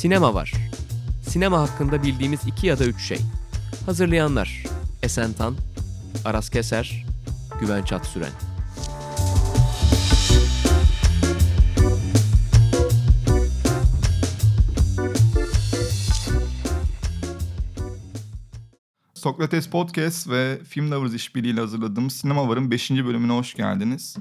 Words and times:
Sinema 0.00 0.34
var. 0.34 0.52
Sinema 1.22 1.60
hakkında 1.60 2.02
bildiğimiz 2.02 2.40
iki 2.46 2.66
ya 2.66 2.78
da 2.78 2.84
üç 2.84 3.00
şey. 3.02 3.18
Hazırlayanlar 3.86 4.64
Esen 5.02 5.32
Tan, 5.32 5.54
Aras 6.24 6.50
Keser, 6.50 7.04
Güven 7.60 7.82
Çatsüren. 7.82 8.30
Sokrates 19.14 19.68
Podcast 19.70 20.28
ve 20.28 20.64
Film 20.64 20.90
Lovers 20.90 21.14
işbirliğiyle 21.14 21.60
hazırladığımız 21.60 22.12
Sinema 22.12 22.48
Var'ın 22.48 22.70
5. 22.70 22.90
bölümüne 22.90 23.32
hoş 23.32 23.54
geldiniz. 23.54 24.16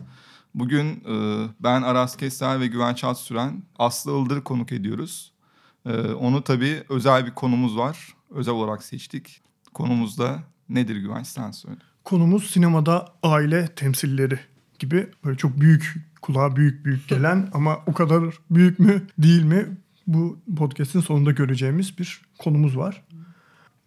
Bugün 0.56 0.88
e, 0.88 1.48
ben 1.60 1.82
Aras 1.82 2.18
Keser 2.18 2.60
ve 2.60 2.68
Güven 2.68 2.94
Çatsüren 2.94 3.64
Aslı 3.78 4.12
Ildır 4.12 4.44
konuk 4.44 4.72
ediyoruz. 4.72 5.39
E, 5.86 6.02
onu 6.02 6.44
tabii 6.44 6.84
özel 6.90 7.26
bir 7.26 7.32
konumuz 7.32 7.78
var. 7.78 8.16
Özel 8.30 8.54
olarak 8.54 8.84
seçtik. 8.84 9.42
Konumuz 9.74 10.18
da 10.18 10.44
nedir 10.70 10.96
Güven 10.96 11.24
sen 11.24 11.52
söyle. 11.52 11.80
Konumuz 12.04 12.50
sinemada 12.50 13.14
aile 13.24 13.68
temsilleri 13.68 14.40
gibi 14.80 15.08
böyle 15.26 15.38
çok 15.38 15.62
büyük 15.62 15.96
kulağa 16.22 16.56
büyük 16.56 16.86
büyük 16.86 17.08
gelen 17.08 17.50
ama 17.54 17.80
o 17.88 17.94
kadar 17.94 18.24
büyük 18.52 18.80
mü 18.80 19.08
değil 19.18 19.44
mi 19.44 19.78
bu 20.08 20.40
podcast'in 20.58 21.00
sonunda 21.00 21.32
göreceğimiz 21.32 21.98
bir 21.98 22.22
konumuz 22.38 22.78
var. 22.78 23.04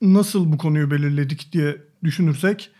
Nasıl 0.03 0.53
bu 0.53 0.59
konuyu 0.59 0.91
belirledik 0.91 1.53
diye 1.53 1.77
düşünürsek 2.05 2.71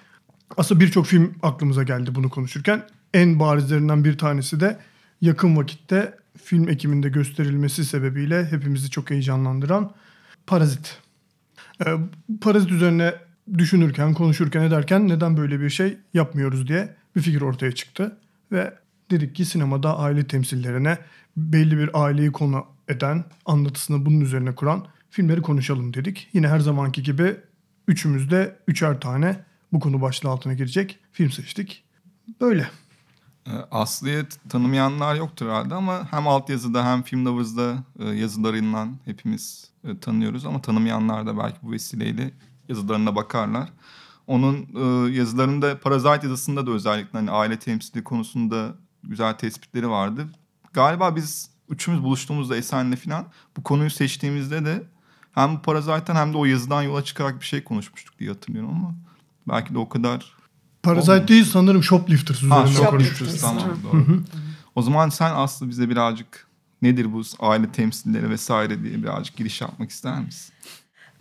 aslında 0.57 0.81
birçok 0.81 1.07
film 1.07 1.35
aklımıza 1.43 1.83
geldi 1.83 2.15
bunu 2.15 2.31
konuşurken. 2.31 2.87
En 3.15 3.41
barizlerinden 3.41 4.05
bir 4.05 4.19
tanesi 4.19 4.61
de 4.61 4.79
yakın 5.21 5.57
vakitte 5.57 6.19
film 6.45 6.69
ekiminde 6.69 7.09
gösterilmesi 7.09 7.85
sebebiyle 7.85 8.47
hepimizi 8.47 8.91
çok 8.91 9.11
heyecanlandıran 9.11 9.93
Parazit. 10.47 10.99
Ee, 11.87 11.95
Parazit 12.41 12.71
üzerine 12.71 13.15
düşünürken, 13.59 14.15
konuşurken 14.15 14.63
ederken 14.63 15.09
neden 15.09 15.37
böyle 15.37 15.61
bir 15.61 15.71
şey 15.71 15.99
yapmıyoruz 16.15 16.69
diye 16.69 16.95
bir 17.17 17.21
fikir 17.21 17.41
ortaya 17.41 17.73
çıktı. 17.73 18.17
Ve 18.53 18.75
dedik 19.11 19.35
ki 19.35 19.45
sinemada 19.45 19.99
aile 19.99 20.27
temsillerine 20.27 20.99
belli 21.37 21.79
bir 21.79 21.91
aileyi 22.05 22.33
konu 22.33 22.67
eden, 22.89 23.25
anlatısını 23.47 24.07
bunun 24.07 24.21
üzerine 24.21 24.55
kuran 24.55 24.87
filmleri 25.11 25.43
konuşalım 25.43 25.95
dedik. 25.95 26.29
Yine 26.33 26.49
her 26.49 26.61
zamanki 26.61 27.03
gibi 27.03 27.37
üçümüz 27.89 28.31
de 28.31 28.57
üçer 28.69 29.01
tane 29.01 29.37
bu 29.73 29.81
konu 29.81 30.01
başlığı 30.01 30.31
altına 30.31 30.55
girecek 30.55 30.99
film 31.13 31.31
seçtik. 31.31 31.85
Böyle. 32.41 32.69
E, 33.47 33.51
Aslı'yı 33.71 34.27
tanımayanlar 34.49 35.15
yoktur 35.15 35.47
herhalde 35.47 35.75
ama 35.75 36.13
hem 36.13 36.29
altyazıda 36.29 36.85
hem 36.85 37.03
Film 37.03 37.27
Lovers'da 37.27 37.85
e, 37.99 38.09
yazılarından 38.09 38.97
hepimiz 39.05 39.71
e, 39.85 39.99
tanıyoruz. 39.99 40.47
Ama 40.47 40.63
tanımayanlar 40.63 41.27
da 41.27 41.39
belki 41.39 41.57
bu 41.63 41.73
vesileyle 41.73 42.31
yazılarına 42.69 43.17
bakarlar. 43.17 43.69
Onun 44.27 44.69
yazılarında 45.09 45.81
Parazite 45.81 46.27
yazısında 46.27 46.67
da 46.67 46.71
özellikle 46.71 47.19
hani 47.19 47.31
aile 47.31 47.59
temsili 47.59 48.05
konusunda 48.05 48.75
güzel 49.05 49.35
tespitleri 49.35 49.91
vardı. 49.91 50.27
Galiba 50.73 51.17
biz 51.17 51.51
üçümüz 51.69 52.03
buluştuğumuzda 52.03 52.57
Esen'le 52.57 52.97
falan 52.97 53.27
bu 53.57 53.63
konuyu 53.63 53.91
seçtiğimizde 53.91 54.65
de 54.65 54.83
hem 55.33 55.57
bu 55.57 55.63
Parazite'den 55.63 56.15
hem 56.15 56.33
de 56.33 56.37
o 56.37 56.45
yazıdan 56.45 56.83
yola 56.83 57.05
çıkarak 57.05 57.41
bir 57.41 57.47
şey 57.47 57.65
konuşmuştuk 57.65 58.19
diye 58.19 58.31
hatırlıyorum 58.31 58.71
ama 58.71 58.95
belki 59.49 59.75
de 59.75 59.79
o 59.79 59.89
kadar 59.89 60.42
Parazite 60.83 61.29
değil 61.29 61.45
sanırım 61.45 61.83
Shoplifters 61.83 62.43
Ha, 62.43 62.65
üzerinden 62.65 62.85
Shoplifters, 62.85 63.41
tamam 63.41 63.79
doğru. 63.85 64.05
O 64.75 64.83
zaman 64.83 65.09
sen 65.09 65.35
Aslı 65.35 65.69
bize 65.69 65.89
birazcık 65.89 66.47
nedir 66.83 67.13
bu 67.13 67.23
aile 67.41 67.73
temsilleri 67.73 68.31
vesaire 68.31 68.83
diye 68.83 69.03
birazcık 69.03 69.37
giriş 69.37 69.61
yapmak 69.61 69.91
ister 69.91 70.21
misin? 70.21 70.55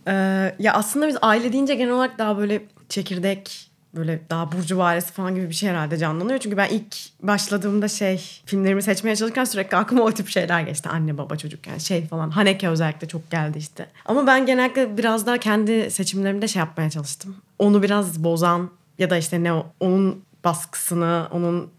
Ee, 0.06 0.12
ya 0.58 0.72
aslında 0.72 1.08
biz 1.08 1.16
aile 1.22 1.52
deyince 1.52 1.74
genel 1.74 1.92
olarak 1.92 2.18
daha 2.18 2.38
böyle 2.38 2.62
çekirdek 2.88 3.70
böyle 3.94 4.22
daha 4.30 4.52
burcu 4.52 4.82
ailesi 4.82 5.12
falan 5.12 5.34
gibi 5.34 5.48
bir 5.48 5.54
şey 5.54 5.70
herhalde 5.70 5.98
canlanıyor. 5.98 6.38
Çünkü 6.38 6.56
ben 6.56 6.68
ilk 6.68 6.96
başladığımda 7.22 7.88
şey 7.88 8.40
filmlerimi 8.46 8.82
seçmeye 8.82 9.16
çalışırken 9.16 9.44
sürekli 9.44 9.76
aklıma 9.76 10.02
o 10.02 10.12
tip 10.12 10.28
şeyler 10.28 10.60
geçti. 10.62 10.88
Anne 10.88 11.18
baba 11.18 11.36
çocuk 11.36 11.66
yani 11.66 11.80
şey 11.80 12.06
falan. 12.06 12.30
Haneke 12.30 12.68
özellikle 12.68 13.08
çok 13.08 13.30
geldi 13.30 13.58
işte. 13.58 13.86
Ama 14.06 14.26
ben 14.26 14.46
genellikle 14.46 14.98
biraz 14.98 15.26
daha 15.26 15.38
kendi 15.38 15.90
seçimlerimde 15.90 16.48
şey 16.48 16.60
yapmaya 16.60 16.90
çalıştım. 16.90 17.36
Onu 17.58 17.82
biraz 17.82 18.24
bozan 18.24 18.70
ya 19.02 19.10
da 19.10 19.16
işte 19.16 19.42
ne 19.42 19.52
onun 19.80 20.24
baskısını, 20.44 21.28
onun 21.30 21.70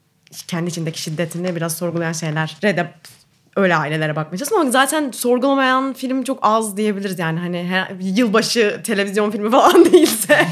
kendi 0.48 0.70
içindeki 0.70 1.02
şiddetini 1.02 1.56
biraz 1.56 1.78
sorgulayan 1.78 2.12
şeylere 2.12 2.78
de 2.78 2.92
öyle 3.56 3.76
ailelere 3.76 4.16
bakmaya 4.16 4.38
çalıştım 4.38 4.60
ama 4.60 4.72
zaten 4.72 5.12
sorgulamayan 5.12 5.94
film 5.94 6.24
çok 6.24 6.40
az 6.42 6.78
diyebiliriz. 6.78 7.20
Yani 7.20 7.40
hani 7.40 7.88
yılbaşı 8.02 8.82
televizyon 8.84 9.32
filmi 9.32 9.52
falan 9.52 9.86
değilse 9.86 10.34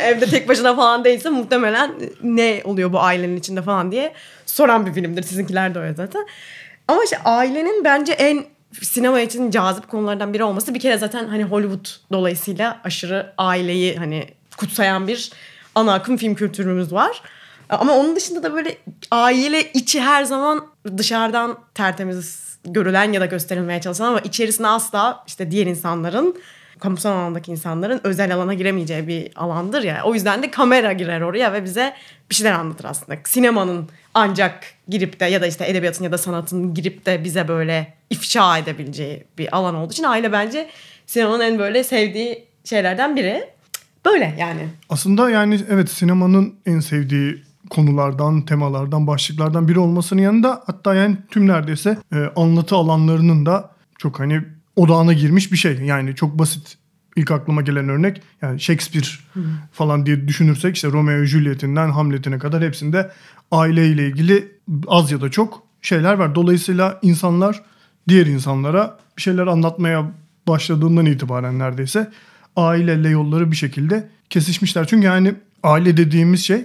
evde 0.00 0.26
tek 0.26 0.48
başına 0.48 0.76
falan 0.76 1.04
değilse 1.04 1.30
muhtemelen 1.30 1.90
ne 2.22 2.62
oluyor 2.64 2.92
bu 2.92 3.00
ailenin 3.00 3.36
içinde 3.36 3.62
falan 3.62 3.92
diye 3.92 4.12
soran 4.46 4.86
bir 4.86 4.92
filmdir. 4.92 5.22
Sizinkiler 5.22 5.74
de 5.74 5.78
öyle 5.78 5.94
zaten. 5.94 6.26
Ama 6.88 7.04
işte 7.04 7.18
ailenin 7.24 7.84
bence 7.84 8.12
en 8.12 8.44
sinema 8.82 9.20
için 9.20 9.50
cazip 9.50 9.88
konulardan 9.88 10.34
biri 10.34 10.44
olması 10.44 10.74
bir 10.74 10.80
kere 10.80 10.98
zaten 10.98 11.28
hani 11.28 11.44
Hollywood 11.44 11.86
dolayısıyla 12.12 12.80
aşırı 12.84 13.32
aileyi 13.38 13.96
hani 13.96 14.26
kutsayan 14.56 15.08
bir 15.08 15.30
ana 15.74 15.94
akım 15.94 16.16
film 16.16 16.34
kültürümüz 16.34 16.92
var. 16.92 17.22
Ama 17.68 17.92
onun 17.92 18.16
dışında 18.16 18.42
da 18.42 18.54
böyle 18.54 18.78
aile 19.10 19.72
içi 19.72 20.00
her 20.00 20.24
zaman 20.24 20.66
dışarıdan 20.96 21.58
tertemiz 21.74 22.44
görülen 22.64 23.12
ya 23.12 23.20
da 23.20 23.26
gösterilmeye 23.26 23.80
çalışılan 23.80 24.08
ama 24.08 24.20
içerisine 24.20 24.68
asla 24.68 25.24
işte 25.26 25.50
diğer 25.50 25.66
insanların 25.66 26.36
kamusal 26.80 27.10
alandaki 27.10 27.50
insanların 27.50 28.00
özel 28.04 28.34
alana 28.34 28.54
giremeyeceği 28.54 29.08
bir 29.08 29.30
alandır 29.36 29.82
ya. 29.82 30.02
O 30.04 30.14
yüzden 30.14 30.42
de 30.42 30.50
kamera 30.50 30.92
girer 30.92 31.20
oraya 31.20 31.52
ve 31.52 31.64
bize 31.64 31.94
bir 32.30 32.34
şeyler 32.34 32.52
anlatır 32.52 32.84
aslında. 32.84 33.18
Sinemanın 33.24 33.88
ancak 34.14 34.64
girip 34.88 35.20
de 35.20 35.24
ya 35.24 35.42
da 35.42 35.46
işte 35.46 35.66
edebiyatın 35.68 36.04
ya 36.04 36.12
da 36.12 36.18
sanatın 36.18 36.74
girip 36.74 37.06
de 37.06 37.24
bize 37.24 37.48
böyle 37.48 37.94
ifşa 38.10 38.58
edebileceği 38.58 39.24
bir 39.38 39.56
alan 39.56 39.74
olduğu 39.74 39.92
için 39.92 40.04
aile 40.04 40.32
bence 40.32 40.68
sinemanın 41.06 41.40
en 41.40 41.58
böyle 41.58 41.84
sevdiği 41.84 42.44
şeylerden 42.64 43.16
biri. 43.16 43.53
Böyle 44.04 44.36
yani. 44.38 44.68
Aslında 44.88 45.30
yani 45.30 45.60
evet 45.70 45.90
sinemanın 45.90 46.54
en 46.66 46.80
sevdiği 46.80 47.42
konulardan, 47.70 48.42
temalardan, 48.42 49.06
başlıklardan 49.06 49.68
biri 49.68 49.78
olmasının 49.78 50.22
yanında 50.22 50.62
hatta 50.66 50.94
yani 50.94 51.16
tüm 51.30 51.46
neredeyse 51.48 51.98
e, 52.12 52.16
anlatı 52.36 52.76
alanlarının 52.76 53.46
da 53.46 53.70
çok 53.98 54.20
hani 54.20 54.40
odağına 54.76 55.12
girmiş 55.12 55.52
bir 55.52 55.56
şey. 55.56 55.78
Yani 55.80 56.14
çok 56.14 56.38
basit 56.38 56.78
ilk 57.16 57.30
aklıma 57.30 57.62
gelen 57.62 57.88
örnek 57.88 58.22
yani 58.42 58.60
Shakespeare 58.60 59.06
falan 59.72 60.06
diye 60.06 60.28
düşünürsek 60.28 60.76
işte 60.76 60.88
Romeo 60.88 61.24
Juliet'inden 61.24 61.90
Hamlet'ine 61.90 62.38
kadar 62.38 62.62
hepsinde 62.62 63.10
aileyle 63.50 64.06
ilgili 64.06 64.52
az 64.86 65.12
ya 65.12 65.20
da 65.20 65.30
çok 65.30 65.62
şeyler 65.82 66.14
var. 66.14 66.34
Dolayısıyla 66.34 66.98
insanlar 67.02 67.62
diğer 68.08 68.26
insanlara 68.26 68.98
bir 69.16 69.22
şeyler 69.22 69.46
anlatmaya 69.46 70.10
başladığından 70.48 71.06
itibaren 71.06 71.58
neredeyse 71.58 72.10
aileyle 72.56 73.08
yolları 73.08 73.50
bir 73.50 73.56
şekilde 73.56 74.08
kesişmişler. 74.30 74.86
Çünkü 74.86 75.06
yani 75.06 75.34
aile 75.62 75.96
dediğimiz 75.96 76.44
şey 76.44 76.64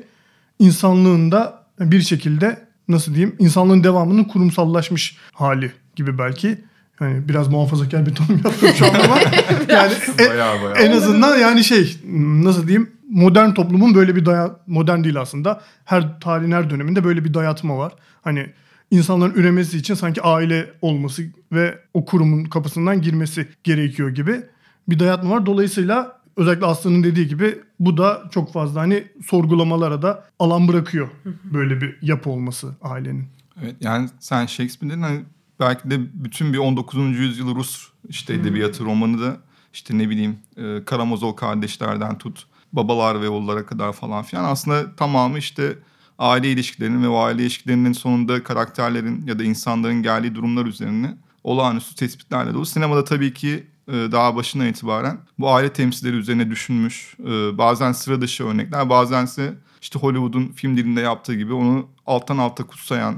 insanlığında 0.59 1.63
bir 1.79 2.01
şekilde 2.01 2.67
nasıl 2.87 3.15
diyeyim 3.15 3.35
insanlığın 3.39 3.83
devamının 3.83 4.23
kurumsallaşmış 4.23 5.17
hali 5.33 5.71
gibi 5.95 6.17
belki. 6.17 6.57
Yani 7.01 7.29
biraz 7.29 7.47
muhafazakar 7.47 8.05
bir 8.05 8.15
tanım 8.15 8.41
yaptım 8.45 8.69
şu 8.77 8.85
an 8.85 8.93
ama 9.05 9.19
yani 9.69 9.93
en, 10.19 10.29
Bayağı 10.29 10.61
bayağı. 10.63 10.75
en 10.75 10.91
azından 10.91 11.37
yani 11.37 11.63
şey 11.63 11.97
nasıl 12.43 12.67
diyeyim 12.67 12.91
modern 13.09 13.51
toplumun 13.51 13.95
böyle 13.95 14.15
bir 14.15 14.25
daya 14.25 14.55
modern 14.67 15.03
değil 15.03 15.21
aslında. 15.21 15.61
Her 15.85 16.19
tarihin 16.19 16.51
her 16.51 16.69
döneminde 16.69 17.03
böyle 17.03 17.25
bir 17.25 17.33
dayatma 17.33 17.77
var. 17.77 17.93
Hani 18.21 18.47
insanların 18.91 19.33
üremesi 19.33 19.77
için 19.77 19.93
sanki 19.93 20.21
aile 20.21 20.69
olması 20.81 21.23
ve 21.51 21.79
o 21.93 22.05
kurumun 22.05 22.43
kapısından 22.45 23.01
girmesi 23.01 23.47
gerekiyor 23.63 24.09
gibi 24.09 24.41
bir 24.91 24.99
dayatma 24.99 25.29
var. 25.29 25.45
Dolayısıyla 25.45 26.19
özellikle 26.37 26.65
Aslı'nın 26.65 27.03
dediği 27.03 27.27
gibi 27.27 27.59
bu 27.79 27.97
da 27.97 28.23
çok 28.31 28.53
fazla 28.53 28.81
hani 28.81 29.03
sorgulamalara 29.25 30.01
da 30.01 30.25
alan 30.39 30.67
bırakıyor. 30.67 31.09
Böyle 31.43 31.81
bir 31.81 31.97
yapı 32.01 32.29
olması 32.29 32.75
ailenin. 32.81 33.27
Evet 33.63 33.75
yani 33.81 34.09
sen 34.19 34.45
Shakespeare 34.45 34.91
dedin 34.91 35.01
hani 35.01 35.21
belki 35.59 35.89
de 35.89 35.99
bütün 36.13 36.53
bir 36.53 36.57
19. 36.57 36.97
yüzyıl 37.19 37.55
Rus 37.55 37.87
işte 38.09 38.33
edebiyatı 38.33 38.85
romanı 38.85 39.21
da 39.21 39.37
işte 39.73 39.97
ne 39.97 40.09
bileyim 40.09 40.39
e, 40.57 40.85
Karamazov 40.85 41.35
kardeşlerden 41.35 42.17
tut 42.17 42.45
babalar 42.73 43.21
ve 43.21 43.29
oğullara 43.29 43.65
kadar 43.65 43.93
falan 43.93 44.23
filan 44.23 44.43
aslında 44.43 44.95
tamamı 44.95 45.37
işte 45.37 45.75
aile 46.19 46.51
ilişkilerinin 46.51 47.03
ve 47.03 47.07
o 47.07 47.17
aile 47.17 47.41
ilişkilerinin 47.41 47.93
sonunda 47.93 48.43
karakterlerin 48.43 49.25
ya 49.27 49.39
da 49.39 49.43
insanların 49.43 50.03
geldiği 50.03 50.35
durumlar 50.35 50.65
üzerine 50.65 51.17
olağanüstü 51.43 51.95
tespitlerle 51.95 52.53
dolu. 52.53 52.65
Sinemada 52.65 53.03
tabii 53.03 53.33
ki 53.33 53.67
daha 53.93 54.35
başından 54.35 54.67
itibaren 54.67 55.17
bu 55.39 55.49
aile 55.53 55.73
temsilleri 55.73 56.15
üzerine 56.15 56.49
düşünmüş. 56.49 57.15
e, 57.19 57.57
Bazen 57.57 57.91
sıra 57.91 58.21
dışı 58.21 58.45
örnekler 58.45 58.89
bazense 58.89 59.53
işte 59.81 59.99
Hollywood'un 59.99 60.47
film 60.47 60.77
dilinde 60.77 61.01
yaptığı 61.01 61.35
gibi 61.35 61.53
onu 61.53 61.87
alttan 62.05 62.37
alta 62.37 62.63
kutsayan 62.63 63.15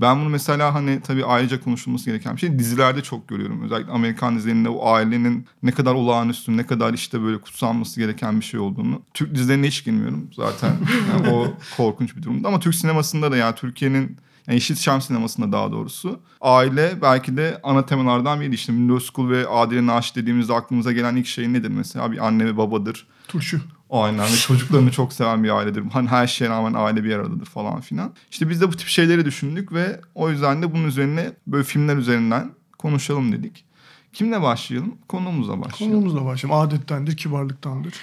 Ben 0.00 0.20
bunu 0.20 0.28
mesela 0.28 0.74
hani 0.74 1.00
tabii 1.00 1.24
ayrıca 1.24 1.60
konuşulması 1.60 2.04
gereken 2.04 2.34
bir 2.34 2.40
şey 2.40 2.58
dizilerde 2.58 3.02
çok 3.02 3.28
görüyorum. 3.28 3.62
Özellikle 3.62 3.92
Amerikan 3.92 4.36
dizilerinde 4.36 4.68
o 4.68 4.88
ailenin 4.88 5.46
ne 5.62 5.72
kadar 5.72 5.94
olağanüstü, 5.94 6.56
ne 6.56 6.66
kadar 6.66 6.94
işte 6.94 7.22
böyle 7.22 7.38
kutsanması 7.38 8.00
gereken 8.00 8.40
bir 8.40 8.44
şey 8.44 8.60
olduğunu. 8.60 9.02
Türk 9.14 9.34
dizilerine 9.34 9.66
hiç 9.66 9.84
girmiyorum 9.84 10.30
zaten. 10.36 10.72
Yani 11.12 11.28
o 11.34 11.46
korkunç 11.76 12.16
bir 12.16 12.22
durumda 12.22 12.48
ama 12.48 12.60
Türk 12.60 12.74
sinemasında 12.74 13.32
da 13.32 13.36
yani 13.36 13.54
Türkiye'nin 13.54 14.16
yani 14.46 14.56
Yeşilçam 14.56 15.00
sinemasında 15.00 15.52
daha 15.52 15.72
doğrusu. 15.72 16.20
Aile 16.40 17.02
belki 17.02 17.36
de 17.36 17.60
ana 17.62 17.86
temalardan 17.86 18.40
biri. 18.40 18.54
İşte 18.54 18.72
Windows 18.72 19.12
School 19.12 19.30
ve 19.30 19.48
Adile 19.48 19.86
Naş 19.86 20.16
dediğimizde 20.16 20.54
aklımıza 20.54 20.92
gelen 20.92 21.16
ilk 21.16 21.26
şey 21.26 21.52
nedir 21.52 21.68
mesela? 21.68 22.12
Bir 22.12 22.26
anne 22.26 22.44
ve 22.44 22.56
babadır. 22.56 23.06
Turşu. 23.28 23.60
Aynen 23.90 24.26
ve 24.26 24.36
çocuklarını 24.36 24.90
çok 24.90 25.12
seven 25.12 25.44
bir 25.44 25.50
ailedir. 25.50 25.82
Hani 25.92 26.08
her 26.08 26.26
şeye 26.26 26.48
rağmen 26.50 26.74
aile 26.74 27.04
bir 27.04 27.14
aradadır 27.14 27.46
falan 27.46 27.80
filan. 27.80 28.12
İşte 28.30 28.48
biz 28.48 28.60
de 28.60 28.68
bu 28.68 28.76
tip 28.76 28.88
şeyleri 28.88 29.24
düşündük 29.24 29.72
ve 29.72 30.00
o 30.14 30.30
yüzden 30.30 30.62
de 30.62 30.74
bunun 30.74 30.84
üzerine 30.84 31.32
böyle 31.46 31.64
filmler 31.64 31.96
üzerinden 31.96 32.50
konuşalım 32.78 33.32
dedik. 33.32 33.64
Kimle 34.12 34.42
başlayalım? 34.42 34.94
Konuğumuzla 35.08 35.60
başlayalım. 35.60 36.00
Konumuzla 36.00 36.24
başlayalım. 36.24 36.60
Adettendir, 36.60 37.16
kibarlıktandır. 37.16 37.94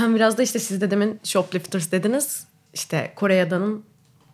Ben 0.00 0.14
biraz 0.14 0.38
da 0.38 0.42
işte 0.42 0.58
siz 0.58 0.80
de 0.80 0.90
demin 0.90 1.20
Shoplifters 1.24 1.92
dediniz. 1.92 2.46
İşte 2.74 3.12
Kore'den 3.16 3.82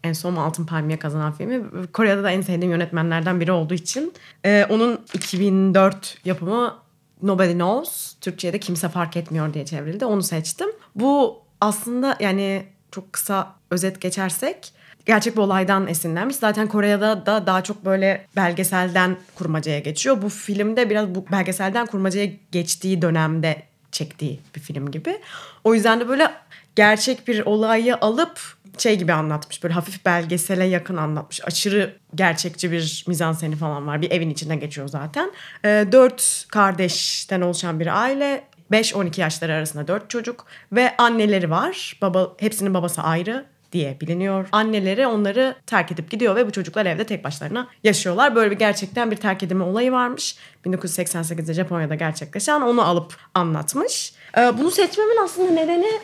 en 0.04 0.12
son 0.12 0.36
Altın 0.36 0.66
Palmiye 0.66 0.98
kazanan 0.98 1.32
filmi. 1.32 1.62
Kore'de 1.92 2.24
de 2.24 2.28
en 2.28 2.40
sevdiğim 2.40 2.72
yönetmenlerden 2.72 3.40
biri 3.40 3.52
olduğu 3.52 3.74
için. 3.74 4.12
e, 4.44 4.66
onun 4.70 5.00
2004 5.14 6.18
yapımı 6.24 6.74
Nobody 7.22 7.52
Knows. 7.52 8.14
Türkçe'ye 8.20 8.52
de 8.52 8.60
Kimse 8.60 8.88
Fark 8.88 9.16
Etmiyor 9.16 9.54
diye 9.54 9.64
çevrildi. 9.64 10.04
Onu 10.04 10.22
seçtim. 10.22 10.68
Bu 10.94 11.42
aslında 11.60 12.16
yani 12.20 12.66
çok 12.90 13.12
kısa 13.12 13.54
özet 13.70 14.00
geçersek 14.00 14.72
gerçek 15.06 15.36
bir 15.36 15.40
olaydan 15.40 15.86
esinlenmiş. 15.86 16.36
Zaten 16.36 16.66
Kore'de 16.66 17.00
da 17.00 17.46
daha 17.46 17.64
çok 17.64 17.84
böyle 17.84 18.26
belgeselden 18.36 19.16
kurmacaya 19.34 19.78
geçiyor. 19.78 20.22
Bu 20.22 20.28
filmde 20.28 20.90
biraz 20.90 21.14
bu 21.14 21.24
belgeselden 21.32 21.86
kurmacaya 21.86 22.30
geçtiği 22.52 23.02
dönemde 23.02 23.62
çektiği 23.92 24.40
bir 24.54 24.60
film 24.60 24.90
gibi. 24.90 25.20
O 25.64 25.74
yüzden 25.74 26.00
de 26.00 26.08
böyle 26.08 26.30
gerçek 26.76 27.28
bir 27.28 27.46
olayı 27.46 27.96
alıp 27.96 28.40
şey 28.78 28.98
gibi 28.98 29.12
anlatmış. 29.12 29.62
Böyle 29.62 29.74
hafif 29.74 30.04
belgesele 30.04 30.64
yakın 30.64 30.96
anlatmış. 30.96 31.40
Aşırı 31.44 31.96
gerçekçi 32.14 32.72
bir 32.72 33.04
mizanseni 33.08 33.56
falan 33.56 33.86
var. 33.86 34.02
Bir 34.02 34.10
evin 34.10 34.30
içinde 34.30 34.56
geçiyor 34.56 34.88
zaten. 34.88 35.32
Ee, 35.64 35.86
dört 35.92 36.46
kardeşten 36.48 37.40
oluşan 37.40 37.80
bir 37.80 38.00
aile. 38.02 38.44
5-12 38.72 39.20
yaşları 39.20 39.52
arasında 39.52 39.88
dört 39.88 40.10
çocuk 40.10 40.46
ve 40.72 40.96
anneleri 40.96 41.50
var. 41.50 41.98
Baba 42.02 42.32
hepsinin 42.38 42.74
babası 42.74 43.02
ayrı 43.02 43.46
diye 43.72 44.00
biliniyor. 44.00 44.48
Anneleri 44.52 45.06
onları 45.06 45.54
terk 45.66 45.92
edip 45.92 46.10
gidiyor 46.10 46.36
ve 46.36 46.46
bu 46.46 46.50
çocuklar 46.50 46.86
evde 46.86 47.04
tek 47.04 47.24
başlarına 47.24 47.68
yaşıyorlar. 47.84 48.34
Böyle 48.34 48.50
bir 48.50 48.58
gerçekten 48.58 49.10
bir 49.10 49.16
terk 49.16 49.42
edilme 49.42 49.64
olayı 49.64 49.92
varmış. 49.92 50.36
1988'de 50.66 51.54
Japonya'da 51.54 51.94
gerçekleşen 51.94 52.60
onu 52.60 52.82
alıp 52.82 53.16
anlatmış. 53.34 54.12
Ee, 54.38 54.58
bunu 54.58 54.70
seçmemin 54.70 55.24
aslında 55.24 55.50
nedeni 55.50 56.00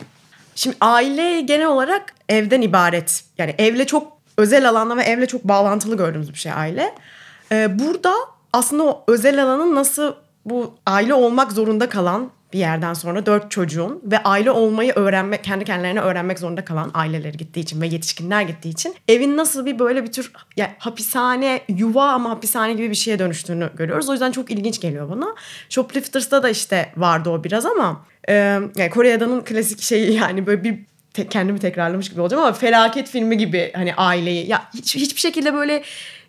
Şimdi 0.58 0.76
aile 0.80 1.40
genel 1.40 1.66
olarak 1.66 2.14
evden 2.28 2.62
ibaret. 2.62 3.24
Yani 3.38 3.54
evle 3.58 3.86
çok 3.86 4.12
özel 4.36 4.68
alanla 4.68 4.96
ve 4.96 5.02
evle 5.02 5.26
çok 5.26 5.44
bağlantılı 5.44 5.96
gördüğümüz 5.96 6.32
bir 6.32 6.38
şey 6.38 6.52
aile. 6.52 6.94
Ee, 7.52 7.78
burada 7.78 8.14
aslında 8.52 8.82
o 8.82 9.04
özel 9.08 9.44
alanın 9.44 9.74
nasıl 9.74 10.14
bu 10.44 10.74
aile 10.86 11.14
olmak 11.14 11.52
zorunda 11.52 11.88
kalan 11.88 12.30
bir 12.52 12.58
yerden 12.58 12.94
sonra 12.94 13.26
dört 13.26 13.50
çocuğun 13.50 14.00
ve 14.04 14.18
aile 14.18 14.50
olmayı 14.50 14.92
öğrenmek, 14.92 15.44
kendi 15.44 15.64
kendilerine 15.64 16.00
öğrenmek 16.00 16.38
zorunda 16.38 16.64
kalan 16.64 16.90
aileleri 16.94 17.36
gittiği 17.36 17.60
için 17.60 17.80
ve 17.80 17.86
yetişkinler 17.86 18.42
gittiği 18.42 18.68
için 18.68 18.94
evin 19.08 19.36
nasıl 19.36 19.66
bir 19.66 19.78
böyle 19.78 20.02
bir 20.02 20.12
tür 20.12 20.32
yani 20.56 20.70
hapishane, 20.78 21.60
yuva 21.68 22.08
ama 22.08 22.30
hapishane 22.30 22.72
gibi 22.72 22.90
bir 22.90 22.94
şeye 22.94 23.18
dönüştüğünü 23.18 23.70
görüyoruz. 23.76 24.08
O 24.08 24.12
yüzden 24.12 24.32
çok 24.32 24.50
ilginç 24.50 24.80
geliyor 24.80 25.10
bana. 25.10 25.34
Shoplifters'ta 25.68 26.42
da 26.42 26.50
işte 26.50 26.92
vardı 26.96 27.30
o 27.30 27.44
biraz 27.44 27.66
ama 27.66 28.04
e, 28.28 28.34
yani 28.76 28.90
Kore'danın 28.90 29.40
klasik 29.40 29.82
şeyi 29.82 30.12
yani 30.20 30.46
böyle 30.46 30.64
bir 30.64 30.78
te- 31.14 31.28
kendimi 31.28 31.58
tekrarlamış 31.58 32.10
gibi 32.10 32.20
olacağım 32.20 32.42
ama 32.42 32.52
felaket 32.52 33.08
filmi 33.08 33.36
gibi 33.36 33.72
hani 33.74 33.94
aileyi 33.94 34.46
ya 34.48 34.68
hiç, 34.74 34.96
hiçbir 34.96 35.20
şekilde 35.20 35.54
böyle 35.54 35.82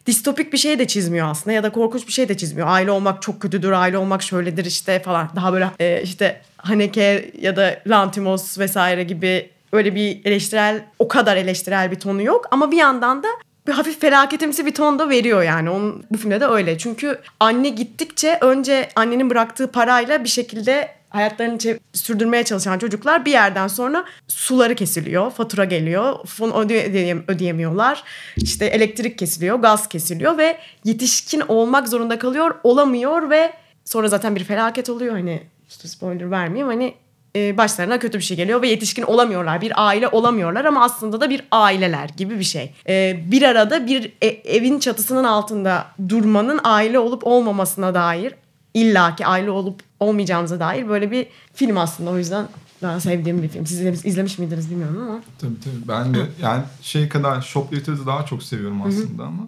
distopik 0.10 0.54
bir 0.54 0.58
şey 0.58 0.80
de 0.80 0.88
çizmiyor 0.88 1.28
aslında 1.30 1.54
ya 1.54 1.64
da 1.64 1.70
korkunç 1.70 2.08
bir 2.08 2.12
şey 2.12 2.30
de 2.30 2.38
çizmiyor. 2.38 2.68
Aile 2.68 2.92
olmak 2.92 3.22
çok 3.22 3.42
kötüdür, 3.42 3.72
aile 3.72 3.98
olmak 3.98 4.24
şöyledir 4.24 4.66
işte 4.66 5.00
falan. 5.00 5.30
Daha 5.36 5.54
böyle 5.54 5.70
e, 5.80 6.02
işte 6.04 6.42
Haneke 6.58 7.32
ya 7.42 7.56
da 7.56 7.80
Lantimos 7.88 8.60
vesaire 8.60 9.04
gibi 9.04 9.50
öyle 9.72 9.96
bir 9.96 10.26
eleştirel, 10.26 10.84
o 11.00 11.08
kadar 11.08 11.38
eleştirel 11.38 11.92
bir 11.92 12.00
tonu 12.00 12.22
yok. 12.22 12.46
Ama 12.52 12.72
bir 12.72 12.78
yandan 12.78 13.24
da 13.24 13.28
bir 13.68 13.74
hafif 13.74 14.02
felaketimsi 14.02 14.66
bir 14.66 14.74
ton 14.74 15.00
da 15.00 15.10
veriyor 15.10 15.44
yani. 15.44 15.70
Onun, 15.70 16.04
bu 16.12 16.18
filmde 16.18 16.42
de 16.42 16.46
öyle. 16.46 16.78
Çünkü 16.78 17.20
anne 17.40 17.70
gittikçe 17.70 18.38
önce 18.42 18.90
annenin 18.96 19.30
bıraktığı 19.30 19.72
parayla 19.72 20.24
bir 20.24 20.30
şekilde 20.30 20.99
hayatlarını 21.10 21.58
sürdürmeye 21.94 22.44
çalışan 22.44 22.80
çocuklar 22.80 23.26
bir 23.26 23.32
yerden 23.32 23.68
sonra 23.68 24.06
suları 24.28 24.76
kesiliyor, 24.76 25.32
fatura 25.32 25.66
geliyor, 25.66 26.26
fon 26.28 26.50
öde- 26.52 26.86
ödeyem- 26.92 27.24
ödeyemiyorlar. 27.28 28.04
İşte 28.38 28.66
elektrik 28.66 29.18
kesiliyor, 29.18 29.56
gaz 29.60 29.90
kesiliyor 29.90 30.38
ve 30.38 30.58
yetişkin 30.86 31.44
olmak 31.48 31.88
zorunda 31.90 32.20
kalıyor, 32.20 32.56
olamıyor 32.64 33.30
ve 33.30 33.54
sonra 33.86 34.08
zaten 34.08 34.36
bir 34.36 34.44
felaket 34.44 34.90
oluyor 34.90 35.14
hani 35.14 35.44
spoiler 35.68 36.32
vermeyeyim 36.32 36.68
hani 36.68 36.94
e, 37.36 37.58
başlarına 37.58 38.00
kötü 38.00 38.18
bir 38.18 38.24
şey 38.24 38.38
geliyor 38.38 38.62
ve 38.62 38.68
yetişkin 38.68 39.04
olamıyorlar. 39.04 39.62
Bir 39.62 39.74
aile 39.76 40.08
olamıyorlar 40.08 40.66
ama 40.66 40.84
aslında 40.84 41.22
da 41.22 41.30
bir 41.30 41.42
aileler 41.52 42.10
gibi 42.18 42.40
bir 42.40 42.44
şey. 42.44 42.74
E, 42.90 43.20
bir 43.32 43.42
arada 43.42 43.88
bir 43.88 44.14
e- 44.22 44.28
evin 44.28 44.80
çatısının 44.80 45.24
altında 45.24 45.86
durmanın 46.10 46.60
aile 46.64 47.00
olup 47.00 47.28
olmamasına 47.28 47.94
dair 47.94 48.34
illaki 48.74 49.26
aile 49.26 49.50
olup 49.50 49.82
olmayacağımıza 50.00 50.60
dair 50.60 50.90
böyle 50.90 51.12
bir 51.12 51.28
film 51.54 51.78
aslında. 51.78 52.10
O 52.10 52.18
yüzden 52.18 52.48
daha 52.82 53.00
sevdiğim 53.00 53.44
bir 53.44 53.48
film. 53.50 53.66
Siz 53.66 53.80
izlemiş, 53.80 54.06
izlemiş 54.06 54.40
miydiniz 54.40 54.72
bilmiyorum 54.72 55.02
ama. 55.02 55.22
Tabii 55.40 55.60
tabii. 55.64 55.88
Ben 55.88 56.14
de 56.14 56.20
yani 56.42 56.64
şey 56.82 57.10
kadar 57.10 57.42
Shoplifters'ı 57.42 58.08
daha 58.08 58.26
çok 58.26 58.44
seviyorum 58.44 58.82
aslında 58.82 59.24
ama 59.24 59.46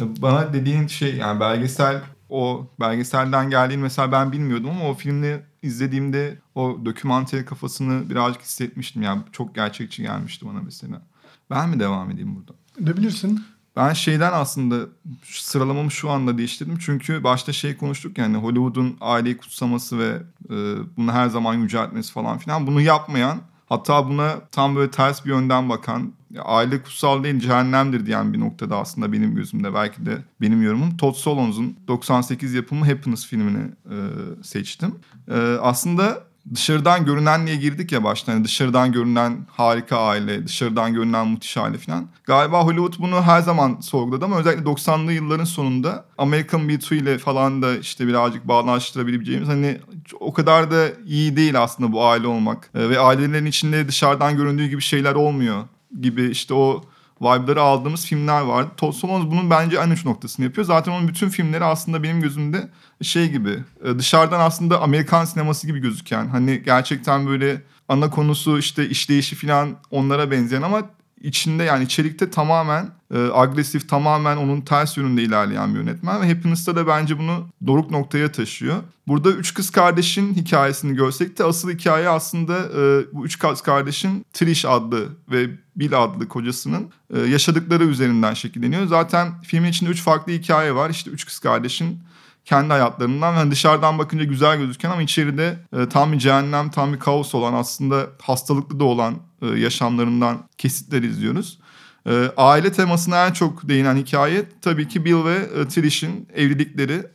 e, 0.00 0.22
bana 0.22 0.52
dediğin 0.52 0.86
şey 0.86 1.16
yani 1.16 1.40
belgesel 1.40 2.00
o 2.28 2.66
belgeselden 2.80 3.50
geldiğini 3.50 3.82
mesela 3.82 4.12
ben 4.12 4.32
bilmiyordum 4.32 4.70
ama 4.70 4.88
o 4.88 4.94
filmde 4.94 5.42
izlediğimde 5.62 6.38
o 6.54 6.78
dokümanteri 6.84 7.44
kafasını 7.44 8.10
birazcık 8.10 8.42
hissetmiştim. 8.42 9.02
Yani 9.02 9.22
çok 9.32 9.54
gerçekçi 9.54 10.02
gelmişti 10.02 10.46
bana 10.46 10.60
mesela. 10.60 11.02
Ben 11.50 11.68
mi 11.68 11.80
devam 11.80 12.10
edeyim 12.10 12.36
burada? 12.36 12.52
Edebilirsin. 12.82 13.44
Ben 13.76 13.92
şeyden 13.92 14.32
aslında 14.32 14.76
sıralamamı 15.24 15.90
şu 15.90 16.10
anda 16.10 16.38
değiştirdim. 16.38 16.78
Çünkü 16.78 17.24
başta 17.24 17.52
şey 17.52 17.76
konuştuk 17.76 18.18
yani 18.18 18.36
Hollywood'un 18.36 18.96
aileyi 19.00 19.36
kutsaması 19.36 19.98
ve 19.98 20.22
e, 20.50 20.56
bunu 20.96 21.12
her 21.12 21.28
zaman 21.28 21.54
yüceltmesi 21.54 22.12
falan 22.12 22.38
filan. 22.38 22.66
Bunu 22.66 22.80
yapmayan 22.80 23.38
hatta 23.66 24.08
buna 24.08 24.40
tam 24.52 24.76
böyle 24.76 24.90
ters 24.90 25.24
bir 25.24 25.30
yönden 25.30 25.68
bakan 25.68 26.12
aile 26.42 26.82
kutsal 26.82 27.24
değil 27.24 27.40
cehennemdir 27.40 28.06
diyen 28.06 28.32
bir 28.32 28.40
noktada 28.40 28.76
aslında 28.76 29.12
benim 29.12 29.34
gözümde 29.34 29.74
belki 29.74 30.06
de 30.06 30.18
benim 30.40 30.62
yorumum. 30.62 30.96
Todd 30.96 31.14
Solondz'un 31.14 31.76
98 31.88 32.54
yapımı 32.54 32.86
Happiness 32.86 33.26
filmini 33.26 33.62
e, 33.90 33.96
seçtim. 34.42 34.94
E, 35.28 35.34
aslında 35.60 36.22
dışarıdan 36.54 37.04
görünenliğe 37.04 37.56
girdik 37.56 37.92
ya 37.92 38.04
başta. 38.04 38.32
Hani 38.32 38.44
dışarıdan 38.44 38.92
görünen 38.92 39.46
harika 39.50 39.98
aile, 39.98 40.46
dışarıdan 40.46 40.94
görünen 40.94 41.28
müthiş 41.28 41.56
aile 41.56 41.78
falan. 41.78 42.08
Galiba 42.24 42.64
Hollywood 42.64 42.94
bunu 42.98 43.22
her 43.22 43.40
zaman 43.40 43.80
sorguladı 43.80 44.24
ama 44.24 44.38
özellikle 44.38 44.64
90'lı 44.64 45.12
yılların 45.12 45.44
sonunda 45.44 46.04
American 46.18 46.68
Beauty 46.68 46.96
ile 46.96 47.18
falan 47.18 47.62
da 47.62 47.76
işte 47.76 48.06
birazcık 48.06 48.48
bağlaştırabileceğimiz 48.48 49.48
hani 49.48 49.80
o 50.20 50.32
kadar 50.32 50.70
da 50.70 50.88
iyi 51.06 51.36
değil 51.36 51.62
aslında 51.62 51.92
bu 51.92 52.04
aile 52.04 52.26
olmak. 52.26 52.70
Ee, 52.74 52.88
ve 52.88 52.98
ailelerin 52.98 53.46
içinde 53.46 53.88
dışarıdan 53.88 54.36
göründüğü 54.36 54.66
gibi 54.66 54.82
şeyler 54.82 55.14
olmuyor 55.14 55.64
gibi 56.00 56.30
işte 56.30 56.54
o 56.54 56.84
vibe'ları 57.20 57.62
aldığımız 57.62 58.06
filmler 58.06 58.40
vardı. 58.40 58.70
Todd 58.76 58.92
Solondz 58.92 59.30
bunun 59.30 59.50
bence 59.50 59.76
en 59.76 59.90
uç 59.90 60.04
noktasını 60.04 60.44
yapıyor. 60.44 60.64
Zaten 60.66 60.92
onun 60.92 61.08
bütün 61.08 61.28
filmleri 61.28 61.64
aslında 61.64 62.02
benim 62.02 62.20
gözümde 62.20 62.68
şey 63.02 63.30
gibi 63.30 63.58
e, 63.84 63.98
dışarıdan 63.98 64.40
aslında 64.40 64.80
Amerikan 64.82 65.24
sineması 65.24 65.66
gibi 65.66 65.78
gözüken 65.78 66.26
hani 66.26 66.62
gerçekten 66.62 67.26
böyle 67.26 67.62
ana 67.88 68.10
konusu 68.10 68.58
işte 68.58 68.88
işleyişi 68.88 69.36
falan 69.36 69.76
onlara 69.90 70.30
benzeyen 70.30 70.62
ama 70.62 70.82
içinde 71.24 71.62
yani 71.62 71.84
içerikte 71.84 72.30
tamamen 72.30 72.90
e, 73.14 73.18
agresif 73.32 73.88
tamamen 73.88 74.36
onun 74.36 74.60
ters 74.60 74.96
yönünde 74.96 75.22
ilerleyen 75.22 75.74
bir 75.74 75.78
yönetmen 75.78 76.20
ve 76.20 76.28
Happiness'ta 76.28 76.76
da 76.76 76.86
bence 76.86 77.18
bunu 77.18 77.48
doruk 77.66 77.90
noktaya 77.90 78.32
taşıyor. 78.32 78.76
Burada 79.08 79.30
üç 79.30 79.54
kız 79.54 79.70
kardeşin 79.70 80.34
hikayesini 80.34 80.96
görsek 80.96 81.38
de 81.38 81.44
asıl 81.44 81.70
hikaye 81.70 82.08
aslında 82.08 82.58
e, 82.58 83.04
bu 83.12 83.26
üç 83.26 83.38
kız 83.38 83.60
kardeşin 83.60 84.26
Trish 84.32 84.64
adlı 84.64 85.08
ve 85.30 85.50
Bill 85.76 86.02
adlı 86.02 86.28
kocasının 86.28 86.90
e, 87.14 87.20
yaşadıkları 87.20 87.84
üzerinden 87.84 88.34
şekilleniyor. 88.34 88.86
Zaten 88.86 89.42
filmin 89.42 89.68
içinde 89.68 89.90
üç 89.90 90.02
farklı 90.02 90.32
hikaye 90.32 90.74
var. 90.74 90.90
İşte 90.90 91.10
üç 91.10 91.26
kız 91.26 91.38
kardeşin 91.38 91.98
kendi 92.44 92.68
hayatlarından 92.68 93.32
hani 93.32 93.50
dışarıdan 93.50 93.98
bakınca 93.98 94.24
güzel 94.24 94.58
gözüken 94.58 94.90
ama 94.90 95.02
içeride 95.02 95.58
e, 95.76 95.88
tam 95.88 96.12
bir 96.12 96.18
cehennem, 96.18 96.70
tam 96.70 96.92
bir 96.92 96.98
kaos 96.98 97.34
olan 97.34 97.54
aslında 97.54 98.06
hastalıklı 98.22 98.80
da 98.80 98.84
olan 98.84 99.14
yaşamlarından 99.46 100.48
kesitler 100.58 101.02
izliyoruz. 101.02 101.58
Ee, 102.06 102.30
aile 102.36 102.72
temasına 102.72 103.26
en 103.26 103.32
çok 103.32 103.68
değinen 103.68 103.96
hikaye 103.96 104.44
tabii 104.62 104.88
ki 104.88 105.04
Bill 105.04 105.24
ve 105.24 105.34
e, 105.34 105.68
Trish'in 105.68 106.28
evlilikleri. 106.34 107.14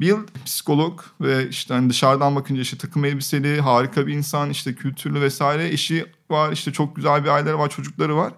Bill 0.00 0.16
psikolog 0.44 1.00
ve 1.20 1.48
işte 1.48 1.74
hani 1.74 1.90
dışarıdan 1.90 2.36
bakınca 2.36 2.62
işte 2.62 2.78
takım 2.78 3.04
elbiseli, 3.04 3.60
harika 3.60 4.06
bir 4.06 4.14
insan, 4.14 4.50
işte 4.50 4.74
kültürlü 4.74 5.20
vesaire. 5.20 5.68
Eşi 5.68 6.06
var, 6.30 6.52
işte 6.52 6.72
çok 6.72 6.96
güzel 6.96 7.24
bir 7.24 7.28
aileleri 7.28 7.58
var, 7.58 7.70
çocukları 7.70 8.16
var. 8.16 8.32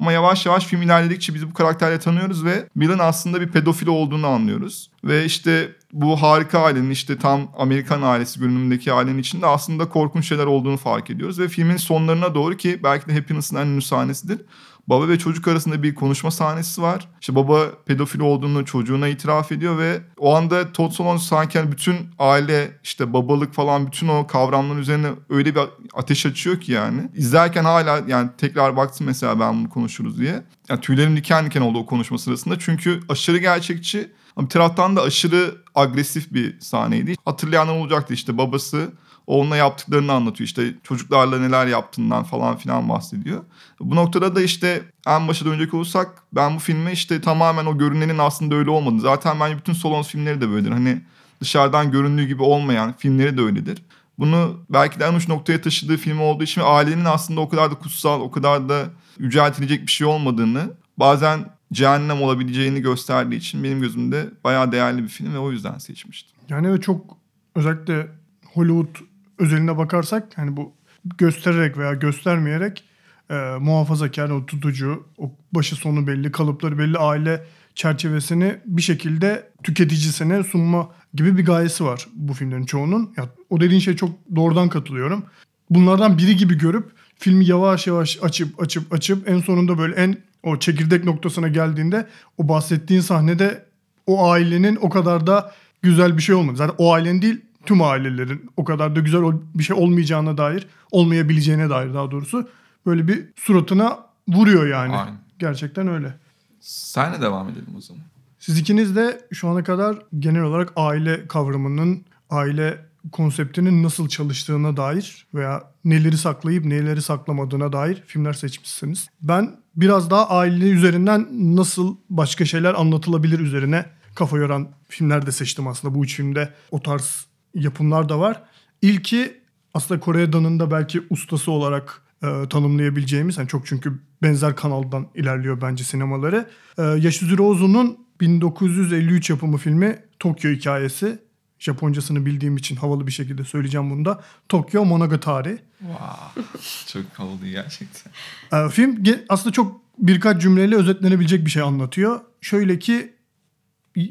Ama 0.00 0.12
yavaş 0.12 0.46
yavaş 0.46 0.66
film 0.66 0.82
ilerledikçe 0.82 1.34
biz 1.34 1.50
bu 1.50 1.54
karakterle 1.54 1.98
tanıyoruz 1.98 2.44
ve 2.44 2.68
Bill'in 2.76 2.98
aslında 2.98 3.40
bir 3.40 3.48
pedofili 3.48 3.90
olduğunu 3.90 4.26
anlıyoruz. 4.26 4.90
Ve 5.04 5.24
işte 5.24 5.76
bu 5.92 6.22
harika 6.22 6.58
ailenin 6.58 6.90
işte 6.90 7.18
tam 7.18 7.52
Amerikan 7.56 8.02
ailesi 8.02 8.40
görünümündeki 8.40 8.92
ailenin 8.92 9.18
içinde 9.18 9.46
aslında 9.46 9.88
korkunç 9.88 10.28
şeyler 10.28 10.46
olduğunu 10.46 10.76
fark 10.76 11.10
ediyoruz. 11.10 11.38
Ve 11.38 11.48
filmin 11.48 11.76
sonlarına 11.76 12.34
doğru 12.34 12.56
ki 12.56 12.80
belki 12.82 13.06
de 13.06 13.14
Happiness'ın 13.14 13.56
en 13.56 13.66
ünlü 13.66 13.82
sahnesidir. 13.82 14.40
Baba 14.86 15.08
ve 15.08 15.18
çocuk 15.18 15.48
arasında 15.48 15.82
bir 15.82 15.94
konuşma 15.94 16.30
sahnesi 16.30 16.82
var. 16.82 17.08
İşte 17.20 17.34
baba 17.34 17.70
pedofil 17.86 18.20
olduğunu 18.20 18.64
çocuğuna 18.64 19.08
itiraf 19.08 19.52
ediyor 19.52 19.78
ve 19.78 20.00
o 20.18 20.34
anda 20.34 20.72
Todd 20.72 20.90
Solondz 20.90 21.22
sanki 21.22 21.58
hani 21.58 21.72
bütün 21.72 21.96
aile 22.18 22.78
işte 22.84 23.12
babalık 23.12 23.54
falan 23.54 23.86
bütün 23.86 24.08
o 24.08 24.26
kavramların 24.26 24.78
üzerine 24.78 25.08
öyle 25.30 25.54
bir 25.54 25.62
ateş 25.94 26.26
açıyor 26.26 26.60
ki 26.60 26.72
yani. 26.72 27.10
İzlerken 27.14 27.64
hala 27.64 28.00
yani 28.08 28.30
tekrar 28.38 28.76
baktım 28.76 29.06
mesela 29.06 29.40
ben 29.40 29.60
bunu 29.60 29.70
konuşuruz 29.70 30.18
diye. 30.18 30.42
Yani 30.68 30.80
tüylerim 30.80 31.16
diken 31.16 31.46
diken 31.46 31.60
oldu 31.60 31.78
o 31.78 31.86
konuşma 31.86 32.18
sırasında. 32.18 32.58
Çünkü 32.58 33.00
aşırı 33.08 33.38
gerçekçi 33.38 34.10
ama 34.36 34.46
bir 34.46 34.50
taraftan 34.50 34.96
da 34.96 35.02
aşırı 35.02 35.54
agresif 35.74 36.32
bir 36.32 36.60
sahneydi. 36.60 37.14
Hatırlayanlar 37.24 37.74
olacaktı 37.74 38.14
işte 38.14 38.38
babası 38.38 38.92
onunla 39.26 39.56
yaptıklarını 39.56 40.12
anlatıyor. 40.12 40.46
İşte 40.46 40.74
çocuklarla 40.82 41.38
neler 41.38 41.66
yaptığından 41.66 42.24
falan 42.24 42.56
filan 42.56 42.88
bahsediyor. 42.88 43.44
Bu 43.80 43.96
noktada 43.96 44.36
da 44.36 44.42
işte 44.42 44.82
en 45.06 45.28
başa 45.28 45.44
dönecek 45.44 45.74
olursak 45.74 46.22
ben 46.32 46.54
bu 46.54 46.58
filmi 46.58 46.92
işte 46.92 47.20
tamamen 47.20 47.66
o 47.66 47.78
görünenin 47.78 48.18
aslında 48.18 48.54
öyle 48.54 48.70
olmadı. 48.70 49.00
Zaten 49.00 49.40
bence 49.40 49.56
bütün 49.56 49.72
Solons 49.72 50.08
filmleri 50.08 50.40
de 50.40 50.50
böyledir. 50.50 50.70
Hani 50.70 51.00
dışarıdan 51.40 51.90
göründüğü 51.90 52.26
gibi 52.26 52.42
olmayan 52.42 52.94
filmleri 52.98 53.36
de 53.36 53.42
öyledir. 53.42 53.82
Bunu 54.18 54.60
belki 54.70 55.00
de 55.00 55.04
en 55.04 55.14
uç 55.14 55.28
noktaya 55.28 55.60
taşıdığı 55.60 55.96
film 55.96 56.20
olduğu 56.20 56.44
için 56.44 56.62
ailenin 56.64 57.04
aslında 57.04 57.40
o 57.40 57.48
kadar 57.48 57.70
da 57.70 57.74
kutsal, 57.74 58.20
o 58.20 58.30
kadar 58.30 58.68
da 58.68 58.84
yüceltilecek 59.18 59.86
bir 59.86 59.92
şey 59.92 60.06
olmadığını, 60.06 60.70
bazen 60.96 61.50
cehennem 61.72 62.22
olabileceğini 62.22 62.80
gösterdiği 62.80 63.36
için 63.36 63.64
benim 63.64 63.80
gözümde 63.80 64.30
bayağı 64.44 64.72
değerli 64.72 65.02
bir 65.02 65.08
film 65.08 65.34
ve 65.34 65.38
o 65.38 65.52
yüzden 65.52 65.78
seçmiştim. 65.78 66.36
Yani 66.48 66.66
evet 66.66 66.82
çok 66.82 67.16
özellikle 67.54 68.08
Hollywood 68.54 69.11
özeline 69.42 69.78
bakarsak 69.78 70.28
hani 70.36 70.56
bu 70.56 70.72
göstererek 71.18 71.78
veya 71.78 71.94
göstermeyerek 71.94 72.84
e, 73.30 73.34
muhafazakar, 73.60 74.30
o 74.30 74.46
tutucu, 74.46 75.06
o 75.18 75.30
başı 75.52 75.76
sonu 75.76 76.06
belli, 76.06 76.32
kalıpları 76.32 76.78
belli 76.78 76.98
aile 76.98 77.44
çerçevesini 77.74 78.56
bir 78.66 78.82
şekilde 78.82 79.48
tüketicisine 79.62 80.42
sunma 80.44 80.90
gibi 81.14 81.38
bir 81.38 81.44
gayesi 81.44 81.84
var 81.84 82.06
bu 82.14 82.34
filmlerin 82.34 82.64
çoğunun. 82.64 83.14
Ya, 83.16 83.28
o 83.50 83.60
dediğin 83.60 83.80
şey 83.80 83.96
çok 83.96 84.10
doğrudan 84.36 84.68
katılıyorum. 84.68 85.24
Bunlardan 85.70 86.18
biri 86.18 86.36
gibi 86.36 86.58
görüp 86.58 86.92
filmi 87.18 87.46
yavaş 87.46 87.86
yavaş 87.86 88.18
açıp 88.22 88.62
açıp 88.62 88.92
açıp 88.92 89.28
en 89.28 89.38
sonunda 89.38 89.78
böyle 89.78 89.94
en 89.94 90.16
o 90.42 90.58
çekirdek 90.58 91.04
noktasına 91.04 91.48
geldiğinde 91.48 92.06
o 92.38 92.48
bahsettiğin 92.48 93.00
sahnede 93.00 93.64
o 94.06 94.30
ailenin 94.30 94.76
o 94.76 94.88
kadar 94.88 95.26
da 95.26 95.52
güzel 95.82 96.16
bir 96.16 96.22
şey 96.22 96.34
olmadı. 96.34 96.56
Zaten 96.56 96.74
o 96.78 96.92
ailenin 96.92 97.22
değil 97.22 97.40
tüm 97.66 97.82
ailelerin 97.82 98.50
o 98.56 98.64
kadar 98.64 98.96
da 98.96 99.00
güzel 99.00 99.22
bir 99.54 99.62
şey 99.62 99.76
olmayacağına 99.76 100.38
dair, 100.38 100.66
olmayabileceğine 100.90 101.70
dair 101.70 101.94
daha 101.94 102.10
doğrusu 102.10 102.48
böyle 102.86 103.08
bir 103.08 103.24
suratına 103.36 103.98
vuruyor 104.28 104.66
yani. 104.66 104.96
Aynen. 104.96 105.16
Gerçekten 105.38 105.88
öyle. 105.88 106.14
Senle 106.60 107.20
devam 107.20 107.48
edelim 107.48 107.74
o 107.76 107.80
zaman. 107.80 108.02
Siz 108.38 108.58
ikiniz 108.58 108.96
de 108.96 109.20
şu 109.32 109.48
ana 109.48 109.64
kadar 109.64 109.98
genel 110.18 110.42
olarak 110.42 110.72
aile 110.76 111.28
kavramının, 111.28 112.04
aile 112.30 112.78
konseptinin 113.12 113.82
nasıl 113.82 114.08
çalıştığına 114.08 114.76
dair 114.76 115.26
veya 115.34 115.64
neleri 115.84 116.18
saklayıp 116.18 116.64
neleri 116.64 117.02
saklamadığına 117.02 117.72
dair 117.72 118.02
filmler 118.06 118.32
seçmişsiniz. 118.32 119.08
Ben 119.22 119.56
biraz 119.76 120.10
daha 120.10 120.28
aile 120.28 120.70
üzerinden 120.70 121.28
nasıl 121.32 121.96
başka 122.10 122.44
şeyler 122.44 122.74
anlatılabilir 122.74 123.38
üzerine 123.40 123.86
kafa 124.14 124.38
yoran 124.38 124.68
filmler 124.88 125.26
de 125.26 125.32
seçtim 125.32 125.68
aslında. 125.68 125.94
Bu 125.94 126.04
üç 126.04 126.16
filmde 126.16 126.54
o 126.70 126.82
tarz 126.82 127.26
yapımlar 127.54 128.08
da 128.08 128.20
var. 128.20 128.42
İlki 128.82 129.40
aslında 129.74 130.00
Kore 130.00 130.32
Dan'ın 130.32 130.70
belki 130.70 131.02
ustası 131.10 131.50
olarak 131.50 132.02
e, 132.22 132.48
tanımlayabileceğimiz. 132.50 133.38
Yani 133.38 133.48
çok 133.48 133.66
çünkü 133.66 133.98
benzer 134.22 134.56
kanaldan 134.56 135.06
ilerliyor 135.14 135.60
bence 135.60 135.84
sinemaları. 135.84 136.48
E, 136.78 136.82
Yashizuru 136.82 137.46
Ozu'nun 137.46 137.98
1953 138.20 139.30
yapımı 139.30 139.56
filmi 139.56 139.98
Tokyo 140.18 140.50
Hikayesi. 140.50 141.18
Japoncasını 141.58 142.26
bildiğim 142.26 142.56
için 142.56 142.76
havalı 142.76 143.06
bir 143.06 143.12
şekilde 143.12 143.44
söyleyeceğim 143.44 143.90
bunu 143.90 144.04
da. 144.04 144.24
Tokyo 144.48 144.84
Monogatari. 144.84 145.58
Wow. 145.78 146.42
Çok 146.92 147.04
havalı 147.12 147.48
gerçekten. 147.48 148.12
E, 148.52 148.68
film 148.68 149.04
aslında 149.28 149.52
çok 149.52 149.80
birkaç 149.98 150.42
cümleyle 150.42 150.76
özetlenebilecek 150.76 151.44
bir 151.44 151.50
şey 151.50 151.62
anlatıyor. 151.62 152.20
Şöyle 152.40 152.78
ki 152.78 153.12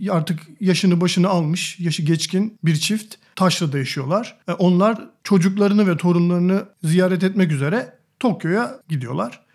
artık 0.10 0.40
yaşını 0.60 1.02
başını 1.02 1.30
almış, 1.30 1.80
yaşı 1.80 2.04
geçkin 2.04 2.58
bir 2.64 2.76
çift 2.76 3.16
Taşra'da 3.36 3.78
yaşıyorlar. 3.78 4.38
E, 4.48 4.52
onlar 4.52 5.10
çocuklarını 5.24 5.88
ve 5.88 5.98
torunlarını 5.98 6.66
ziyaret 6.84 7.24
etmek 7.24 7.52
üzere 7.52 7.98
Tokyo'ya 8.20 8.80
gidiyorlar. 8.90 9.46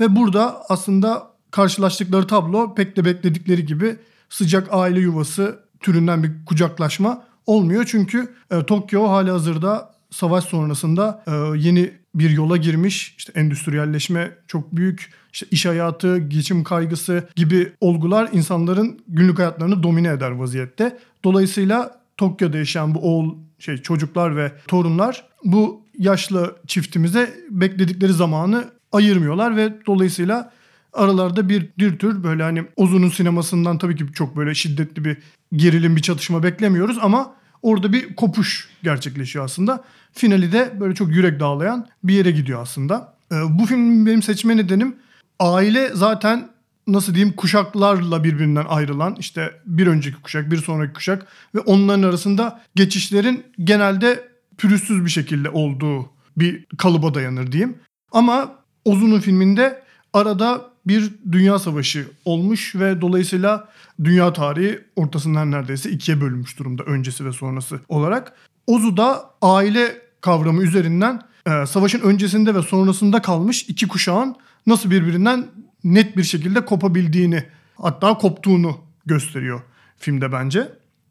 Ve 0.00 0.16
burada 0.16 0.62
aslında 0.68 1.30
karşılaştıkları 1.50 2.26
tablo 2.26 2.74
pek 2.74 2.96
de 2.96 3.04
bekledikleri 3.04 3.66
gibi 3.66 3.96
sıcak 4.28 4.68
aile 4.70 5.00
yuvası 5.00 5.60
türünden 5.80 6.22
bir 6.22 6.44
kucaklaşma 6.46 7.24
olmuyor. 7.46 7.84
Çünkü 7.88 8.34
e, 8.50 8.66
Tokyo 8.66 9.08
hali 9.08 9.30
hazırda 9.30 9.94
savaş 10.10 10.44
sonrasında 10.44 11.24
e, 11.26 11.58
yeni 11.58 11.92
bir 12.18 12.30
yola 12.30 12.56
girmiş. 12.56 13.14
İşte 13.18 13.32
endüstriyelleşme 13.34 14.30
çok 14.46 14.76
büyük. 14.76 15.10
İşte 15.32 15.46
iş 15.50 15.66
hayatı, 15.66 16.18
geçim 16.18 16.64
kaygısı 16.64 17.28
gibi 17.36 17.72
olgular 17.80 18.28
insanların 18.32 19.00
günlük 19.08 19.38
hayatlarını 19.38 19.82
domine 19.82 20.08
eder 20.08 20.30
vaziyette. 20.30 20.98
Dolayısıyla 21.24 22.00
Tokyo'da 22.16 22.58
yaşayan 22.58 22.94
bu 22.94 22.98
oğul 22.98 23.34
şey 23.58 23.76
çocuklar 23.76 24.36
ve 24.36 24.52
torunlar 24.66 25.24
bu 25.44 25.82
yaşlı 25.98 26.56
çiftimize 26.66 27.34
bekledikleri 27.50 28.12
zamanı 28.12 28.64
ayırmıyorlar 28.92 29.56
ve 29.56 29.72
dolayısıyla 29.86 30.52
aralarda 30.92 31.48
bir 31.48 31.68
bir 31.78 31.98
tür 31.98 32.24
böyle 32.24 32.42
hani 32.42 32.64
Ozu'nun 32.76 33.08
sinemasından 33.08 33.78
tabii 33.78 33.96
ki 33.96 34.04
çok 34.14 34.36
böyle 34.36 34.54
şiddetli 34.54 35.04
bir 35.04 35.16
gerilim 35.52 35.96
bir 35.96 36.02
çatışma 36.02 36.42
beklemiyoruz 36.42 36.98
ama 37.02 37.34
orada 37.62 37.92
bir 37.92 38.16
kopuş 38.16 38.68
gerçekleşiyor 38.82 39.44
aslında. 39.44 39.84
Finali 40.12 40.52
de 40.52 40.72
böyle 40.80 40.94
çok 40.94 41.08
yürek 41.08 41.40
dağlayan 41.40 41.88
bir 42.04 42.14
yere 42.14 42.30
gidiyor 42.30 42.62
aslında. 42.62 43.14
Ee, 43.32 43.36
bu 43.50 43.66
filmin 43.66 44.06
benim 44.06 44.22
seçme 44.22 44.56
nedenim 44.56 44.96
aile 45.40 45.90
zaten 45.94 46.48
nasıl 46.86 47.14
diyeyim 47.14 47.36
kuşaklarla 47.36 48.24
birbirinden 48.24 48.64
ayrılan 48.68 49.16
işte 49.18 49.52
bir 49.66 49.86
önceki 49.86 50.22
kuşak 50.22 50.50
bir 50.50 50.56
sonraki 50.56 50.92
kuşak 50.92 51.26
ve 51.54 51.60
onların 51.60 52.02
arasında 52.02 52.60
geçişlerin 52.74 53.44
genelde 53.64 54.28
pürüzsüz 54.58 55.04
bir 55.04 55.10
şekilde 55.10 55.50
olduğu 55.50 56.10
bir 56.36 56.66
kalıba 56.78 57.14
dayanır 57.14 57.52
diyeyim. 57.52 57.78
Ama 58.12 58.54
Ozu'nun 58.84 59.20
filminde 59.20 59.82
arada 60.12 60.70
bir 60.88 61.10
dünya 61.32 61.58
savaşı 61.58 62.06
olmuş 62.24 62.74
ve 62.74 63.00
dolayısıyla 63.00 63.68
dünya 64.04 64.32
tarihi 64.32 64.80
ortasından 64.96 65.50
neredeyse 65.50 65.90
ikiye 65.90 66.20
bölünmüş 66.20 66.58
durumda 66.58 66.82
öncesi 66.82 67.24
ve 67.24 67.32
sonrası 67.32 67.80
olarak. 67.88 68.32
Ozu'da 68.66 69.30
aile 69.42 69.96
kavramı 70.20 70.62
üzerinden 70.62 71.22
e, 71.46 71.66
savaşın 71.66 72.00
öncesinde 72.00 72.54
ve 72.54 72.62
sonrasında 72.62 73.22
kalmış 73.22 73.62
iki 73.62 73.88
kuşağın 73.88 74.36
nasıl 74.66 74.90
birbirinden 74.90 75.46
net 75.84 76.16
bir 76.16 76.24
şekilde 76.24 76.64
kopabildiğini 76.64 77.44
hatta 77.76 78.18
koptuğunu 78.18 78.78
gösteriyor 79.06 79.60
filmde 79.98 80.32
bence. 80.32 80.68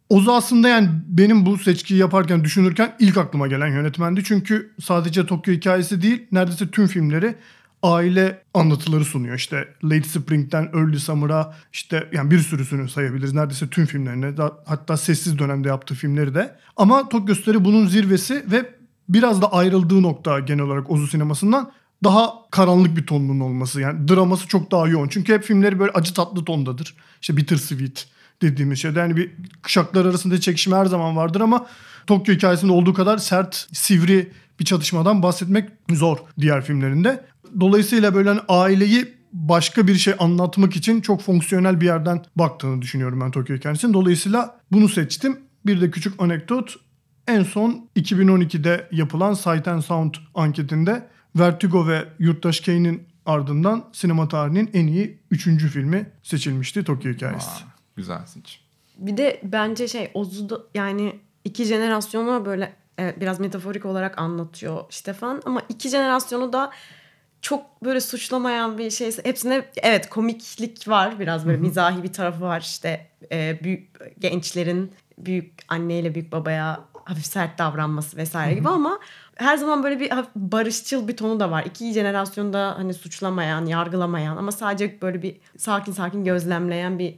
Ozu 0.10 0.31
aslında 0.31 0.67
yani 0.67 0.89
benim 1.07 1.46
bu 1.46 1.57
seçkiyi 1.57 2.00
yaparken 2.00 2.43
düşünürken 2.43 2.96
ilk 3.00 3.17
aklıma 3.17 3.48
gelen 3.48 3.67
yönetmendi. 3.67 4.24
Çünkü 4.24 4.72
sadece 4.84 5.25
Tokyo 5.25 5.53
hikayesi 5.53 6.01
değil 6.01 6.27
neredeyse 6.31 6.72
tüm 6.72 6.88
filmleri 6.88 7.36
aile 7.84 8.41
anlatıları 8.53 9.05
sunuyor. 9.05 9.36
İşte 9.36 9.67
Late 9.84 10.10
Spring'den 10.10 10.69
Early 10.74 11.00
Summer'a 11.00 11.53
işte 11.74 12.10
yani 12.13 12.31
bir 12.31 12.39
sürüsünü 12.39 12.89
sayabiliriz. 12.89 13.34
Neredeyse 13.34 13.67
tüm 13.67 13.86
filmlerini 13.86 14.36
hatta 14.65 14.98
sessiz 14.98 15.39
dönemde 15.39 15.67
yaptığı 15.67 15.96
filmleri 15.96 16.36
de. 16.36 16.55
Ama 16.77 17.10
Tokyo 17.10 17.36
Story 17.36 17.65
bunun 17.65 17.88
zirvesi 17.88 18.43
ve 18.51 18.69
biraz 19.10 19.41
da 19.41 19.53
ayrıldığı 19.53 20.01
nokta 20.01 20.39
genel 20.39 20.63
olarak 20.63 20.91
Ozu 20.91 21.07
sinemasından 21.07 21.72
daha 22.03 22.34
karanlık 22.51 22.98
bir 22.98 23.05
tonunun 23.05 23.39
olması. 23.39 23.81
Yani 23.81 24.07
draması 24.07 24.48
çok 24.48 24.72
daha 24.72 24.88
yoğun. 24.88 25.07
Çünkü 25.07 25.34
hep 25.34 25.43
filmleri 25.43 25.79
böyle 25.79 25.91
acı 25.91 26.13
tatlı 26.13 26.46
tondadır. 26.46 26.96
İşte 27.22 27.38
bitter 27.38 27.55
sweet 27.55 28.07
dediğimiz 28.41 28.79
şey. 28.79 28.91
Yani 28.91 29.15
bir 29.15 29.31
kuşaklar 29.63 30.05
arasında 30.05 30.39
çekişme 30.39 30.75
her 30.75 30.86
zaman 30.86 31.15
vardır 31.15 31.41
ama 31.41 31.67
Tokyo 32.07 32.36
hikayesinde 32.36 32.72
olduğu 32.72 32.93
kadar 32.93 33.17
sert, 33.17 33.67
sivri 33.72 34.31
bir 34.60 34.65
çatışmadan 34.65 35.24
bahsetmek 35.24 35.69
zor 35.91 36.17
diğer 36.39 36.65
filmlerinde. 36.65 37.25
Dolayısıyla 37.59 38.15
böyle 38.15 38.29
hani 38.29 38.41
aileyi 38.47 39.17
başka 39.33 39.87
bir 39.87 39.95
şey 39.95 40.13
anlatmak 40.19 40.75
için 40.75 41.01
çok 41.01 41.21
fonksiyonel 41.21 41.81
bir 41.81 41.85
yerden 41.85 42.25
baktığını 42.35 42.81
düşünüyorum 42.81 43.21
ben 43.21 43.31
Tokyo 43.31 43.55
Hikayesi'nin. 43.55 43.93
Dolayısıyla 43.93 44.59
bunu 44.71 44.89
seçtim. 44.89 45.39
Bir 45.65 45.81
de 45.81 45.91
küçük 45.91 46.21
anekdot. 46.21 46.75
En 47.27 47.43
son 47.43 47.89
2012'de 47.95 48.87
yapılan 48.91 49.33
Sight 49.33 49.67
and 49.67 49.81
Sound 49.81 50.13
anketinde 50.35 51.07
Vertigo 51.35 51.87
ve 51.87 52.05
Yurttaş 52.19 52.59
Kane'in 52.59 53.07
ardından 53.25 53.85
sinema 53.93 54.27
tarihinin 54.27 54.69
en 54.73 54.87
iyi 54.87 55.19
üçüncü 55.31 55.67
filmi 55.67 56.11
seçilmişti 56.23 56.83
Tokyo 56.83 57.13
Hikayesi. 57.13 57.47
Aa, 57.47 57.67
güzel 57.95 58.25
seçim. 58.25 58.61
Bir 58.97 59.17
de 59.17 59.41
bence 59.43 59.87
şey 59.87 60.11
Ozu'da 60.13 60.59
yani 60.75 61.19
iki 61.45 61.65
jenerasyonu 61.65 62.45
böyle 62.45 62.75
evet, 62.97 63.21
biraz 63.21 63.39
metaforik 63.39 63.85
olarak 63.85 64.19
anlatıyor 64.19 64.83
Stefan 64.89 65.41
ama 65.45 65.61
iki 65.69 65.89
jenerasyonu 65.89 66.53
da 66.53 66.71
çok 67.41 67.84
böyle 67.84 68.01
suçlamayan 68.01 68.77
bir 68.77 68.91
şey. 68.91 69.12
Hepsinde 69.24 69.65
evet 69.84 70.10
komiklik 70.10 70.88
var 70.88 71.20
biraz 71.20 71.46
böyle 71.46 71.58
mizahi 71.58 72.03
bir 72.03 72.13
tarafı 72.13 72.41
var 72.41 72.62
işte 72.62 73.08
e, 73.32 73.60
büyük 73.63 73.89
gençlerin 74.20 74.91
büyük 75.17 75.53
anneyle 75.67 76.15
büyük 76.15 76.32
babaya 76.32 76.79
hafif 77.06 77.25
sert 77.25 77.58
davranması 77.58 78.17
vesaire 78.17 78.56
gibi 78.56 78.70
ama 78.70 79.00
her 79.36 79.58
zaman 79.58 79.84
böyle 79.84 80.00
bir 80.00 80.12
barışçıl 80.36 81.08
bir 81.08 81.17
tonu 81.17 81.39
da 81.39 81.51
var. 81.51 81.63
İki 81.65 81.94
jenerasyonu 81.94 82.53
da 82.53 82.77
hani 82.77 82.94
suçlamayan, 82.94 83.65
yargılamayan 83.65 84.38
ama 84.38 84.51
sadece 84.51 85.01
böyle 85.01 85.22
bir 85.22 85.38
sakin 85.58 85.91
sakin 85.91 86.24
gözlemleyen 86.24 87.00
bir 87.00 87.15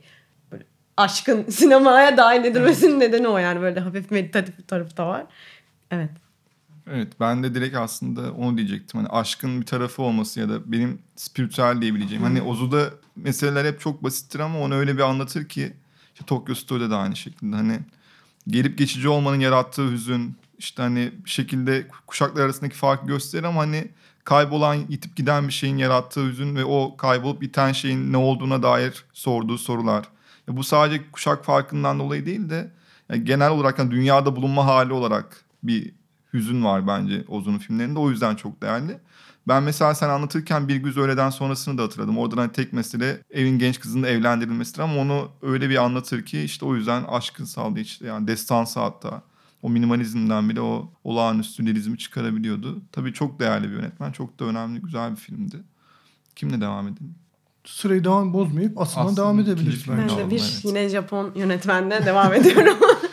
aşkın 0.98 1.46
sinemaya 1.50 2.18
dahil 2.18 2.44
edilmesinin 2.46 3.00
nedeni 3.00 3.28
o 3.28 3.38
yani 3.38 3.62
böyle 3.62 3.80
hafif 3.80 4.12
meditatif 4.12 4.58
bir 4.58 4.68
tarafı 4.68 4.98
da 4.98 5.08
var. 5.08 5.26
Evet. 5.92 6.28
Evet 6.91 7.13
ben 7.19 7.43
de 7.43 7.55
direkt 7.55 7.75
aslında 7.75 8.34
onu 8.34 8.58
diyecektim. 8.58 9.00
Hani 9.00 9.10
aşkın 9.10 9.62
bir 9.62 9.65
tarafı 9.65 10.01
olması 10.01 10.39
ya 10.39 10.50
da 10.50 10.72
benim 10.72 11.00
spiritüel 11.15 11.81
diyebileceğim. 11.81 12.24
Hani 12.24 12.41
Ozu'da 12.41 12.89
meseleler 13.15 13.65
hep 13.65 13.79
çok 13.79 14.03
basittir 14.03 14.39
ama 14.39 14.60
onu 14.60 14.75
öyle 14.75 14.96
bir 14.96 15.01
anlatır 15.01 15.48
ki 15.48 15.74
işte 16.13 16.25
Tokyo 16.25 16.55
Story'de 16.55 16.89
de 16.89 16.96
aynı 16.96 17.15
şekilde. 17.15 17.55
Hani 17.55 17.79
gelip 18.48 18.77
geçici 18.77 19.10
olmanın 19.10 19.39
yarattığı 19.39 19.91
hüzün 19.91 20.36
işte 20.58 20.81
hani 20.81 21.12
bir 21.25 21.29
şekilde 21.29 21.88
kuşaklar 22.08 22.46
arasındaki 22.46 22.75
farkı 22.75 23.08
gösterir 23.08 23.43
ama 23.43 23.62
hani 23.62 23.88
kaybolan 24.24 24.75
yitip 24.89 25.15
giden 25.15 25.48
bir 25.48 25.53
şeyin 25.53 25.77
yarattığı 25.77 26.27
hüzün 26.27 26.55
ve 26.55 26.65
o 26.65 26.98
kaybolup 26.98 27.41
biten 27.41 27.72
şeyin 27.72 28.13
ne 28.13 28.17
olduğuna 28.17 28.63
dair 28.63 29.05
sorduğu 29.13 29.58
sorular. 29.58 30.05
Ya 30.48 30.58
bu 30.58 30.63
sadece 30.63 31.12
kuşak 31.12 31.46
farkından 31.46 32.00
dolayı 32.00 32.25
değil 32.25 32.50
de 32.50 32.72
ya 33.10 33.15
genel 33.15 33.50
olarak 33.50 33.79
hani 33.79 33.91
dünyada 33.91 34.36
bulunma 34.36 34.65
hali 34.65 34.93
olarak 34.93 35.46
bir 35.63 35.99
hüzün 36.33 36.63
var 36.63 36.88
bence 36.88 37.24
Ozu'nun 37.27 37.57
filmlerinde. 37.57 38.00
O 38.00 38.09
yüzden 38.09 38.36
çok 38.36 38.62
değerli. 38.62 39.00
Ben 39.48 39.63
mesela 39.63 39.95
sen 39.95 40.09
anlatırken 40.09 40.67
Bir 40.67 40.75
Güz 40.75 40.98
Öğleden 40.98 41.29
sonrasını 41.29 41.77
da 41.77 41.83
hatırladım. 41.83 42.17
Oradan 42.17 42.38
hani 42.38 42.51
tek 42.51 42.74
mesele 42.74 43.21
evin 43.29 43.59
genç 43.59 43.79
kızının 43.79 44.07
evlendirilmesidir 44.07 44.79
ama 44.79 44.95
onu 45.01 45.31
öyle 45.41 45.69
bir 45.69 45.83
anlatır 45.83 46.25
ki 46.25 46.41
işte 46.41 46.65
o 46.65 46.75
yüzden 46.75 47.03
aşkın 47.03 47.45
saldı 47.45 47.79
işte 47.79 48.07
yani 48.07 48.27
destansı 48.27 48.79
hatta. 48.79 49.21
O 49.62 49.69
minimalizmden 49.69 50.50
bile 50.50 50.62
o 50.62 50.91
olağanüstü 51.03 51.65
lirizmi 51.65 51.98
çıkarabiliyordu. 51.98 52.81
Tabii 52.91 53.13
çok 53.13 53.39
değerli 53.39 53.69
bir 53.69 53.74
yönetmen. 53.74 54.12
Çok 54.12 54.39
da 54.39 54.45
önemli, 54.45 54.81
güzel 54.81 55.12
bir 55.12 55.15
filmdi. 55.15 55.57
Kimle 56.36 56.62
devam 56.62 56.88
edelim? 56.88 57.15
Sırayı 57.65 58.03
devam 58.03 58.33
bozmayıp 58.33 58.81
aslında, 58.81 59.05
Aslında 59.05 59.21
devam 59.21 59.39
edebiliriz. 59.39 59.88
Ben 59.88 60.09
de 60.09 60.29
bir 60.29 60.39
evet. 60.39 60.62
yine 60.63 60.89
Japon 60.89 61.31
yönetmenle 61.36 62.05
devam 62.05 62.33
ediyorum. 62.33 62.77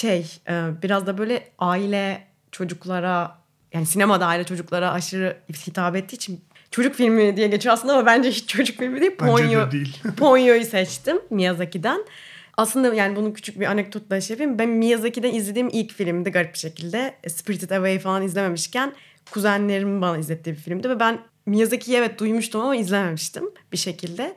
şey 0.00 0.26
e, 0.48 0.82
biraz 0.82 1.06
da 1.06 1.18
böyle 1.18 1.48
aile 1.58 2.26
çocuklara 2.52 3.38
yani 3.72 3.86
sinemada 3.86 4.26
aile 4.26 4.44
çocuklara 4.44 4.92
aşırı 4.92 5.36
hitap 5.66 5.96
ettiği 5.96 6.14
için 6.14 6.44
çocuk 6.70 6.94
filmi 6.94 7.36
diye 7.36 7.48
geçiyor 7.48 7.72
aslında 7.72 7.92
ama 7.92 8.06
bence 8.06 8.30
hiç 8.30 8.48
çocuk 8.48 8.78
filmi 8.78 9.00
değil. 9.00 9.16
Ponyo, 9.16 9.66
de 9.66 9.70
değil. 9.70 9.98
Ponyo'yu 10.16 10.64
seçtim 10.64 11.20
Miyazaki'den. 11.30 12.04
Aslında 12.56 12.94
yani 12.94 13.16
bunu 13.16 13.32
küçük 13.32 13.60
bir 13.60 13.66
anekdotla 13.66 14.20
şey 14.20 14.34
yapayım. 14.34 14.58
Ben 14.58 14.68
Miyazaki'den 14.68 15.34
izlediğim 15.34 15.68
ilk 15.72 15.92
filmdi 15.92 16.30
garip 16.30 16.52
bir 16.52 16.58
şekilde. 16.58 17.14
Spirited 17.28 17.70
Away 17.70 17.98
falan 17.98 18.22
izlememişken 18.22 18.92
kuzenlerimin 19.30 20.02
bana 20.02 20.18
izlettiği 20.18 20.56
bir 20.56 20.60
filmdi. 20.60 20.90
Ve 20.90 21.00
ben 21.00 21.18
Miyazaki'yi 21.46 21.96
evet 21.96 22.20
duymuştum 22.20 22.60
ama 22.60 22.76
izlememiştim 22.76 23.44
bir 23.72 23.76
şekilde. 23.76 24.36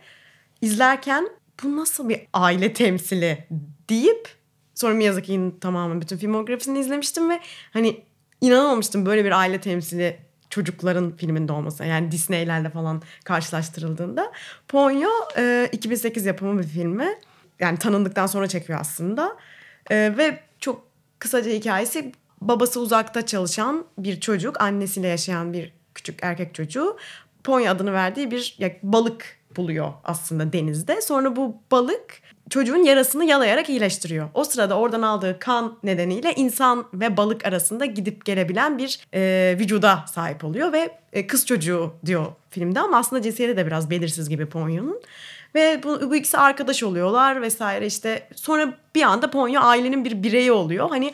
İzlerken 0.62 1.30
bu 1.64 1.78
nasıl 1.78 2.10
bir 2.10 2.22
aile 2.34 2.74
temsili 2.74 3.48
deyip 3.90 4.41
sonra 4.76 4.94
Miyazaki'nin 4.94 5.52
tamamen 5.52 6.02
bütün 6.02 6.18
filmografisini 6.18 6.80
izlemiştim 6.80 7.30
ve 7.30 7.40
hani 7.74 8.04
inanamamıştım 8.42 9.06
böyle 9.06 9.26
bir 9.26 9.32
aile 9.32 9.62
temsili 9.62 10.18
çocukların 10.50 11.16
filminde 11.16 11.54
olması. 11.54 11.86
Yani 11.86 12.12
Disney'lerle 12.12 12.70
falan 12.70 13.02
karşılaştırıldığında. 13.24 14.32
Ponyo 14.68 15.10
e, 15.38 15.70
2008 15.72 16.26
yapımı 16.26 16.60
bir 16.60 16.68
filmi. 16.68 17.20
Yani 17.60 17.78
tanındıktan 17.78 18.28
sonra 18.28 18.48
çekiyor 18.48 18.80
aslında. 18.80 19.38
E, 19.90 20.14
ve 20.18 20.40
çok 20.60 20.86
kısaca 21.20 21.52
hikayesi 21.52 22.12
babası 22.42 22.80
uzakta 22.80 23.26
çalışan 23.26 23.86
bir 23.98 24.20
çocuk, 24.20 24.62
annesiyle 24.62 25.08
yaşayan 25.08 25.54
bir 25.54 25.74
küçük 25.96 26.20
erkek 26.22 26.56
çocuğu. 26.56 26.98
Ponyo 27.44 27.72
adını 27.72 27.94
verdiği 27.94 28.32
bir 28.32 28.56
ya, 28.60 28.72
balık 28.84 29.38
buluyor 29.56 29.94
aslında 30.04 30.54
denizde. 30.54 31.02
Sonra 31.02 31.36
bu 31.36 31.56
balık 31.72 32.22
çocuğun 32.52 32.84
yarasını 32.84 33.26
yalayarak 33.26 33.70
iyileştiriyor. 33.70 34.30
O 34.34 34.44
sırada 34.44 34.78
oradan 34.78 35.02
aldığı 35.02 35.40
kan 35.40 35.78
nedeniyle 35.84 36.34
insan 36.34 36.86
ve 36.94 37.18
balık 37.18 37.46
arasında 37.46 37.86
gidip 37.86 38.26
gelebilen 38.26 38.78
bir 38.78 39.00
e, 39.14 39.56
vücuda 39.60 40.06
sahip 40.14 40.44
oluyor 40.44 40.74
ve 40.74 40.98
e, 41.14 41.28
kız 41.28 41.46
çocuğu 41.46 41.94
diyor 42.06 42.26
filmde 42.50 42.80
ama 42.80 42.98
aslında 42.98 43.22
cinsiyeti 43.22 43.58
de 43.58 43.66
biraz 43.66 43.90
belirsiz 43.90 44.30
gibi 44.30 44.46
Ponyo'nun. 44.46 45.02
Ve 45.56 45.82
bu, 45.84 46.10
bu 46.10 46.16
ikisi 46.16 46.38
arkadaş 46.38 46.84
oluyorlar 46.84 47.42
vesaire 47.42 47.86
işte 47.86 48.28
sonra 48.36 48.74
bir 48.96 49.02
anda 49.02 49.32
Ponyo 49.32 49.62
ailenin 49.62 50.06
bir 50.06 50.24
bireyi 50.24 50.52
oluyor. 50.52 50.90
Hani 50.90 51.14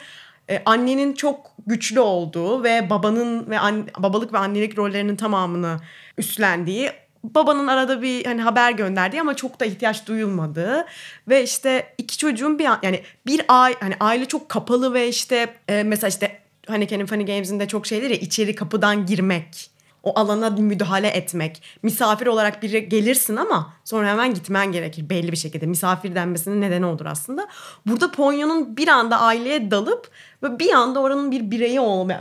e, 0.49 0.61
annenin 0.65 1.13
çok 1.13 1.51
güçlü 1.67 1.99
olduğu 1.99 2.63
ve 2.63 2.89
babanın 2.89 3.49
ve 3.49 3.59
an, 3.59 3.87
babalık 3.99 4.33
ve 4.33 4.37
annelik 4.37 4.77
rollerinin 4.77 5.15
tamamını 5.15 5.77
üstlendiği 6.17 6.91
babanın 7.23 7.67
arada 7.67 8.01
bir 8.01 8.25
hani 8.25 8.41
haber 8.41 8.71
gönderdiği 8.71 9.21
ama 9.21 9.35
çok 9.35 9.59
da 9.59 9.65
ihtiyaç 9.65 10.07
duyulmadığı 10.07 10.85
ve 11.27 11.43
işte 11.43 11.93
iki 11.97 12.17
çocuğun 12.17 12.59
bir 12.59 12.65
an, 12.65 12.79
yani 12.83 13.01
bir 13.25 13.41
aile 13.47 13.77
hani 13.79 13.95
aile 13.99 14.25
çok 14.25 14.49
kapalı 14.49 14.93
ve 14.93 15.07
işte 15.07 15.55
e, 15.67 15.83
mesela 15.83 16.09
işte 16.09 16.39
hani 16.67 16.87
Kenny 16.87 17.05
Funny 17.05 17.25
Games'in 17.25 17.59
de 17.59 17.67
çok 17.67 17.87
şeyleri 17.87 18.13
ya 18.13 18.19
içeri 18.19 18.55
kapıdan 18.55 19.05
girmek 19.05 19.77
o 20.07 20.19
alana 20.19 20.49
müdahale 20.49 21.07
etmek. 21.07 21.61
Misafir 21.83 22.27
olarak 22.27 22.63
biri 22.63 22.89
gelirsin 22.89 23.35
ama 23.35 23.73
sonra 23.85 24.09
hemen 24.09 24.33
gitmen 24.33 24.71
gerekir 24.71 25.09
belli 25.09 25.31
bir 25.31 25.37
şekilde. 25.37 25.65
Misafir 25.65 26.15
denmesinin 26.15 26.61
nedeni 26.61 26.85
odur 26.85 27.05
aslında. 27.05 27.47
Burada 27.85 28.11
Ponyo'nun 28.11 28.77
bir 28.77 28.87
anda 28.87 29.19
aileye 29.19 29.71
dalıp 29.71 30.09
ve 30.43 30.59
bir 30.59 30.71
anda 30.71 30.99
oranın 30.99 31.31
bir 31.31 31.51
bireyi 31.51 31.79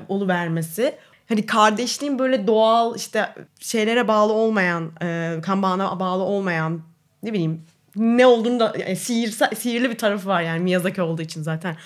olu 0.09 0.29
vermesi. 0.29 0.95
Hani 1.29 1.47
kardeşliğin 1.47 2.19
böyle 2.19 2.47
doğal 2.47 2.97
işte 2.97 3.35
şeylere 3.61 4.09
bağlı 4.09 4.33
olmayan, 4.33 4.91
e, 5.03 5.37
kan 5.43 5.63
bağına 5.63 6.01
bağlı 6.01 6.23
olmayan 6.23 6.81
ne 7.23 7.33
bileyim 7.33 7.63
ne 7.97 8.27
olduğunu 8.27 8.61
da 8.61 8.75
yani 8.79 8.97
sihir, 8.97 9.31
sihirli 9.57 9.91
bir 9.91 9.99
tarafı 9.99 10.29
var 10.29 10.43
yani 10.43 10.63
Miyazaki 10.63 11.03
olduğu 11.03 11.23
için 11.23 11.43
zaten 11.43 11.77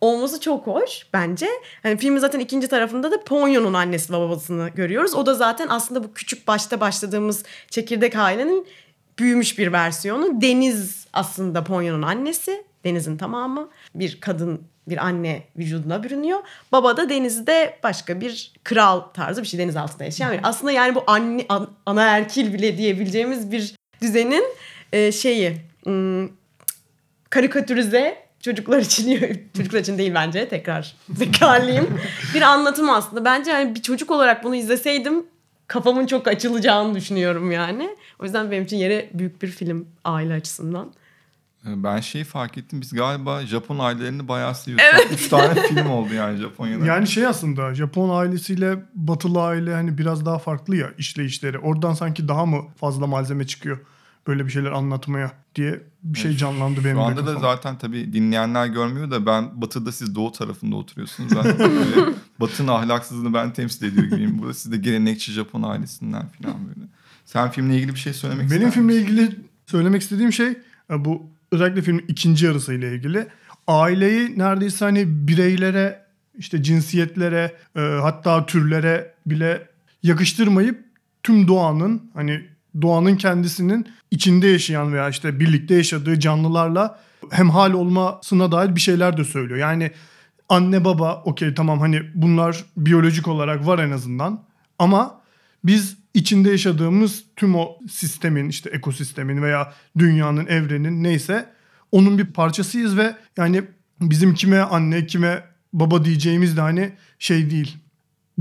olması 0.00 0.40
çok 0.40 0.66
hoş 0.66 1.06
bence. 1.12 1.46
Hani 1.82 1.96
filmin 1.96 2.18
zaten 2.18 2.40
ikinci 2.40 2.68
tarafında 2.68 3.10
da 3.10 3.24
Ponyo'nun 3.24 3.74
annesi 3.74 4.12
ve 4.12 4.16
babasını 4.16 4.68
görüyoruz. 4.68 5.14
O 5.14 5.26
da 5.26 5.34
zaten 5.34 5.68
aslında 5.68 6.04
bu 6.04 6.12
küçük 6.12 6.48
başta 6.48 6.80
başladığımız 6.80 7.42
çekirdek 7.70 8.16
ailenin 8.16 8.66
büyümüş 9.18 9.58
bir 9.58 9.72
versiyonu. 9.72 10.40
Deniz 10.40 11.06
aslında 11.12 11.64
Ponyo'nun 11.64 12.02
annesi. 12.02 12.64
Deniz'in 12.84 13.16
tamamı. 13.16 13.68
Bir 13.94 14.20
kadın 14.20 14.60
bir 14.88 15.06
anne 15.06 15.42
vücuduna 15.56 16.02
bürünüyor. 16.02 16.38
Baba 16.72 16.96
da 16.96 17.08
denizde 17.08 17.78
başka 17.82 18.20
bir 18.20 18.52
kral 18.64 19.00
tarzı 19.00 19.42
bir 19.42 19.46
şey 19.46 19.60
deniz 19.60 19.76
altında 19.76 20.04
yaşayan 20.04 20.32
bir. 20.32 20.40
Aslında 20.42 20.72
yani 20.72 20.94
bu 20.94 21.04
anne 21.06 21.46
an, 21.48 21.70
ana 21.86 22.02
erkil 22.02 22.54
bile 22.54 22.76
diyebileceğimiz 22.76 23.52
bir 23.52 23.74
düzenin 24.02 24.44
e, 24.92 25.12
şeyi 25.12 25.56
ım, 25.86 26.32
karikatürize 27.30 28.22
çocuklar 28.40 28.78
için 28.78 29.20
çocuklar 29.56 29.80
için 29.80 29.98
değil 29.98 30.14
bence 30.14 30.48
tekrar 30.48 30.96
zekalıyım. 31.18 32.00
bir 32.34 32.42
anlatım 32.42 32.90
aslında. 32.90 33.24
Bence 33.24 33.50
yani 33.50 33.74
bir 33.74 33.82
çocuk 33.82 34.10
olarak 34.10 34.44
bunu 34.44 34.54
izleseydim 34.54 35.26
kafamın 35.66 36.06
çok 36.06 36.28
açılacağını 36.28 36.94
düşünüyorum 36.94 37.50
yani. 37.50 37.96
O 38.18 38.24
yüzden 38.24 38.50
benim 38.50 38.64
için 38.64 38.76
yeri 38.76 39.10
büyük 39.14 39.42
bir 39.42 39.48
film 39.48 39.86
aile 40.04 40.34
açısından. 40.34 40.92
Ben 41.64 42.00
şeyi 42.00 42.24
fark 42.24 42.58
ettim. 42.58 42.80
Biz 42.80 42.92
galiba 42.92 43.46
Japon 43.46 43.78
ailelerini 43.78 44.28
bayağı 44.28 44.54
seviyoruz. 44.54 44.86
Evet. 44.94 45.12
Üç 45.12 45.28
tane 45.28 45.62
film 45.68 45.90
oldu 45.90 46.14
yani 46.14 46.38
Japonya'da. 46.38 46.86
Yani 46.86 47.06
şey 47.06 47.26
aslında 47.26 47.74
Japon 47.74 48.20
ailesiyle 48.20 48.84
batılı 48.94 49.42
aile 49.42 49.74
hani 49.74 49.98
biraz 49.98 50.26
daha 50.26 50.38
farklı 50.38 50.76
ya 50.76 50.90
işleyişleri. 50.98 51.58
Oradan 51.58 51.94
sanki 51.94 52.28
daha 52.28 52.46
mı 52.46 52.62
fazla 52.76 53.06
malzeme 53.06 53.46
çıkıyor 53.46 53.78
böyle 54.26 54.46
bir 54.46 54.50
şeyler 54.50 54.70
anlatmaya 54.70 55.32
diye 55.54 55.82
bir 56.02 56.18
şey 56.18 56.36
canlandı 56.36 56.84
benim 56.84 56.96
Şu 56.96 57.02
anda 57.02 57.26
da 57.26 57.38
zaten 57.38 57.78
tabii 57.78 58.12
dinleyenler 58.12 58.66
görmüyor 58.66 59.10
da 59.10 59.26
ben 59.26 59.60
batıda 59.62 59.92
siz 59.92 60.14
doğu 60.14 60.32
tarafında 60.32 60.76
oturuyorsunuz. 60.76 61.32
Ben 61.36 61.44
böyle 61.58 62.12
batının 62.40 62.68
ahlaksızlığını 62.68 63.34
ben 63.34 63.52
temsil 63.52 63.86
ediyor 63.86 64.04
gibiyim 64.04 64.38
burada. 64.38 64.54
Siz 64.54 64.72
de 64.72 64.76
gelenekçi 64.76 65.32
Japon 65.32 65.62
ailesinden 65.62 66.28
falan 66.28 66.56
böyle. 66.68 66.86
Sen 67.24 67.50
filmle 67.50 67.76
ilgili 67.76 67.94
bir 67.94 67.98
şey 67.98 68.12
söylemek 68.12 68.50
Benim 68.50 68.68
ister 68.68 68.70
filmle 68.70 68.96
ilgili 68.96 69.36
söylemek 69.66 70.02
istediğim 70.02 70.32
şey 70.32 70.58
e, 70.90 71.04
bu 71.04 71.31
özellikle 71.52 71.82
filmin 71.82 72.04
ikinci 72.08 72.46
yarısıyla 72.46 72.88
ilgili. 72.88 73.26
Aileyi 73.66 74.38
neredeyse 74.38 74.84
hani 74.84 75.28
bireylere 75.28 76.02
işte 76.38 76.62
cinsiyetlere 76.62 77.52
e, 77.76 77.80
hatta 77.80 78.46
türlere 78.46 79.14
bile 79.26 79.68
yakıştırmayıp 80.02 80.84
tüm 81.22 81.48
doğanın 81.48 82.10
hani 82.14 82.46
doğanın 82.82 83.16
kendisinin 83.16 83.88
içinde 84.10 84.46
yaşayan 84.46 84.92
veya 84.92 85.08
işte 85.08 85.40
birlikte 85.40 85.74
yaşadığı 85.74 86.20
canlılarla 86.20 86.98
hemhal 87.30 87.72
olmasına 87.72 88.52
dair 88.52 88.74
bir 88.74 88.80
şeyler 88.80 89.16
de 89.16 89.24
söylüyor. 89.24 89.58
Yani 89.58 89.90
anne 90.48 90.84
baba 90.84 91.22
okey 91.24 91.54
tamam 91.54 91.80
hani 91.80 92.02
bunlar 92.14 92.64
biyolojik 92.76 93.28
olarak 93.28 93.66
var 93.66 93.78
en 93.78 93.90
azından 93.90 94.44
ama 94.78 95.20
biz 95.64 95.96
içinde 96.14 96.50
yaşadığımız 96.50 97.24
tüm 97.36 97.54
o 97.54 97.78
sistemin 97.90 98.48
işte 98.48 98.70
ekosistemin 98.70 99.42
veya 99.42 99.72
dünyanın 99.98 100.46
evrenin 100.46 101.02
neyse 101.02 101.48
onun 101.92 102.18
bir 102.18 102.24
parçasıyız 102.26 102.96
ve 102.96 103.16
yani 103.36 103.62
bizim 104.00 104.34
kime 104.34 104.58
anne 104.58 105.06
kime 105.06 105.44
baba 105.72 106.04
diyeceğimiz 106.04 106.56
de 106.56 106.60
hani 106.60 106.92
şey 107.18 107.50
değil 107.50 107.76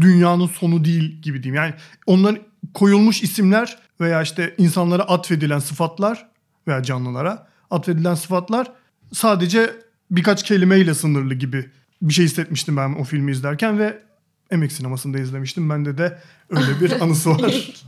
dünyanın 0.01 0.47
sonu 0.47 0.85
değil 0.85 1.21
gibi 1.21 1.43
diyeyim. 1.43 1.63
Yani 1.63 1.73
onların 2.05 2.39
koyulmuş 2.73 3.23
isimler 3.23 3.79
veya 4.01 4.21
işte 4.21 4.55
insanlara 4.57 5.03
atfedilen 5.03 5.59
sıfatlar 5.59 6.27
veya 6.67 6.83
canlılara 6.83 7.47
atfedilen 7.69 8.15
sıfatlar 8.15 8.71
sadece 9.13 9.73
birkaç 10.11 10.43
kelimeyle 10.43 10.93
sınırlı 10.93 11.33
gibi 11.33 11.69
bir 12.01 12.13
şey 12.13 12.25
hissetmiştim 12.25 12.77
ben 12.77 12.93
o 12.93 13.03
filmi 13.03 13.31
izlerken 13.31 13.79
ve 13.79 14.03
Emek 14.51 14.71
sinemasında 14.71 15.19
izlemiştim. 15.19 15.69
Bende 15.69 15.97
de 15.97 16.19
öyle 16.49 16.81
bir 16.81 17.01
anısı 17.01 17.29
var. 17.29 17.73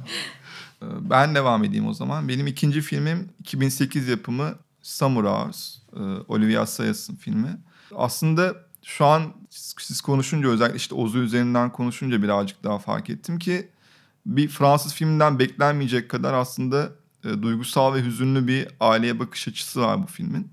Ee, 0.81 0.85
Ben 1.09 1.35
devam 1.35 1.63
edeyim 1.63 1.87
o 1.87 1.93
zaman. 1.93 2.27
Benim 2.27 2.47
ikinci 2.47 2.81
filmim 2.81 3.29
2008 3.39 4.07
yapımı 4.07 4.55
Summer 4.81 5.23
Hours. 5.23 5.77
Ee, 5.95 5.99
Olivia 6.27 6.61
Assayas'ın 6.61 7.15
filmi. 7.15 7.57
Aslında 7.95 8.55
şu 8.83 9.05
an 9.05 9.33
siz- 9.49 9.75
siz 9.79 10.01
konuşunca 10.01 10.49
özellikle 10.49 10.77
işte 10.77 10.95
Ozu 10.95 11.17
üzerinden 11.19 11.71
konuşunca 11.71 12.23
birazcık 12.23 12.63
daha 12.63 12.79
fark 12.79 13.09
ettim 13.09 13.39
ki 13.39 13.69
bir 14.25 14.47
Fransız 14.47 14.93
filminden 14.93 15.39
beklenmeyecek 15.39 16.09
kadar 16.09 16.33
aslında 16.33 16.89
e, 17.25 17.41
duygusal 17.41 17.93
ve 17.93 18.03
hüzünlü 18.03 18.47
bir 18.47 18.67
aileye 18.79 19.19
bakış 19.19 19.47
açısı 19.47 19.81
var 19.81 20.03
bu 20.03 20.07
filmin. 20.07 20.51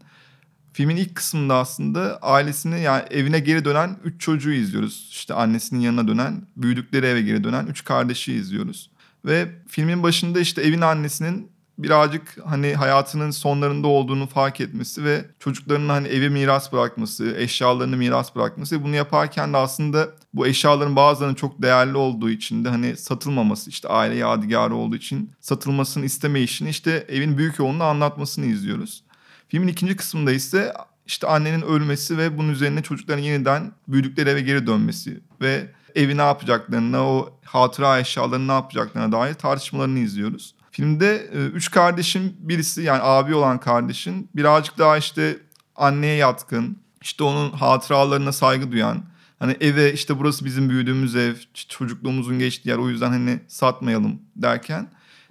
Filmin 0.73 0.97
ilk 0.97 1.15
kısmında 1.15 1.57
aslında 1.57 2.19
ailesini 2.23 2.81
yani 2.81 3.03
evine 3.11 3.39
geri 3.39 3.65
dönen 3.65 3.97
üç 4.05 4.21
çocuğu 4.21 4.53
izliyoruz. 4.53 5.09
İşte 5.11 5.35
annesinin 5.35 5.81
yanına 5.81 6.09
dönen, 6.09 6.43
büyüdükleri 6.57 7.07
eve 7.07 7.23
geri 7.23 7.45
dönen 7.45 7.67
üç 7.67 7.85
kardeşi 7.85 8.33
izliyoruz. 8.33 8.91
Ve 9.25 9.49
filmin 9.69 10.03
başında 10.03 10.41
işte 10.41 10.63
evin 10.63 10.81
annesinin 10.81 11.51
birazcık 11.83 12.37
hani 12.45 12.75
hayatının 12.75 13.31
sonlarında 13.31 13.87
olduğunu 13.87 14.27
fark 14.27 14.61
etmesi 14.61 15.05
ve 15.05 15.25
çocuklarının 15.39 15.89
hani 15.89 16.09
evi 16.09 16.31
miras 16.31 16.73
bırakması, 16.73 17.37
eşyalarını 17.37 17.97
miras 17.97 18.35
bırakması 18.37 18.85
bunu 18.85 18.95
yaparken 18.95 19.53
de 19.53 19.57
aslında 19.57 20.09
bu 20.35 20.47
eşyaların 20.47 20.97
bazılarının 20.97 21.35
çok 21.35 21.63
değerli 21.63 21.97
olduğu 21.97 22.31
için 22.31 22.65
de 22.65 22.69
hani 22.69 22.97
satılmaması 22.97 23.71
işte 23.71 23.89
aile 23.89 24.15
yadigarı 24.15 24.75
olduğu 24.75 24.97
için 24.97 25.31
satılmasını 25.41 26.05
istemeyişini 26.05 26.69
işte 26.69 27.07
evin 27.09 27.39
büyük 27.39 27.59
yoğunluğu 27.59 27.85
anlatmasını 27.85 28.47
izliyoruz. 28.47 29.05
Filmin 29.51 29.69
ikinci 29.69 29.97
kısmında 29.97 30.33
ise 30.33 30.73
işte 31.07 31.27
annenin 31.27 31.63
ölmesi 31.63 32.19
ve 32.19 32.39
bunun 32.39 32.49
üzerine 32.49 32.83
çocukların 32.83 33.23
yeniden 33.23 33.73
büyüdükleri 33.89 34.31
eve 34.31 34.41
geri 34.41 34.67
dönmesi 34.67 35.21
ve 35.41 35.67
evi 35.95 36.17
ne 36.17 36.23
yapacaklarına, 36.23 37.05
o 37.05 37.39
hatıra 37.45 38.01
eşyalarını 38.01 38.49
ne 38.49 38.53
yapacaklarına 38.53 39.13
dair 39.13 39.35
tartışmalarını 39.35 39.99
izliyoruz. 39.99 40.55
Filmde 40.71 41.17
e, 41.17 41.47
üç 41.47 41.71
kardeşin 41.71 42.37
birisi 42.39 42.83
yani 42.83 43.03
abi 43.03 43.35
olan 43.35 43.61
kardeşin 43.61 44.29
birazcık 44.37 44.79
daha 44.79 44.97
işte 44.99 45.39
anneye 45.77 46.17
yatkın, 46.17 46.77
işte 47.03 47.25
onun 47.25 47.51
hatıralarına 47.51 48.33
saygı 48.33 48.73
duyan, 48.73 49.03
hani 49.39 49.57
eve 49.61 49.93
işte 49.93 50.19
burası 50.19 50.45
bizim 50.45 50.71
büyüdüğümüz 50.71 51.17
ev, 51.17 51.35
çocukluğumuzun 51.69 52.39
geçtiği 52.39 52.69
yer 52.69 52.77
o 52.77 52.89
yüzden 52.89 53.11
hani 53.11 53.41
satmayalım 53.49 54.23
derken 54.37 54.89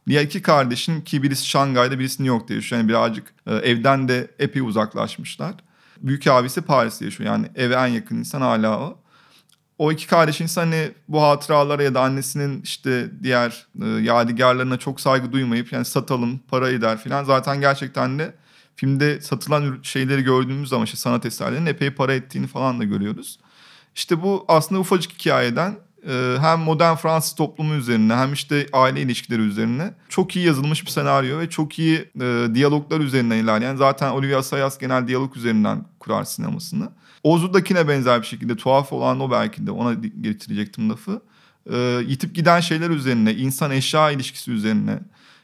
Diğer 0.10 0.24
iki 0.24 0.42
kardeşin 0.42 1.02
ki 1.02 1.24
birisi 1.24 1.48
Şangay'da 1.48 2.00
birisi 2.00 2.24
New 2.24 2.36
York'ta 2.36 2.54
yaşıyor. 2.54 2.82
Yani 2.82 2.90
birazcık 2.90 3.34
e, 3.48 3.56
evden 3.56 4.08
de 4.08 4.32
epey 4.40 4.62
uzaklaşmışlar. 4.62 5.56
Büyük 5.98 6.28
abisi 6.28 6.62
Paris'te 6.62 7.06
yaşıyor. 7.06 7.30
Yani 7.30 7.48
eve 7.56 7.74
en 7.74 7.88
yakın 7.88 8.18
insan 8.18 8.42
hala 8.42 8.80
o. 8.80 8.98
O 9.78 9.92
iki 9.92 10.08
kardeşin 10.08 10.46
ise 10.46 10.62
hani 10.62 10.92
bu 11.08 11.22
hatıralara 11.22 11.84
ya 11.84 11.94
da 11.94 12.02
annesinin 12.02 12.62
işte 12.62 13.10
diğer 13.24 13.68
e, 13.82 13.86
yadigarlarına 13.88 14.78
çok 14.78 15.02
saygı 15.02 15.32
duymayıp 15.32 15.74
yani 15.74 15.86
satalım 15.86 16.40
para 16.48 16.70
eder 16.70 16.98
falan. 16.98 17.24
Zaten 17.24 17.62
gerçekten 17.62 18.20
de 18.20 18.36
filmde 18.76 19.22
satılan 19.22 19.80
şeyleri 19.84 20.22
gördüğümüz 20.22 20.70
zaman 20.70 20.86
işte 20.86 20.98
sanat 20.98 21.26
eserlerinin 21.26 21.66
epey 21.66 21.92
para 21.92 22.14
ettiğini 22.14 22.48
falan 22.48 22.80
da 22.80 22.84
görüyoruz. 22.84 23.40
İşte 23.96 24.24
bu 24.24 24.46
aslında 24.48 24.82
ufacık 24.82 25.12
hikayeden 25.12 25.76
e, 26.08 26.38
hem 26.40 26.60
modern 26.60 26.96
Fransız 26.96 27.36
toplumu 27.36 27.74
üzerine 27.74 28.16
hem 28.16 28.34
işte 28.34 28.68
aile 28.74 29.02
ilişkileri 29.02 29.42
üzerine 29.42 29.94
çok 30.10 30.36
iyi 30.36 30.46
yazılmış 30.46 30.86
bir 30.86 30.92
senaryo 30.92 31.40
ve 31.40 31.50
çok 31.50 31.80
iyi 31.80 32.06
e, 32.22 32.48
diyaloglar 32.54 33.00
üzerinden 33.00 33.38
ilerleyen 33.38 33.76
zaten 33.76 34.12
Olivia 34.12 34.40
Assayas 34.40 34.78
genel 34.78 35.08
diyalog 35.08 35.38
üzerinden 35.38 35.86
kurar 36.00 36.24
sinemasını. 36.24 36.90
Ozu'dakine 37.24 37.88
benzer 37.88 38.22
bir 38.22 38.28
şekilde 38.28 38.56
tuhaf 38.56 38.94
olan 38.94 39.20
o 39.20 39.32
belki 39.32 39.68
de 39.68 39.72
ona 39.72 39.94
getirecektim 40.22 40.90
lafı. 40.90 41.22
E, 41.72 41.78
yitip 42.08 42.36
giden 42.36 42.60
şeyler 42.60 42.90
üzerine, 42.90 43.36
insan 43.36 43.72
eşya 43.72 44.12
ilişkisi 44.12 44.52
üzerine, 44.52 45.00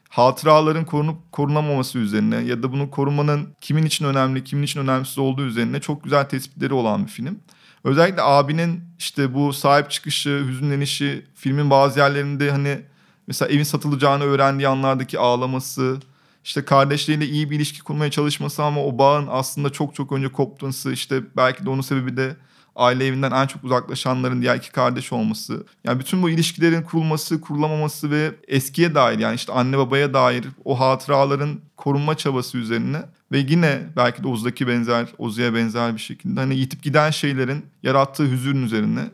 hatıraların 0.09 0.85
korunup 0.85 1.31
korunamaması 1.31 1.99
üzerine 1.99 2.35
ya 2.35 2.63
da 2.63 2.71
bunu 2.71 2.91
korumanın 2.91 3.47
kimin 3.61 3.85
için 3.85 4.05
önemli, 4.05 4.43
kimin 4.43 4.63
için 4.63 4.79
önemsiz 4.79 5.17
olduğu 5.17 5.45
üzerine 5.45 5.81
çok 5.81 6.03
güzel 6.03 6.29
tespitleri 6.29 6.73
olan 6.73 7.05
bir 7.05 7.11
film. 7.11 7.39
Özellikle 7.85 8.21
abinin 8.21 8.83
işte 8.99 9.33
bu 9.33 9.53
sahip 9.53 9.91
çıkışı, 9.91 10.45
hüzünlenişi, 10.47 11.25
filmin 11.35 11.69
bazı 11.69 11.99
yerlerinde 11.99 12.51
hani 12.51 12.81
mesela 13.27 13.51
evin 13.51 13.63
satılacağını 13.63 14.23
öğrendiği 14.23 14.67
anlardaki 14.67 15.19
ağlaması, 15.19 15.99
işte 16.43 16.65
kardeşleriyle 16.65 17.25
iyi 17.25 17.51
bir 17.51 17.55
ilişki 17.55 17.83
kurmaya 17.83 18.11
çalışması 18.11 18.63
ama 18.63 18.85
o 18.85 18.97
bağın 18.97 19.27
aslında 19.31 19.69
çok 19.69 19.95
çok 19.95 20.11
önce 20.11 20.27
kopması, 20.27 20.91
işte 20.91 21.21
belki 21.37 21.65
de 21.65 21.69
onun 21.69 21.81
sebebi 21.81 22.17
de 22.17 22.35
aile 22.75 23.05
evinden 23.05 23.31
en 23.31 23.47
çok 23.47 23.63
uzaklaşanların 23.63 24.41
diğer 24.41 24.55
iki 24.55 24.71
kardeş 24.71 25.13
olması. 25.13 25.65
Yani 25.83 25.99
bütün 25.99 26.23
bu 26.23 26.29
ilişkilerin 26.29 26.81
kurulması, 26.81 27.41
kurulamaması 27.41 28.11
ve 28.11 28.31
eskiye 28.47 28.95
dair 28.95 29.19
yani 29.19 29.35
işte 29.35 29.53
anne 29.53 29.77
babaya 29.77 30.13
dair 30.13 30.45
o 30.63 30.79
hatıraların 30.79 31.59
korunma 31.77 32.17
çabası 32.17 32.57
üzerine 32.57 33.01
ve 33.35 33.39
yine 33.39 33.81
belki 33.95 34.23
de 34.23 34.27
Oz'daki 34.27 34.67
benzer, 34.67 35.07
Oz'ya 35.17 35.53
benzer 35.53 35.93
bir 35.93 36.01
şekilde 36.01 36.39
hani 36.39 36.55
yitip 36.55 36.83
giden 36.83 37.11
şeylerin 37.11 37.65
yarattığı 37.83 38.31
hüzün 38.31 38.63
üzerine 38.63 39.09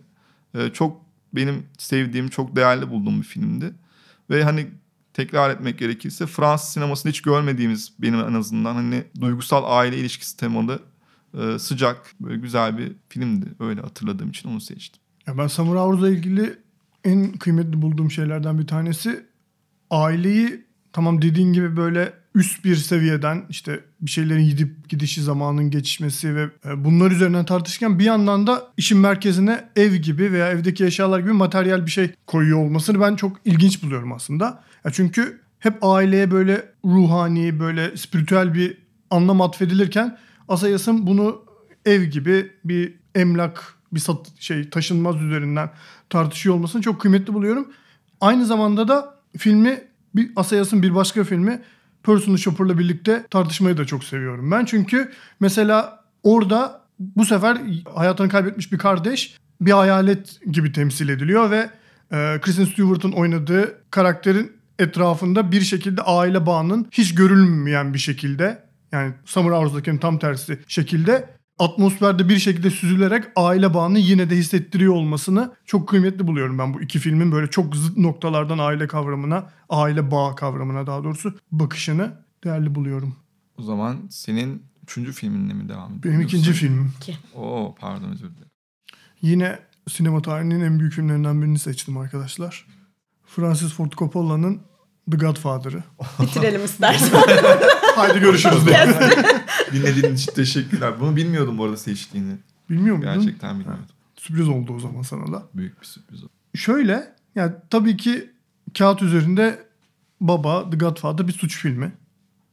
e, 0.55 0.69
çok 0.69 1.01
benim 1.33 1.63
sevdiğim, 1.77 2.29
çok 2.29 2.55
değerli 2.55 2.89
bulduğum 2.89 3.17
bir 3.21 3.25
filmdi. 3.25 3.73
Ve 4.29 4.43
hani 4.43 4.67
tekrar 5.13 5.49
etmek 5.49 5.79
gerekirse 5.79 6.27
Fransız 6.27 6.73
sinemasında 6.73 7.09
hiç 7.09 7.21
görmediğimiz 7.21 7.93
benim 7.99 8.19
en 8.19 8.33
azından 8.33 8.75
hani 8.75 9.03
duygusal 9.21 9.63
aile 9.67 9.97
ilişkisi 9.97 10.37
temalı 10.37 10.79
e, 11.33 11.59
sıcak 11.59 12.13
böyle 12.19 12.37
güzel 12.37 12.77
bir 12.77 12.91
filmdi. 13.09 13.45
Öyle 13.59 13.81
hatırladığım 13.81 14.29
için 14.29 14.49
onu 14.49 14.61
seçtim. 14.61 15.01
Ya 15.27 15.37
ben 15.37 15.47
Samur 15.47 15.75
Avruz'la 15.75 16.09
ilgili 16.09 16.57
en 17.03 17.31
kıymetli 17.31 17.81
bulduğum 17.81 18.11
şeylerden 18.11 18.59
bir 18.59 18.67
tanesi 18.67 19.25
aileyi 19.89 20.65
tamam 20.93 21.21
dediğin 21.21 21.53
gibi 21.53 21.77
böyle 21.77 22.20
üst 22.35 22.65
bir 22.65 22.75
seviyeden 22.75 23.45
işte 23.49 23.79
bir 24.01 24.11
şeylerin 24.11 24.45
gidip 24.45 24.89
gidişi 24.89 25.21
zamanın 25.21 25.71
geçişmesi 25.71 26.35
ve 26.35 26.49
e, 26.65 26.83
bunlar 26.85 27.11
üzerinden 27.11 27.45
tartışırken 27.45 27.99
bir 27.99 28.03
yandan 28.03 28.47
da 28.47 28.67
işin 28.77 28.97
merkezine 28.97 29.69
ev 29.75 29.95
gibi 29.95 30.31
veya 30.31 30.49
evdeki 30.49 30.85
eşyalar 30.85 31.19
gibi 31.19 31.33
materyal 31.33 31.85
bir 31.85 31.91
şey 31.91 32.11
koyuyor 32.27 32.59
olmasını 32.59 33.01
ben 33.01 33.15
çok 33.15 33.37
ilginç 33.45 33.83
buluyorum 33.83 34.13
aslında. 34.13 34.63
Ya 34.85 34.91
çünkü 34.91 35.41
hep 35.59 35.77
aileye 35.81 36.31
böyle 36.31 36.65
ruhani 36.85 37.59
böyle 37.59 37.97
spiritüel 37.97 38.53
bir 38.53 38.77
anlam 39.09 39.41
atfedilirken 39.41 40.17
Asayas'ın 40.47 41.07
bunu 41.07 41.41
ev 41.85 42.03
gibi 42.03 42.51
bir 42.65 42.93
emlak 43.15 43.75
bir 43.91 43.99
sat 43.99 44.27
şey 44.39 44.69
taşınmaz 44.69 45.21
üzerinden 45.21 45.69
tartışıyor 46.09 46.55
olmasını 46.55 46.81
çok 46.81 47.01
kıymetli 47.01 47.33
buluyorum. 47.33 47.71
Aynı 48.21 48.45
zamanda 48.45 48.87
da 48.87 49.15
filmi 49.37 49.83
bir 50.15 50.31
Asayas'ın 50.35 50.83
bir 50.83 50.95
başka 50.95 51.23
filmi 51.23 51.61
Personal 52.03 52.37
Shopper'la 52.37 52.79
birlikte 52.79 53.25
tartışmayı 53.29 53.77
da 53.77 53.85
çok 53.85 54.03
seviyorum 54.03 54.51
ben. 54.51 54.65
Çünkü 54.65 55.11
mesela 55.39 56.03
orada 56.23 56.81
bu 56.99 57.25
sefer 57.25 57.57
hayatını 57.95 58.29
kaybetmiş 58.29 58.71
bir 58.71 58.77
kardeş 58.77 59.37
bir 59.61 59.71
hayalet 59.71 60.39
gibi 60.51 60.71
temsil 60.71 61.09
ediliyor 61.09 61.51
ve 61.51 61.69
e, 62.11 62.39
Kristen 62.41 62.65
Stewart'ın 62.65 63.11
oynadığı 63.11 63.81
karakterin 63.91 64.51
etrafında 64.79 65.51
bir 65.51 65.61
şekilde 65.61 66.01
aile 66.01 66.45
bağının 66.45 66.87
hiç 66.91 67.15
görülmeyen 67.15 67.93
bir 67.93 67.99
şekilde 67.99 68.63
yani 68.91 69.13
Summer 69.25 69.51
House'dakinin 69.51 69.97
tam 69.97 70.19
tersi 70.19 70.59
şekilde 70.67 71.29
atmosferde 71.61 72.29
bir 72.29 72.39
şekilde 72.39 72.69
süzülerek 72.69 73.23
aile 73.35 73.73
bağını 73.73 73.99
yine 73.99 74.29
de 74.29 74.35
hissettiriyor 74.35 74.93
olmasını 74.93 75.51
çok 75.65 75.89
kıymetli 75.89 76.27
buluyorum 76.27 76.59
ben 76.59 76.73
bu 76.73 76.81
iki 76.81 76.99
filmin 76.99 77.31
böyle 77.31 77.49
çok 77.49 77.75
zıt 77.75 77.97
noktalardan 77.97 78.57
aile 78.57 78.87
kavramına, 78.87 79.49
aile 79.69 80.11
bağı 80.11 80.35
kavramına 80.35 80.87
daha 80.87 81.03
doğrusu 81.03 81.37
bakışını 81.51 82.11
değerli 82.43 82.75
buluyorum. 82.75 83.15
O 83.57 83.63
zaman 83.63 83.97
senin 84.09 84.63
üçüncü 84.83 85.11
filminle 85.11 85.53
mi 85.53 85.69
devam 85.69 85.85
ediyorsun? 85.85 86.03
Benim 86.03 86.21
ikinci 86.21 86.53
filmim. 86.53 86.93
Oo 87.35 87.75
pardon 87.79 88.11
özür 88.11 88.29
dilerim. 88.29 88.51
Yine 89.21 89.59
sinema 89.89 90.21
tarihinin 90.21 90.61
en 90.61 90.79
büyük 90.79 90.93
filmlerinden 90.93 91.41
birini 91.41 91.59
seçtim 91.59 91.97
arkadaşlar. 91.97 92.65
Francis 93.25 93.73
Ford 93.73 93.91
Coppola'nın 93.91 94.61
The 95.11 95.17
Godfather'ı. 95.17 95.83
Bitirelim 96.21 96.65
istersen. 96.65 97.21
Haydi 97.95 98.19
görüşürüz 98.19 98.67
diye. 98.67 98.87
Dinlediğiniz 99.73 100.21
için 100.21 100.33
teşekkürler. 100.33 100.99
Bunu 100.99 101.15
bilmiyordum 101.15 101.57
bu 101.57 101.63
arada 101.65 101.77
seçtiğini. 101.77 102.33
Bilmiyor 102.69 102.95
muydun? 102.95 103.13
Gerçekten 103.13 103.59
bilmiyordum. 103.59 103.85
Sürpriz 104.15 104.47
oldu 104.47 104.73
o 104.75 104.79
zaman 104.79 105.01
sana 105.01 105.33
da. 105.33 105.43
Büyük 105.53 105.81
bir 105.81 105.85
sürpriz 105.85 106.23
oldu. 106.23 106.31
Şöyle 106.55 107.15
yani 107.35 107.53
tabii 107.69 107.97
ki 107.97 108.29
kağıt 108.77 109.01
üzerinde 109.01 109.59
Baba 110.21 110.69
The 110.69 110.77
Godfather 110.77 111.27
bir 111.27 111.33
suç 111.33 111.57
filmi. 111.57 111.91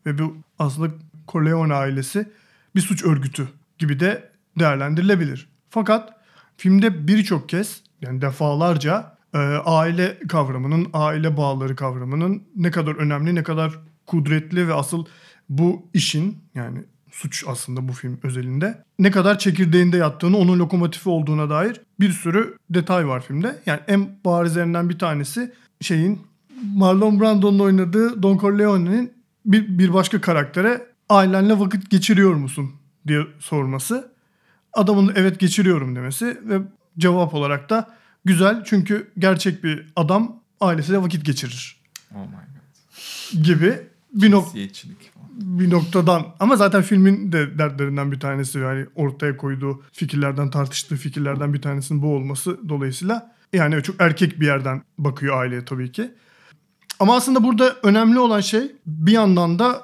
Ve 0.07 0.19
bu 0.19 0.37
aslında 0.59 0.95
Corleone 1.29 1.75
ailesi 1.75 2.29
bir 2.75 2.81
suç 2.81 3.05
örgütü 3.05 3.49
gibi 3.79 4.01
de 4.01 4.31
değerlendirilebilir. 4.59 5.49
Fakat 5.71 6.13
filmde 6.57 7.09
birçok 7.09 7.49
kez 7.49 7.83
yani 8.01 8.23
defalarca 8.23 9.17
e, 9.35 9.39
aile 9.65 10.19
kavramının, 10.29 10.89
aile 10.93 11.37
bağları 11.37 11.77
kavramının 11.77 12.43
ne 12.57 12.71
kadar 12.71 12.95
önemli, 12.95 13.35
ne 13.35 13.43
kadar 13.43 13.79
kudretli 14.07 14.69
ve 14.69 14.75
asıl 14.75 15.05
bu 15.49 15.87
işin 15.95 16.39
yani 16.55 16.79
suç 17.11 17.45
aslında 17.47 17.89
bu 17.89 17.93
film 17.93 18.21
özelinde 18.23 18.85
ne 18.99 19.11
kadar 19.11 19.39
çekirdeğinde 19.39 19.97
yattığını, 19.97 20.39
onun 20.39 20.59
lokomotifi 20.59 21.09
olduğuna 21.09 21.51
dair 21.51 21.81
bir 22.01 22.13
sürü 22.13 22.57
detay 22.71 23.09
var 23.09 23.21
filmde. 23.21 23.59
Yani 23.67 23.81
en 23.89 24.09
barizlerinden 24.25 24.89
bir 24.89 24.99
tanesi 24.99 25.53
şeyin 25.81 26.21
Marlon 26.75 27.21
Brando'nun 27.21 27.59
oynadığı 27.59 28.23
Don 28.23 28.39
Corleone'nin 28.39 29.13
bir, 29.47 29.79
bir 29.79 29.95
başka 29.95 30.21
karaktere 30.21 30.87
ailenle 31.09 31.59
vakit 31.59 31.91
geçiriyor 31.91 32.35
musun 32.35 32.73
diye 33.07 33.21
sorması. 33.39 34.13
Adamın 34.73 35.13
evet 35.17 35.41
geçiriyorum 35.41 35.97
demesi 35.97 36.27
ve 36.45 36.59
cevap 36.99 37.35
olarak 37.35 37.71
da 37.71 37.91
güzel 38.25 38.65
çünkü 38.65 39.11
gerçek 39.19 39.65
bir 39.65 39.87
adam 39.97 40.41
ailesiyle 40.61 41.03
vakit 41.03 41.25
geçirir 41.25 41.81
Oh 42.15 42.19
my 42.19 42.27
god. 42.27 43.45
gibi 43.45 43.81
bir 44.15 44.31
falan. 45.11 45.18
Bir 45.39 45.71
noktadan 45.71 46.27
ama 46.41 46.57
zaten 46.57 46.83
filmin 46.83 47.33
de 47.33 47.59
dertlerinden 47.59 48.13
bir 48.13 48.21
tanesi 48.21 48.59
yani 48.59 48.87
ortaya 48.95 49.37
koyduğu 49.37 49.83
fikirlerden 49.93 50.51
tartıştığı 50.51 50.97
fikirlerden 50.97 51.55
bir 51.55 51.63
tanesinin 51.63 52.03
bu 52.03 52.15
olması 52.15 52.69
dolayısıyla 52.69 53.33
yani 53.53 53.83
çok 53.83 53.97
erkek 53.99 54.41
bir 54.41 54.47
yerden 54.47 54.83
bakıyor 54.99 55.41
aileye 55.41 55.65
tabii 55.65 55.93
ki. 55.93 56.11
Ama 57.01 57.17
aslında 57.17 57.45
burada 57.45 57.77
önemli 57.83 58.19
olan 58.19 58.41
şey 58.41 58.73
bir 58.87 59.13
yandan 59.13 59.59
da 59.59 59.83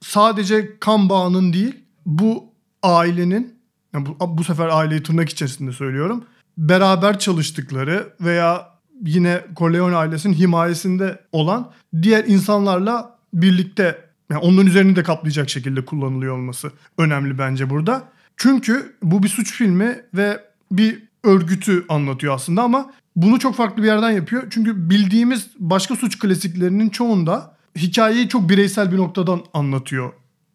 sadece 0.00 0.78
kan 0.80 1.08
bağının 1.08 1.52
değil 1.52 1.76
bu 2.06 2.44
ailenin 2.82 3.58
yani 3.94 4.06
bu, 4.06 4.38
bu 4.38 4.44
sefer 4.44 4.68
aileyi 4.68 5.02
tırnak 5.02 5.28
içerisinde 5.28 5.72
söylüyorum 5.72 6.24
beraber 6.58 7.18
çalıştıkları 7.18 8.12
veya 8.20 8.68
yine 9.02 9.44
Corleone 9.56 9.96
ailesinin 9.96 10.34
himayesinde 10.34 11.20
olan 11.32 11.72
diğer 12.02 12.24
insanlarla 12.24 13.18
birlikte 13.34 14.07
yani 14.30 14.40
onun 14.40 14.66
üzerini 14.66 14.96
de 14.96 15.02
kaplayacak 15.02 15.50
şekilde 15.50 15.84
kullanılıyor 15.84 16.34
olması 16.34 16.72
önemli 16.98 17.38
bence 17.38 17.70
burada. 17.70 18.08
Çünkü 18.36 18.96
bu 19.02 19.22
bir 19.22 19.28
suç 19.28 19.52
filmi 19.52 20.00
ve 20.14 20.40
bir 20.72 21.02
örgütü 21.24 21.84
anlatıyor 21.88 22.34
aslında 22.34 22.62
ama 22.62 22.92
bunu 23.16 23.38
çok 23.38 23.56
farklı 23.56 23.82
bir 23.82 23.88
yerden 23.88 24.10
yapıyor. 24.10 24.42
Çünkü 24.50 24.90
bildiğimiz 24.90 25.48
başka 25.58 25.96
suç 25.96 26.18
klasiklerinin 26.18 26.88
çoğunda 26.88 27.56
hikayeyi 27.76 28.28
çok 28.28 28.48
bireysel 28.48 28.92
bir 28.92 28.96
noktadan 28.96 29.40
anlatıyor 29.54 30.12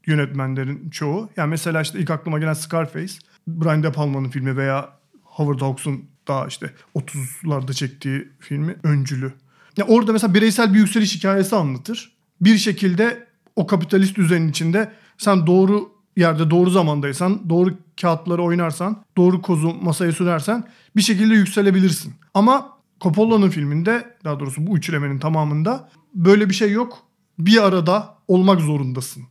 yönetmenlerin 0.07 0.89
çoğu. 0.89 1.29
Yani 1.37 1.49
mesela 1.49 1.81
işte 1.81 1.99
ilk 1.99 2.09
aklıma 2.09 2.39
gelen 2.39 2.53
Scarface, 2.53 3.13
Brian 3.47 3.83
De 3.83 3.91
Palma'nın 3.91 4.29
filmi 4.29 4.57
veya 4.57 4.89
Howard 5.23 5.61
Hawks'un 5.61 6.05
daha 6.27 6.47
işte 6.47 6.73
30'larda 6.95 7.73
çektiği 7.73 8.27
filmi 8.39 8.75
Öncülü. 8.83 9.33
Ya 9.77 9.85
orada 9.85 10.11
mesela 10.11 10.33
bireysel 10.33 10.73
bir 10.73 10.79
yükseliş 10.79 11.15
hikayesi 11.15 11.55
anlatır. 11.55 12.11
Bir 12.41 12.57
şekilde 12.57 13.27
o 13.55 13.67
kapitalist 13.67 14.15
düzenin 14.15 14.49
içinde 14.49 14.91
sen 15.17 15.47
doğru 15.47 15.89
yerde 16.17 16.49
doğru 16.49 16.69
zamandaysan, 16.69 17.49
doğru 17.49 17.73
kağıtları 18.01 18.43
oynarsan, 18.43 19.03
doğru 19.17 19.41
kozu 19.41 19.73
masaya 19.81 20.11
sürersen 20.11 20.63
bir 20.95 21.01
şekilde 21.01 21.33
yükselebilirsin. 21.33 22.13
Ama 22.33 22.69
Coppola'nın 23.01 23.49
filminde, 23.49 24.15
daha 24.23 24.39
doğrusu 24.39 24.67
bu 24.67 24.77
üçlemenin 24.77 25.19
tamamında 25.19 25.89
böyle 26.15 26.49
bir 26.49 26.53
şey 26.53 26.71
yok. 26.71 26.97
Bir 27.39 27.63
arada 27.67 28.15
olmak 28.27 28.61
zorundasın. 28.61 29.23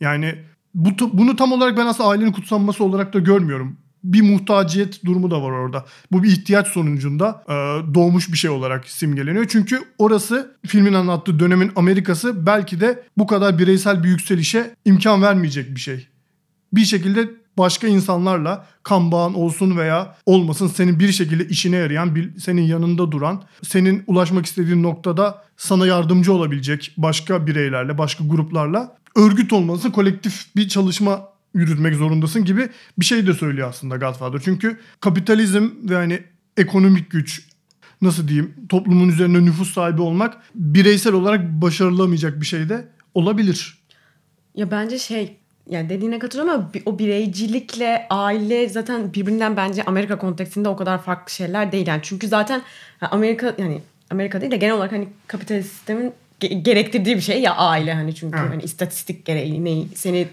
Yani 0.00 0.34
bu, 0.74 0.90
bunu 1.12 1.36
tam 1.36 1.52
olarak 1.52 1.76
ben 1.76 1.86
aslında 1.86 2.08
ailenin 2.08 2.32
kutsanması 2.32 2.84
olarak 2.84 3.14
da 3.14 3.18
görmüyorum. 3.18 3.76
Bir 4.04 4.22
muhtaciyet 4.22 5.04
durumu 5.04 5.30
da 5.30 5.42
var 5.42 5.50
orada. 5.50 5.84
Bu 6.12 6.22
bir 6.22 6.28
ihtiyaç 6.28 6.68
sonucunda 6.68 7.44
e, 7.48 7.52
doğmuş 7.94 8.32
bir 8.32 8.38
şey 8.38 8.50
olarak 8.50 8.88
simgeleniyor. 8.88 9.46
Çünkü 9.48 9.80
orası 9.98 10.56
filmin 10.66 10.94
anlattığı 10.94 11.38
dönemin 11.38 11.72
Amerika'sı 11.76 12.46
belki 12.46 12.80
de 12.80 13.02
bu 13.16 13.26
kadar 13.26 13.58
bireysel 13.58 14.04
bir 14.04 14.08
yükselişe 14.08 14.74
imkan 14.84 15.22
vermeyecek 15.22 15.74
bir 15.74 15.80
şey. 15.80 16.06
Bir 16.72 16.84
şekilde 16.84 17.28
başka 17.58 17.86
insanlarla 17.86 18.66
kan 18.82 19.12
bağın 19.12 19.34
olsun 19.34 19.76
veya 19.76 20.16
olmasın 20.26 20.66
senin 20.66 21.00
bir 21.00 21.12
şekilde 21.12 21.48
işine 21.48 21.76
yarayan, 21.76 22.14
bir- 22.14 22.38
senin 22.38 22.62
yanında 22.62 23.12
duran, 23.12 23.42
senin 23.62 24.04
ulaşmak 24.06 24.46
istediğin 24.46 24.82
noktada 24.82 25.44
sana 25.56 25.86
yardımcı 25.86 26.32
olabilecek 26.32 26.94
başka 26.96 27.46
bireylerle, 27.46 27.98
başka 27.98 28.24
gruplarla 28.24 28.96
örgüt 29.16 29.52
olmalısın, 29.52 29.90
kolektif 29.90 30.56
bir 30.56 30.68
çalışma 30.68 31.20
yürütmek 31.54 31.94
zorundasın 31.94 32.44
gibi 32.44 32.68
bir 32.98 33.04
şey 33.04 33.26
de 33.26 33.34
söylüyor 33.34 33.68
aslında 33.68 33.96
Godfather. 33.96 34.40
Çünkü 34.44 34.78
kapitalizm 35.00 35.70
ve 35.82 35.94
hani 35.94 36.22
ekonomik 36.56 37.10
güç 37.10 37.46
nasıl 38.02 38.28
diyeyim 38.28 38.54
toplumun 38.68 39.08
üzerine 39.08 39.44
nüfus 39.44 39.74
sahibi 39.74 40.02
olmak 40.02 40.36
bireysel 40.54 41.12
olarak 41.12 41.44
başarılamayacak 41.44 42.40
bir 42.40 42.46
şey 42.46 42.68
de 42.68 42.88
olabilir. 43.14 43.78
Ya 44.54 44.70
bence 44.70 44.98
şey 44.98 45.36
yani 45.70 45.88
dediğine 45.88 46.18
katılıyorum 46.18 46.54
ama 46.54 46.70
o 46.86 46.98
bireycilikle 46.98 48.06
aile 48.10 48.68
zaten 48.68 49.14
birbirinden 49.14 49.56
bence 49.56 49.84
Amerika 49.84 50.18
kontekstinde 50.18 50.68
o 50.68 50.76
kadar 50.76 51.02
farklı 51.02 51.32
şeyler 51.32 51.72
değil. 51.72 51.86
Yani 51.86 52.00
çünkü 52.02 52.28
zaten 52.28 52.62
Amerika 53.00 53.54
yani 53.58 53.82
Amerika 54.10 54.40
değil 54.40 54.52
de 54.52 54.56
genel 54.56 54.74
olarak 54.74 54.92
hani 54.92 55.08
kapitalist 55.26 55.72
sistemin 55.72 56.12
gerektirdiği 56.46 57.16
bir 57.16 57.20
şey 57.20 57.40
ya 57.40 57.56
aile 57.56 57.94
hani 57.94 58.14
çünkü 58.14 58.38
Evet. 58.40 58.50
hani 58.50 58.62
istatistik 58.62 59.24
gereği 59.24 59.64
ne 59.64 59.84
seni 59.94 60.28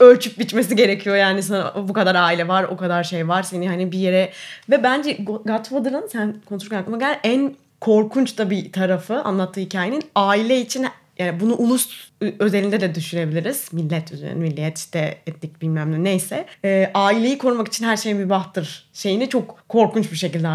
ölçüp 0.00 0.38
biçmesi 0.38 0.76
gerekiyor 0.76 1.16
yani 1.16 1.42
sana 1.42 1.88
bu 1.88 1.92
kadar 1.92 2.14
aile 2.14 2.48
var 2.48 2.64
o 2.64 2.76
kadar 2.76 3.04
şey 3.04 3.28
var 3.28 3.42
seni 3.42 3.68
hani 3.68 3.92
bir 3.92 3.98
yere 3.98 4.32
ve 4.70 4.82
bence 4.82 5.10
Go- 5.12 5.48
Godfather'ın 5.48 6.06
sen 6.12 6.36
konuşurken 6.48 6.78
aklıma 6.78 6.98
gelen 6.98 7.18
en 7.24 7.54
korkunç 7.80 8.38
da 8.38 8.50
bir 8.50 8.72
tarafı 8.72 9.22
anlattığı 9.22 9.60
hikayenin 9.60 10.02
aile 10.14 10.60
için 10.60 10.86
yani 11.18 11.40
bunu 11.40 11.54
ulus 11.54 12.10
özelinde 12.38 12.80
de 12.80 12.94
düşünebiliriz. 12.94 13.72
Millet 13.72 14.12
üzerine, 14.12 14.34
milliyet 14.34 14.78
işte 14.78 15.18
etnik 15.26 15.62
bilmem 15.62 15.92
ne 15.92 16.04
neyse. 16.04 16.46
Ee, 16.64 16.90
aileyi 16.94 17.38
korumak 17.38 17.68
için 17.68 17.84
her 17.84 17.96
şey 17.96 18.14
mübahtır 18.14 18.88
şeyini 18.92 19.28
çok 19.28 19.64
korkunç 19.68 20.12
bir 20.12 20.16
şekilde 20.16 20.48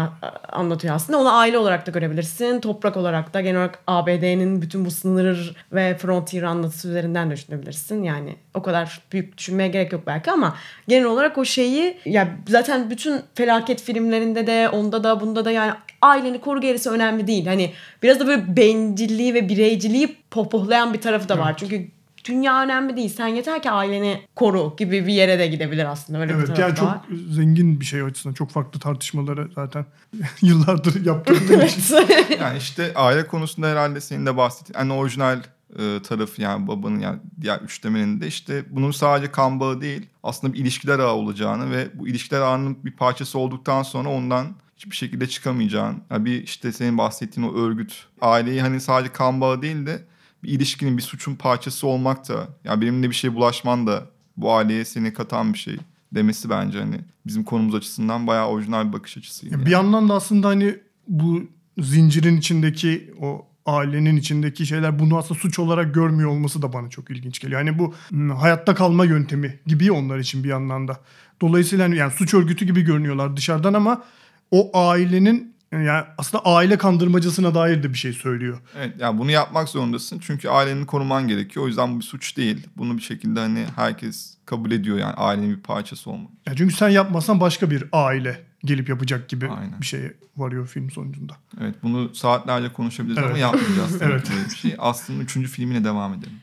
anlatıyor 0.48 0.94
aslında. 0.94 1.18
Onu 1.18 1.36
aile 1.36 1.58
olarak 1.58 1.86
da 1.86 1.90
görebilirsin. 1.90 2.60
Toprak 2.60 2.96
olarak 2.96 3.34
da 3.34 3.40
genel 3.40 3.56
olarak 3.56 3.78
ABD'nin 3.86 4.62
bütün 4.62 4.84
bu 4.84 4.90
sınır 4.90 5.56
ve 5.72 5.98
frontier 5.98 6.42
anlatısı 6.42 6.88
üzerinden 6.88 7.30
de 7.30 7.34
düşünebilirsin. 7.34 8.02
Yani 8.02 8.36
o 8.54 8.62
kadar 8.62 9.00
büyük 9.12 9.38
düşünmeye 9.38 9.68
gerek 9.68 9.92
yok 9.92 10.02
belki 10.06 10.30
ama 10.30 10.56
genel 10.88 11.04
olarak 11.04 11.38
o 11.38 11.44
şeyi 11.44 11.98
ya 12.04 12.28
zaten 12.48 12.90
bütün 12.90 13.20
felaket 13.34 13.82
filmlerinde 13.82 14.46
de 14.46 14.68
onda 14.68 15.04
da 15.04 15.20
bunda 15.20 15.44
da 15.44 15.50
yani 15.50 15.72
aileni 16.02 16.40
koru 16.40 16.60
gerisi 16.60 16.90
önemli 16.90 17.26
değil. 17.26 17.46
Hani 17.46 17.72
biraz 18.02 18.20
da 18.20 18.26
böyle 18.26 18.56
bencilliği 18.56 19.34
ve 19.34 19.48
bireyciliği 19.48 20.16
pohpohlayan 20.30 20.94
bir 20.94 21.00
tarafı 21.00 21.28
da 21.28 21.38
var. 21.38 21.56
Çünkü 21.56 21.90
dünya 22.24 22.62
önemli 22.62 22.96
değil. 22.96 23.08
Sen 23.08 23.26
yeter 23.26 23.62
ki 23.62 23.70
aileni 23.70 24.22
koru 24.36 24.74
gibi 24.78 25.06
bir 25.06 25.12
yere 25.12 25.38
de 25.38 25.46
gidebilir 25.46 25.84
aslında. 25.84 26.18
Öyle 26.20 26.32
bir 26.32 26.34
Evet 26.38 26.46
tarafı 26.46 26.62
yani 26.62 26.74
çok 26.76 26.88
var. 26.88 27.00
zengin 27.30 27.80
bir 27.80 27.84
şey 27.84 28.02
o 28.02 28.06
açısından. 28.06 28.34
Çok 28.34 28.50
farklı 28.50 28.80
tartışmaları 28.80 29.48
zaten 29.54 29.86
yıllardır 30.42 31.04
yaptığım 31.04 31.36
için. 31.66 31.96
Yani 32.40 32.58
işte 32.58 32.92
aile 32.94 33.26
konusunda 33.26 33.68
herhalde 33.68 34.00
senin 34.00 34.26
de 34.26 34.36
bahsettiğin 34.36 34.86
en 34.86 34.88
orijinal 34.90 35.38
e, 35.78 36.02
tarafı 36.02 36.42
yani 36.42 36.68
babanın 36.68 37.00
yani 37.00 37.18
diğer 37.40 37.58
üçlemenin 37.60 38.20
de 38.20 38.26
işte 38.26 38.64
bunun 38.70 38.90
sadece 38.90 39.32
kan 39.32 39.60
bağı 39.60 39.80
değil 39.80 40.06
aslında 40.22 40.52
bir 40.54 40.58
ilişkiler 40.58 40.98
ağı 40.98 41.12
olacağını 41.12 41.70
ve 41.70 41.88
bu 41.94 42.08
ilişkiler 42.08 42.40
ağının 42.40 42.78
bir 42.84 42.92
parçası 42.92 43.38
olduktan 43.38 43.82
sonra 43.82 44.08
ondan 44.08 44.46
hiçbir 44.76 44.96
şekilde 44.96 45.26
çıkamayacağın. 45.28 46.02
Yani 46.10 46.24
bir 46.24 46.42
işte 46.42 46.72
senin 46.72 46.98
bahsettiğin 46.98 47.48
o 47.48 47.54
örgüt 47.56 48.06
aileyi 48.20 48.60
hani 48.60 48.80
sadece 48.80 49.12
kan 49.12 49.40
bağı 49.40 49.62
değil 49.62 49.86
de 49.86 50.02
bir 50.42 50.48
ilişkinin 50.48 50.96
bir 50.96 51.02
suçun 51.02 51.34
parçası 51.34 51.86
olmak 51.86 52.28
da 52.28 52.48
yani 52.64 52.80
benimle 52.80 53.10
bir 53.10 53.14
şey 53.14 53.34
bulaşman 53.34 53.86
da 53.86 54.06
bu 54.36 54.52
aileye 54.54 54.84
seni 54.84 55.12
katan 55.12 55.54
bir 55.54 55.58
şey. 55.58 55.76
demesi 56.12 56.50
bence 56.50 56.78
hani 56.78 57.00
bizim 57.26 57.44
konumuz 57.44 57.74
açısından 57.74 58.26
bayağı 58.26 58.46
orijinal 58.46 58.88
bir 58.88 58.92
bakış 58.92 59.16
açısıydı. 59.16 59.54
Ya 59.54 59.66
Bir 59.66 59.70
yandan 59.70 60.08
da 60.08 60.14
aslında 60.14 60.48
hani 60.48 60.76
bu 61.08 61.42
zincirin 61.78 62.36
içindeki 62.36 63.14
o 63.20 63.46
ailenin 63.66 64.16
içindeki 64.16 64.66
şeyler 64.66 64.98
bunu 64.98 65.18
aslında 65.18 65.40
suç 65.40 65.58
olarak 65.58 65.94
görmüyor 65.94 66.30
olması 66.30 66.62
da 66.62 66.72
bana 66.72 66.90
çok 66.90 67.10
ilginç 67.10 67.38
geliyor. 67.38 67.60
Yani 67.60 67.78
bu 67.78 67.94
hmm, 68.08 68.30
hayatta 68.30 68.74
kalma 68.74 69.04
yöntemi 69.04 69.60
gibi 69.66 69.92
onlar 69.92 70.18
için 70.18 70.44
bir 70.44 70.48
yandan 70.48 70.88
da. 70.88 71.00
Dolayısıyla 71.40 71.84
hani 71.84 71.96
yani 71.96 72.12
suç 72.12 72.34
örgütü 72.34 72.64
gibi 72.64 72.82
görünüyorlar 72.82 73.36
dışarıdan 73.36 73.74
ama 73.74 74.04
o 74.50 74.78
ailenin 74.78 75.49
yani 75.72 76.04
aslında 76.18 76.44
aile 76.44 76.78
kandırmacasına 76.78 77.54
dair 77.54 77.82
de 77.82 77.92
bir 77.92 77.98
şey 77.98 78.12
söylüyor. 78.12 78.58
Evet 78.78 78.94
yani 78.98 79.18
bunu 79.18 79.30
yapmak 79.30 79.68
zorundasın 79.68 80.18
çünkü 80.18 80.48
aileni 80.48 80.86
koruman 80.86 81.28
gerekiyor. 81.28 81.64
O 81.64 81.68
yüzden 81.68 81.94
bu 81.94 81.98
bir 81.98 82.04
suç 82.04 82.36
değil. 82.36 82.66
Bunu 82.76 82.96
bir 82.96 83.02
şekilde 83.02 83.40
hani 83.40 83.66
herkes 83.76 84.34
kabul 84.46 84.70
ediyor 84.70 84.98
yani 84.98 85.12
ailenin 85.14 85.56
bir 85.56 85.62
parçası 85.62 86.10
olmak. 86.10 86.30
Yani 86.46 86.56
çünkü 86.56 86.74
sen 86.74 86.88
yapmasan 86.88 87.40
başka 87.40 87.70
bir 87.70 87.84
aile 87.92 88.40
gelip 88.64 88.88
yapacak 88.88 89.28
gibi 89.28 89.48
Aynen. 89.48 89.80
bir 89.80 89.86
şeye 89.86 90.14
varıyor 90.36 90.66
film 90.66 90.90
sonucunda. 90.90 91.36
Evet 91.60 91.74
bunu 91.82 92.14
saatlerce 92.14 92.72
konuşabiliriz 92.72 93.18
ama 93.18 93.28
Evet. 93.30 93.40
yapmayacağız. 93.40 93.98
tabii 93.98 94.12
Evet. 94.12 94.30
bir 94.50 94.56
şey. 94.56 94.74
Aslında 94.78 95.22
üçüncü 95.22 95.48
filmine 95.48 95.84
devam 95.84 96.14
edelim. 96.14 96.40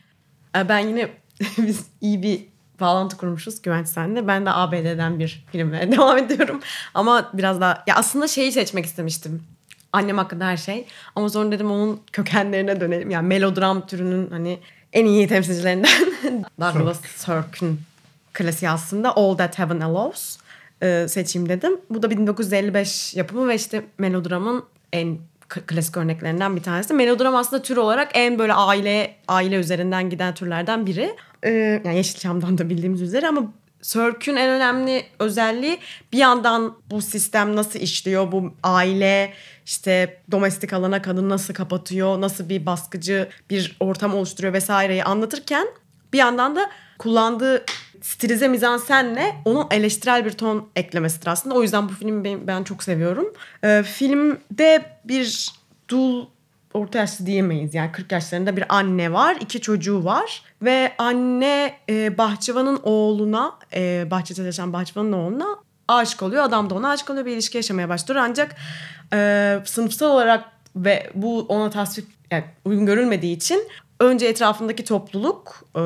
Ben 0.68 0.78
yine 0.78 1.10
biz 1.58 1.86
iyi 2.00 2.22
bir 2.22 2.40
bağlantı 2.80 3.16
kurmuşuz 3.16 3.62
Güvenç 3.62 3.88
senle. 3.88 4.26
Ben 4.26 4.46
de 4.46 4.50
ABD'den 4.50 5.18
bir 5.18 5.44
filme 5.52 5.92
devam 5.92 6.18
ediyorum. 6.18 6.60
Ama 6.94 7.30
biraz 7.32 7.60
daha 7.60 7.84
ya 7.86 7.96
aslında 7.96 8.28
şeyi 8.28 8.52
seçmek 8.52 8.86
istemiştim. 8.86 9.42
Annem 9.92 10.18
hakkında 10.18 10.46
her 10.46 10.56
şey. 10.56 10.86
Ama 11.16 11.28
sonra 11.28 11.52
dedim 11.52 11.70
onun 11.70 12.00
kökenlerine 12.12 12.80
dönelim. 12.80 13.10
Yani 13.10 13.26
melodram 13.26 13.86
türünün 13.86 14.30
hani 14.30 14.58
en 14.92 15.06
iyi 15.06 15.28
temsilcilerinden 15.28 15.90
Douglas 16.60 17.00
Sirk'ün 17.00 17.80
klasiği 18.32 18.70
aslında 18.70 19.16
All 19.16 19.36
That 19.36 19.58
Heaven 19.58 19.80
Allows 19.80 20.36
e, 20.82 21.06
seçeyim 21.08 21.48
dedim. 21.48 21.80
Bu 21.90 22.02
da 22.02 22.10
1955 22.10 23.14
yapımı 23.14 23.48
ve 23.48 23.54
işte 23.54 23.84
melodramın 23.98 24.64
en 24.92 25.18
klasik 25.48 25.96
örneklerinden 25.96 26.56
bir 26.56 26.62
tanesi. 26.62 26.94
Melodram 26.94 27.36
aslında 27.36 27.62
tür 27.62 27.76
olarak 27.76 28.10
en 28.14 28.38
böyle 28.38 28.54
aile 28.54 29.16
aile 29.28 29.56
üzerinden 29.56 30.10
giden 30.10 30.34
türlerden 30.34 30.86
biri. 30.86 31.16
E, 31.42 31.50
yani 31.84 31.96
Yeşilçam'dan 31.96 32.58
da 32.58 32.70
bildiğimiz 32.70 33.02
üzere 33.02 33.28
ama 33.28 33.52
Sörk'ün 33.82 34.36
en 34.36 34.50
önemli 34.50 35.04
özelliği 35.18 35.78
bir 36.12 36.18
yandan 36.18 36.76
bu 36.90 37.02
sistem 37.02 37.56
nasıl 37.56 37.78
işliyor, 37.78 38.32
bu 38.32 38.52
aile 38.62 39.32
işte 39.66 40.20
domestik 40.30 40.72
alana 40.72 41.02
kadın 41.02 41.28
nasıl 41.28 41.54
kapatıyor, 41.54 42.20
nasıl 42.20 42.48
bir 42.48 42.66
baskıcı 42.66 43.28
bir 43.50 43.76
ortam 43.80 44.14
oluşturuyor 44.14 44.52
vesaireyi 44.52 45.04
anlatırken 45.04 45.66
bir 46.12 46.18
yandan 46.18 46.56
da 46.56 46.70
kullandığı 46.98 47.64
stilize 48.02 48.48
mizansenle 48.48 49.36
onun 49.44 49.66
eleştirel 49.70 50.24
bir 50.24 50.30
ton 50.30 50.68
eklemesidir 50.76 51.26
aslında. 51.26 51.54
O 51.54 51.62
yüzden 51.62 51.88
bu 51.88 51.92
filmi 51.92 52.24
ben, 52.24 52.46
ben 52.46 52.64
çok 52.64 52.82
seviyorum. 52.82 53.32
Ee, 53.64 53.82
filmde 53.86 54.82
bir 55.04 55.50
dul 55.88 56.26
orta 56.74 56.98
yaşlı 56.98 57.26
diyemeyiz 57.26 57.74
yani 57.74 57.92
40 57.92 58.12
yaşlarında 58.12 58.56
bir 58.56 58.64
anne 58.76 59.12
var 59.12 59.36
iki 59.40 59.60
çocuğu 59.60 60.04
var 60.04 60.42
ve 60.62 60.92
anne 60.98 61.74
e, 61.88 62.18
bahçıvanın 62.18 62.80
oğluna 62.82 63.52
e, 63.74 64.06
bahçede 64.10 64.36
çalışan 64.36 64.72
bahçıvanın 64.72 65.12
oğluna 65.12 65.46
aşık 65.88 66.22
oluyor 66.22 66.42
adam 66.42 66.70
da 66.70 66.74
ona 66.74 66.90
aşık 66.90 67.10
oluyor 67.10 67.26
bir 67.26 67.32
ilişki 67.32 67.58
yaşamaya 67.58 67.88
başlıyor 67.88 68.20
ancak 68.24 68.56
e, 69.12 69.60
sınıfsal 69.64 70.10
olarak 70.10 70.44
ve 70.76 71.10
bu 71.14 71.40
ona 71.48 71.70
tasvip 71.70 72.06
yani 72.30 72.44
uygun 72.64 72.86
görülmediği 72.86 73.36
için 73.36 73.68
önce 74.00 74.26
etrafındaki 74.26 74.84
topluluk, 74.84 75.64
e, 75.76 75.80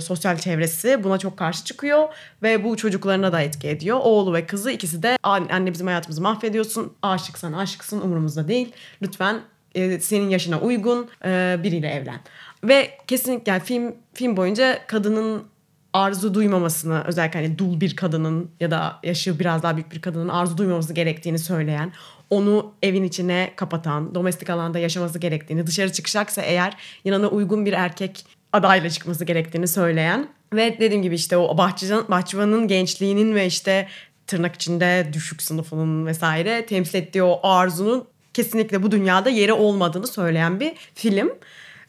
sosyal 0.00 0.38
çevresi 0.38 1.04
buna 1.04 1.18
çok 1.18 1.36
karşı 1.36 1.64
çıkıyor 1.64 2.08
ve 2.42 2.64
bu 2.64 2.76
çocuklarına 2.76 3.32
da 3.32 3.40
etki 3.40 3.68
ediyor. 3.68 3.98
Oğlu 4.02 4.34
ve 4.34 4.46
kızı 4.46 4.70
ikisi 4.70 5.02
de 5.02 5.18
"An- 5.22 5.48
anne 5.52 5.72
bizim 5.72 5.86
hayatımızı 5.86 6.22
mahvediyorsun, 6.22 6.92
aşıksan 7.02 7.52
aşıksın 7.52 8.00
umurumuzda 8.00 8.48
değil. 8.48 8.72
Lütfen 9.02 9.40
e, 9.76 10.00
senin 10.00 10.28
yaşına 10.28 10.60
uygun 10.60 11.08
e, 11.24 11.56
biriyle 11.62 11.88
evlen. 11.88 12.20
Ve 12.64 12.90
kesinlikle 13.06 13.52
yani 13.52 13.62
film 13.62 13.94
film 14.14 14.36
boyunca 14.36 14.78
kadının 14.86 15.44
arzu 15.92 16.34
duymamasını 16.34 17.04
özellikle 17.06 17.44
hani 17.44 17.58
dul 17.58 17.80
bir 17.80 17.96
kadının 17.96 18.50
ya 18.60 18.70
da 18.70 18.98
yaşı 19.02 19.38
biraz 19.38 19.62
daha 19.62 19.76
büyük 19.76 19.92
bir 19.92 20.00
kadının 20.00 20.28
arzu 20.28 20.58
duymaması 20.58 20.94
gerektiğini 20.94 21.38
söyleyen 21.38 21.92
onu 22.30 22.72
evin 22.82 23.04
içine 23.04 23.52
kapatan, 23.56 24.14
domestik 24.14 24.50
alanda 24.50 24.78
yaşaması 24.78 25.18
gerektiğini, 25.18 25.66
dışarı 25.66 25.92
çıkacaksa 25.92 26.42
eğer 26.42 26.76
yanına 27.04 27.28
uygun 27.28 27.66
bir 27.66 27.72
erkek 27.72 28.26
adayla 28.52 28.90
çıkması 28.90 29.24
gerektiğini 29.24 29.68
söyleyen 29.68 30.28
ve 30.52 30.76
dediğim 30.80 31.02
gibi 31.02 31.14
işte 31.14 31.36
o 31.36 31.58
bahçıvan, 31.58 32.04
bahçıvanın 32.08 32.68
gençliğinin 32.68 33.34
ve 33.34 33.46
işte 33.46 33.88
tırnak 34.26 34.54
içinde 34.54 35.10
düşük 35.12 35.42
sınıfının 35.42 36.06
vesaire 36.06 36.66
temsil 36.66 36.98
ettiği 36.98 37.22
o 37.22 37.40
arzunun 37.42 38.04
kesinlikle 38.36 38.82
bu 38.82 38.90
dünyada 38.90 39.30
yeri 39.30 39.52
olmadığını 39.52 40.06
söyleyen 40.06 40.60
bir 40.60 40.72
film. 40.94 41.30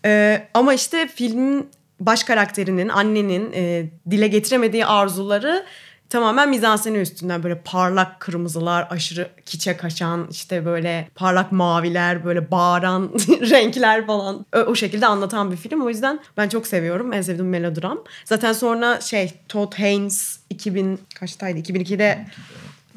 Ee, 0.05 0.47
ama 0.53 0.73
işte 0.73 1.07
filmin 1.07 1.69
baş 1.99 2.23
karakterinin, 2.23 2.89
annenin 2.89 3.51
e, 3.53 3.85
dile 4.11 4.27
getiremediği 4.27 4.85
arzuları 4.85 5.65
tamamen 6.09 6.49
mizanseni 6.49 6.97
üstünden 6.97 7.43
böyle 7.43 7.61
parlak 7.65 8.19
kırmızılar, 8.19 8.87
aşırı 8.89 9.29
kiçe 9.45 9.77
kaçan, 9.77 10.27
işte 10.31 10.65
böyle 10.65 11.09
parlak 11.15 11.51
maviler, 11.51 12.25
böyle 12.25 12.51
bağıran 12.51 13.11
renkler 13.29 14.07
falan 14.07 14.45
o, 14.55 14.59
o 14.59 14.75
şekilde 14.75 15.07
anlatan 15.07 15.51
bir 15.51 15.57
film. 15.57 15.81
O 15.81 15.89
yüzden 15.89 16.19
ben 16.37 16.49
çok 16.49 16.67
seviyorum. 16.67 17.13
En 17.13 17.21
sevdiğim 17.21 17.49
melodram. 17.49 18.03
Zaten 18.25 18.53
sonra 18.53 19.01
şey 19.01 19.33
Todd 19.49 19.73
Haynes 19.73 20.39
2000 20.49 20.99
kaçtaydı? 21.15 21.59
2002'de 21.59 22.25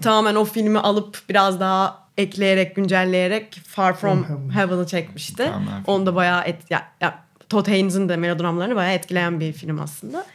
tamamen 0.03 0.35
o 0.35 0.45
filmi 0.45 0.79
alıp 0.79 1.19
biraz 1.29 1.61
daha 1.61 2.00
ekleyerek, 2.17 2.77
güncelleyerek 2.77 3.61
Far 3.67 3.97
From 3.97 4.25
From 4.25 4.39
Heaven. 4.39 4.51
Heaven'ı 4.51 4.87
çekmişti. 4.87 5.43
Mükemmel. 5.43 5.83
Onu 5.87 6.07
da 6.07 6.15
bayağı 6.15 6.45
et, 6.45 6.71
ya, 6.71 6.89
ya, 7.01 7.25
Todd 7.49 7.69
Haynes'in 7.69 8.09
de 8.09 8.17
melodramlarını 8.17 8.77
bayağı 8.77 8.95
etkileyen 8.95 9.41
bir 9.41 9.53
film 9.53 9.81
aslında. 9.81 10.27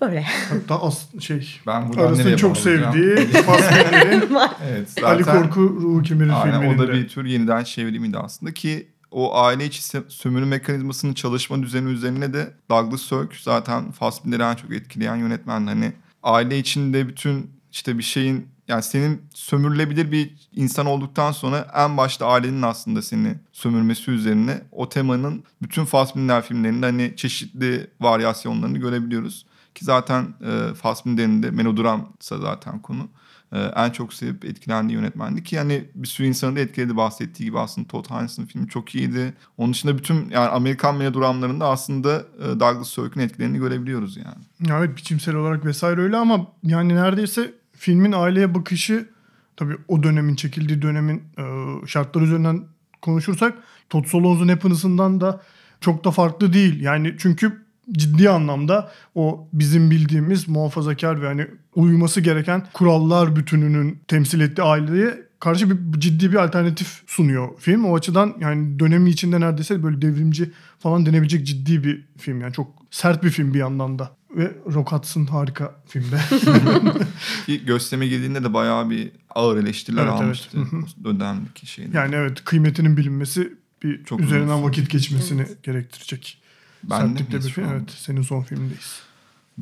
Böyle. 0.00 0.24
Hatta 0.48 0.82
as 0.82 1.20
şey 1.20 1.60
Ben 1.66 1.92
nereye 1.92 2.36
çok 2.36 2.56
sevdiği 2.56 3.16
Fassbinder'in 3.46 4.36
Evet 4.70 4.90
zaten 4.90 5.08
Ali 5.08 5.22
Korku 5.22 5.60
Ruhu 5.60 6.02
Kimir'in 6.02 6.28
aynen, 6.28 6.60
filminin 6.60 6.78
o 6.78 6.82
da 6.82 6.92
bir 6.92 7.08
tür 7.08 7.24
yeniden 7.24 7.64
çevrimiydi 7.64 8.18
aslında 8.18 8.54
ki 8.54 8.88
o 9.10 9.36
aile 9.38 9.64
içi 9.64 9.80
sö- 9.82 10.10
sömürü 10.10 10.44
mekanizmasının 10.44 11.14
çalışma 11.14 11.62
düzeni 11.62 11.90
üzerine 11.90 12.32
de 12.32 12.52
Douglas 12.70 13.02
Sirk 13.02 13.34
zaten 13.36 13.90
Fassbinder'i 13.90 14.42
en 14.42 14.54
çok 14.54 14.72
etkileyen 14.72 15.16
yönetmen. 15.16 15.66
Hani 15.66 15.92
aile 16.22 16.58
içinde 16.58 17.08
bütün 17.08 17.50
işte 17.72 17.98
bir 17.98 18.02
şeyin 18.02 18.48
yani 18.68 18.82
senin 18.82 19.22
sömürülebilir 19.34 20.12
bir 20.12 20.34
insan 20.52 20.86
olduktan 20.86 21.32
sonra 21.32 21.68
en 21.74 21.96
başta 21.96 22.26
ailenin 22.26 22.62
aslında 22.62 23.02
seni 23.02 23.34
sömürmesi 23.52 24.10
üzerine 24.10 24.62
o 24.72 24.88
temanın 24.88 25.44
bütün 25.62 25.84
Fassbinder 25.84 26.42
filmlerinde 26.42 26.86
hani 26.86 27.12
çeşitli 27.16 27.90
varyasyonlarını 28.00 28.78
görebiliyoruz. 28.78 29.46
Ki 29.74 29.84
zaten 29.84 30.34
e, 30.46 30.74
Fassbinder'in 30.74 31.42
de 31.42 31.50
melodramsa 31.50 32.38
zaten 32.38 32.82
konu. 32.82 33.08
E, 33.52 33.58
en 33.58 33.90
çok 33.90 34.14
sevip 34.14 34.44
etkilendiği 34.44 34.98
yönetmendi 34.98 35.44
ki 35.44 35.56
yani 35.56 35.84
bir 35.94 36.08
sürü 36.08 36.26
insanı 36.26 36.56
da 36.56 36.60
etkiledi 36.60 36.96
bahsettiği 36.96 37.48
gibi 37.48 37.58
aslında 37.58 37.88
Todd 37.88 38.10
Haynes'ın 38.10 38.46
filmi 38.46 38.68
çok 38.68 38.94
iyiydi. 38.94 39.34
Onun 39.58 39.72
dışında 39.72 39.98
bütün 39.98 40.30
yani 40.30 40.48
Amerikan 40.48 40.96
melodramlarında 40.96 41.68
aslında 41.68 42.24
e, 42.38 42.60
Douglas 42.60 42.88
Sirk'ün 42.88 43.20
etkilerini 43.20 43.58
görebiliyoruz 43.58 44.16
yani. 44.16 44.70
Ya 44.70 44.78
Evet 44.78 44.96
biçimsel 44.96 45.34
olarak 45.34 45.64
vesaire 45.64 46.00
öyle 46.00 46.16
ama 46.16 46.46
yani 46.62 46.94
neredeyse 46.94 47.61
filmin 47.82 48.12
aileye 48.12 48.54
bakışı 48.54 49.08
tabii 49.56 49.76
o 49.88 50.02
dönemin 50.02 50.34
çekildiği 50.34 50.82
dönemin 50.82 51.22
e, 51.38 51.44
şartları 51.86 52.24
üzerinden 52.24 52.64
konuşursak 53.00 53.54
Todd 53.90 54.04
Solondz'un 54.04 54.48
Happiness'ından 54.48 55.20
da 55.20 55.42
çok 55.80 56.04
da 56.04 56.10
farklı 56.10 56.52
değil. 56.52 56.80
Yani 56.80 57.14
çünkü 57.18 57.62
ciddi 57.92 58.30
anlamda 58.30 58.92
o 59.14 59.48
bizim 59.52 59.90
bildiğimiz 59.90 60.48
muhafazakar 60.48 61.22
ve 61.22 61.26
hani 61.26 61.46
uyması 61.74 62.20
gereken 62.20 62.66
kurallar 62.72 63.36
bütününün 63.36 64.00
temsil 64.08 64.40
ettiği 64.40 64.62
aileye 64.62 65.22
karşı 65.40 65.92
bir 65.92 66.00
ciddi 66.00 66.32
bir 66.32 66.36
alternatif 66.36 67.02
sunuyor 67.06 67.48
film. 67.58 67.84
O 67.84 67.96
açıdan 67.96 68.34
yani 68.40 68.78
dönemi 68.78 69.10
içinde 69.10 69.40
neredeyse 69.40 69.82
böyle 69.82 70.02
devrimci 70.02 70.50
falan 70.78 71.06
denebilecek 71.06 71.46
ciddi 71.46 71.84
bir 71.84 72.04
film. 72.18 72.40
Yani 72.40 72.52
çok 72.52 72.68
sert 72.90 73.24
bir 73.24 73.30
film 73.30 73.54
bir 73.54 73.58
yandan 73.58 73.98
da. 73.98 74.16
Ve 74.36 74.52
Rock 74.74 74.92
Hudson 74.92 75.26
harika 75.26 75.74
filmde. 75.86 76.20
Ki 77.46 77.64
gösterime 77.64 78.06
girdiğinde 78.06 78.44
de 78.44 78.54
bayağı 78.54 78.90
bir 78.90 79.10
ağır 79.30 79.56
eleştiriler 79.56 80.02
Evet, 80.02 80.12
evet. 80.12 80.22
almıştı. 80.22 80.58
O 81.04 81.20
dönemdeki 81.20 81.66
şeyde. 81.66 81.96
yani 81.96 82.14
evet 82.14 82.44
kıymetinin 82.44 82.96
bilinmesi 82.96 83.52
bir 83.82 84.04
Çok 84.04 84.20
üzerinden 84.20 84.54
uzun 84.54 84.62
vakit 84.62 84.90
geçmesini 84.90 85.46
gerektirecek. 85.62 86.42
Ben 86.84 87.00
de 87.02 87.08
Sertlikte 87.08 87.36
miyiz 87.36 87.46
bir 87.46 87.52
film. 87.52 87.68
Evet 87.72 87.90
senin 87.90 88.22
son 88.22 88.42
filmindeyiz. 88.42 89.02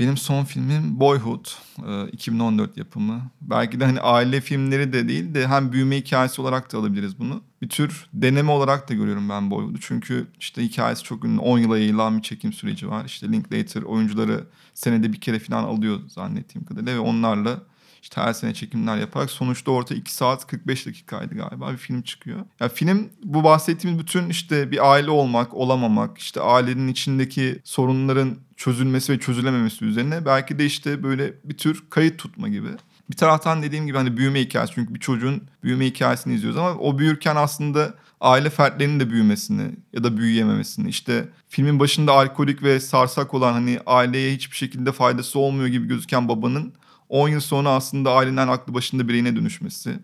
Benim 0.00 0.16
son 0.16 0.44
filmim 0.44 1.00
Boyhood. 1.00 1.46
e, 1.88 2.08
2014 2.08 2.76
yapımı. 2.76 3.22
Belki 3.40 3.80
de 3.80 3.84
hani 3.84 4.00
aile 4.00 4.40
filmleri 4.40 4.92
de 4.92 5.08
değil 5.08 5.34
de 5.34 5.48
hem 5.48 5.72
büyüme 5.72 5.96
hikayesi 5.96 6.40
olarak 6.40 6.72
da 6.72 6.78
alabiliriz 6.78 7.18
bunu. 7.18 7.42
Bir 7.62 7.68
tür 7.68 8.06
deneme 8.12 8.50
olarak 8.50 8.88
da 8.88 8.94
görüyorum 8.94 9.28
ben 9.28 9.50
Boyhood'u. 9.50 9.80
Çünkü 9.80 10.26
işte 10.40 10.62
hikayesi 10.62 11.02
çok 11.02 11.24
ünlü. 11.24 11.40
10 11.40 11.58
yıla 11.58 11.78
yayılan 11.78 12.18
bir 12.18 12.22
çekim 12.22 12.52
süreci 12.52 12.90
var. 12.90 13.04
İşte 13.04 13.32
Linklater 13.32 13.82
oyuncuları 13.82 14.44
senede 14.74 15.12
bir 15.12 15.20
kere 15.20 15.38
falan 15.38 15.64
alıyor 15.64 16.00
zannettiğim 16.08 16.66
kadarıyla. 16.66 16.94
Ve 16.94 16.98
onlarla 16.98 17.62
işte 18.02 18.20
her 18.20 18.32
sene 18.32 18.54
çekimler 18.54 18.96
yaparak 18.96 19.30
sonuçta 19.30 19.70
orta 19.70 19.94
2 19.94 20.14
saat 20.14 20.46
45 20.46 20.86
dakikaydı 20.86 21.34
galiba 21.34 21.72
bir 21.72 21.76
film 21.76 22.02
çıkıyor. 22.02 22.40
Ya 22.60 22.68
film 22.68 23.08
bu 23.24 23.44
bahsettiğimiz 23.44 24.02
bütün 24.02 24.28
işte 24.28 24.70
bir 24.70 24.90
aile 24.90 25.10
olmak, 25.10 25.54
olamamak, 25.54 26.18
işte 26.18 26.40
ailenin 26.40 26.88
içindeki 26.88 27.60
sorunların 27.64 28.36
çözülmesi 28.56 29.12
ve 29.12 29.18
çözülememesi 29.18 29.84
üzerine 29.84 30.26
belki 30.26 30.58
de 30.58 30.66
işte 30.66 31.02
böyle 31.02 31.34
bir 31.44 31.56
tür 31.56 31.84
kayıt 31.90 32.18
tutma 32.18 32.48
gibi. 32.48 32.68
Bir 33.10 33.16
taraftan 33.16 33.62
dediğim 33.62 33.86
gibi 33.86 33.96
hani 33.96 34.16
büyüme 34.16 34.40
hikayesi 34.40 34.74
çünkü 34.74 34.94
bir 34.94 35.00
çocuğun 35.00 35.42
büyüme 35.62 35.86
hikayesini 35.86 36.34
izliyoruz 36.34 36.58
ama 36.58 36.74
o 36.74 36.98
büyürken 36.98 37.36
aslında 37.36 37.94
aile 38.20 38.50
fertlerinin 38.50 39.00
de 39.00 39.10
büyümesini 39.10 39.70
ya 39.92 40.04
da 40.04 40.16
büyüyememesini 40.16 40.88
işte 40.88 41.28
filmin 41.48 41.80
başında 41.80 42.12
alkolik 42.12 42.62
ve 42.62 42.80
sarsak 42.80 43.34
olan 43.34 43.52
hani 43.52 43.80
aileye 43.86 44.34
hiçbir 44.34 44.56
şekilde 44.56 44.92
faydası 44.92 45.38
olmuyor 45.38 45.68
gibi 45.68 45.88
gözüken 45.88 46.28
babanın 46.28 46.72
10 47.10 47.28
yıl 47.28 47.40
sonra 47.40 47.68
aslında 47.68 48.12
ailenin 48.12 48.36
aklı 48.36 48.74
başında 48.74 49.08
bireyine 49.08 49.36
dönüşmesi. 49.36 49.98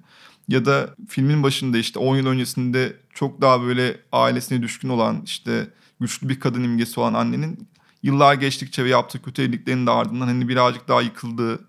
Ya 0.49 0.65
da 0.65 0.95
filmin 1.09 1.43
başında 1.43 1.79
işte 1.79 1.99
10 1.99 2.17
yıl 2.17 2.27
öncesinde 2.27 2.97
çok 3.15 3.41
daha 3.41 3.63
böyle 3.63 3.97
ailesine 4.13 4.63
düşkün 4.63 4.89
olan 4.89 5.23
işte 5.25 5.69
güçlü 6.01 6.29
bir 6.29 6.41
kadın 6.41 6.63
imgesi 6.63 7.01
olan 7.01 7.15
annenin 7.15 7.69
yıllar 8.03 8.35
geçtikçe 8.35 8.85
ve 8.85 8.89
yaptığı 8.89 9.23
kötü 9.23 9.43
evliliklerin 9.43 9.87
de 9.87 9.91
ardından 9.91 10.27
hani 10.27 10.49
birazcık 10.49 10.89
daha 10.89 11.03
yıkıldığı 11.03 11.61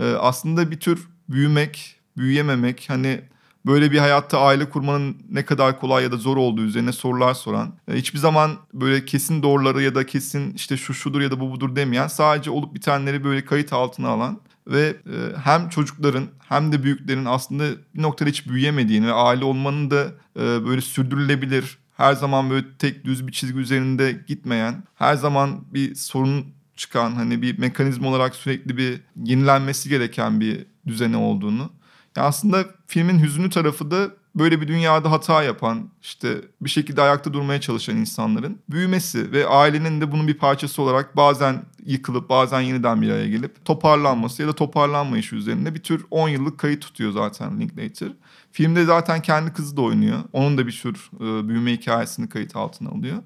e, 0.00 0.04
aslında 0.04 0.70
bir 0.70 0.80
tür 0.80 1.08
büyümek, 1.28 1.96
büyüyememek 2.16 2.84
hani 2.88 3.20
böyle 3.66 3.92
bir 3.92 3.98
hayatta 3.98 4.40
aile 4.40 4.70
kurmanın 4.70 5.16
ne 5.30 5.44
kadar 5.44 5.80
kolay 5.80 6.04
ya 6.04 6.12
da 6.12 6.16
zor 6.16 6.36
olduğu 6.36 6.62
üzerine 6.62 6.92
sorular 6.92 7.34
soran, 7.34 7.74
e, 7.88 7.94
hiçbir 7.94 8.18
zaman 8.18 8.50
böyle 8.74 9.04
kesin 9.04 9.42
doğruları 9.42 9.82
ya 9.82 9.94
da 9.94 10.06
kesin 10.06 10.54
işte 10.54 10.76
şu 10.76 10.94
şudur 10.94 11.20
ya 11.20 11.30
da 11.30 11.40
bu 11.40 11.50
budur 11.50 11.76
demeyen, 11.76 12.06
sadece 12.06 12.50
olup 12.50 12.74
bitenleri 12.74 13.24
böyle 13.24 13.44
kayıt 13.44 13.72
altına 13.72 14.08
alan 14.08 14.40
ve 14.66 14.96
e, 15.06 15.36
hem 15.44 15.68
çocukların 15.68 16.26
hem 16.48 16.72
de 16.72 16.82
büyüklerin 16.82 17.24
aslında 17.24 17.64
bir 17.94 18.02
noktada 18.02 18.30
hiç 18.30 18.48
büyüyemediğini 18.48 19.06
ve 19.06 19.12
aile 19.12 19.44
olmanın 19.44 19.90
da 19.90 20.06
e, 20.36 20.40
böyle 20.40 20.80
sürdürülebilir, 20.80 21.78
her 21.96 22.12
zaman 22.12 22.50
böyle 22.50 22.66
tek 22.78 23.04
düz 23.04 23.26
bir 23.26 23.32
çizgi 23.32 23.58
üzerinde 23.58 24.24
gitmeyen, 24.26 24.84
her 24.94 25.14
zaman 25.14 25.64
bir 25.74 25.94
sorun 25.94 26.46
çıkan 26.76 27.12
hani 27.12 27.42
bir 27.42 27.58
mekanizma 27.58 28.08
olarak 28.08 28.34
sürekli 28.34 28.76
bir 28.76 29.00
yenilenmesi 29.24 29.88
gereken 29.88 30.40
bir 30.40 30.66
düzeni 30.86 31.16
olduğunu. 31.16 31.70
Ya 32.16 32.22
aslında 32.22 32.64
filmin 32.86 33.18
hüzünlü 33.18 33.50
tarafı 33.50 33.90
da 33.90 34.10
böyle 34.34 34.60
bir 34.60 34.68
dünyada 34.68 35.10
hata 35.10 35.42
yapan, 35.42 35.90
işte 36.02 36.40
bir 36.60 36.70
şekilde 36.70 37.02
ayakta 37.02 37.32
durmaya 37.32 37.60
çalışan 37.60 37.96
insanların 37.96 38.58
büyümesi 38.68 39.32
ve 39.32 39.46
ailenin 39.46 40.00
de 40.00 40.12
bunun 40.12 40.28
bir 40.28 40.38
parçası 40.38 40.82
olarak 40.82 41.16
bazen 41.16 41.62
yıkılıp 41.86 42.28
bazen 42.28 42.60
yeniden 42.60 43.02
bir 43.02 43.10
araya 43.10 43.28
gelip 43.28 43.64
toparlanması 43.64 44.42
ya 44.42 44.48
da 44.48 44.52
toparlanmayışı 44.52 45.36
üzerinde 45.36 45.74
bir 45.74 45.82
tür 45.82 46.04
10 46.10 46.28
yıllık 46.28 46.58
kayıt 46.58 46.80
tutuyor 46.80 47.12
zaten 47.12 47.60
Linklater. 47.60 48.12
Filmde 48.52 48.84
zaten 48.84 49.22
kendi 49.22 49.52
kızı 49.52 49.76
da 49.76 49.82
oynuyor. 49.82 50.18
Onun 50.32 50.58
da 50.58 50.66
bir 50.66 50.72
tür 50.72 51.10
e, 51.20 51.48
büyüme 51.48 51.72
hikayesini 51.72 52.28
kayıt 52.28 52.56
altına 52.56 52.88
alıyor. 52.88 53.16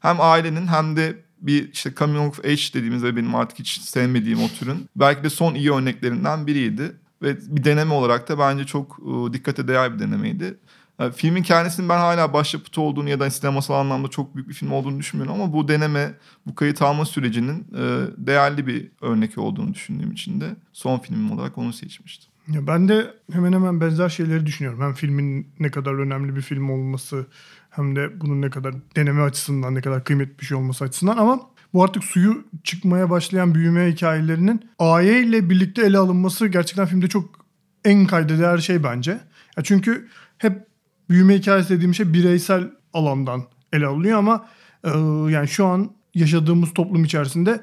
Hem 0.00 0.20
ailenin 0.20 0.66
hem 0.66 0.96
de 0.96 1.24
bir 1.40 1.72
işte 1.72 1.94
coming 1.94 2.28
of 2.28 2.44
age 2.44 2.62
dediğimiz 2.74 3.02
ve 3.02 3.16
benim 3.16 3.34
artık 3.34 3.58
hiç 3.58 3.80
sevmediğim 3.80 4.42
o 4.42 4.48
türün 4.48 4.88
belki 4.96 5.24
de 5.24 5.30
son 5.30 5.54
iyi 5.54 5.72
örneklerinden 5.72 6.46
biriydi. 6.46 6.96
Ve 7.22 7.36
bir 7.56 7.64
deneme 7.64 7.94
olarak 7.94 8.28
da 8.28 8.38
bence 8.38 8.64
çok 8.64 8.98
e, 8.98 9.32
dikkate 9.32 9.68
değer 9.68 9.94
bir 9.94 9.98
denemeydi. 9.98 10.58
Yani 10.98 11.12
filmin 11.12 11.42
kendisinin 11.42 11.88
ben 11.88 11.98
hala 11.98 12.32
başyapıtı 12.32 12.80
olduğunu 12.80 13.08
ya 13.08 13.20
da 13.20 13.30
sinemasal 13.30 13.74
anlamda 13.74 14.08
çok 14.08 14.34
büyük 14.34 14.48
bir 14.48 14.54
film 14.54 14.72
olduğunu 14.72 14.98
düşünmüyorum 14.98 15.40
ama 15.40 15.52
bu 15.52 15.68
deneme, 15.68 16.14
bu 16.46 16.54
kayıt 16.54 16.82
alma 16.82 17.04
sürecinin 17.04 17.66
e, 17.76 18.06
değerli 18.16 18.66
bir 18.66 18.90
örnek 19.00 19.38
olduğunu 19.38 19.74
düşündüğüm 19.74 20.12
için 20.12 20.40
de 20.40 20.56
son 20.72 20.98
filmim 20.98 21.32
olarak 21.32 21.58
onu 21.58 21.72
seçmiştim. 21.72 22.34
Ya 22.48 22.66
ben 22.66 22.88
de 22.88 23.14
hemen 23.32 23.52
hemen 23.52 23.80
benzer 23.80 24.08
şeyleri 24.08 24.46
düşünüyorum. 24.46 24.80
Hem 24.80 24.94
filmin 24.94 25.48
ne 25.58 25.70
kadar 25.70 25.92
önemli 25.94 26.36
bir 26.36 26.42
film 26.42 26.70
olması 26.70 27.26
hem 27.70 27.96
de 27.96 28.20
bunun 28.20 28.42
ne 28.42 28.50
kadar 28.50 28.74
deneme 28.96 29.22
açısından 29.22 29.74
ne 29.74 29.80
kadar 29.80 30.04
kıymetli 30.04 30.38
bir 30.38 30.46
şey 30.46 30.56
olması 30.56 30.84
açısından 30.84 31.16
ama 31.16 31.40
bu 31.74 31.84
artık 31.84 32.04
suyu 32.04 32.44
çıkmaya 32.64 33.10
başlayan 33.10 33.54
büyüme 33.54 33.92
hikayelerinin 33.92 34.70
aile 34.78 35.20
ile 35.20 35.50
birlikte 35.50 35.86
ele 35.86 35.98
alınması 35.98 36.46
gerçekten 36.46 36.86
filmde 36.86 37.08
çok 37.08 37.46
en 37.84 38.06
kayda 38.06 38.38
değer 38.38 38.58
şey 38.58 38.84
bence. 38.84 39.10
Ya 39.56 39.62
çünkü 39.62 40.08
hep 40.38 40.66
büyüme 41.10 41.38
hikayesi 41.38 41.70
dediğim 41.70 41.94
şey 41.94 42.12
bireysel 42.12 42.70
alandan 42.92 43.42
ele 43.72 43.86
alınıyor 43.86 44.18
ama 44.18 44.46
e, 44.84 44.90
yani 45.32 45.48
şu 45.48 45.66
an 45.66 45.90
yaşadığımız 46.14 46.74
toplum 46.74 47.04
içerisinde 47.04 47.60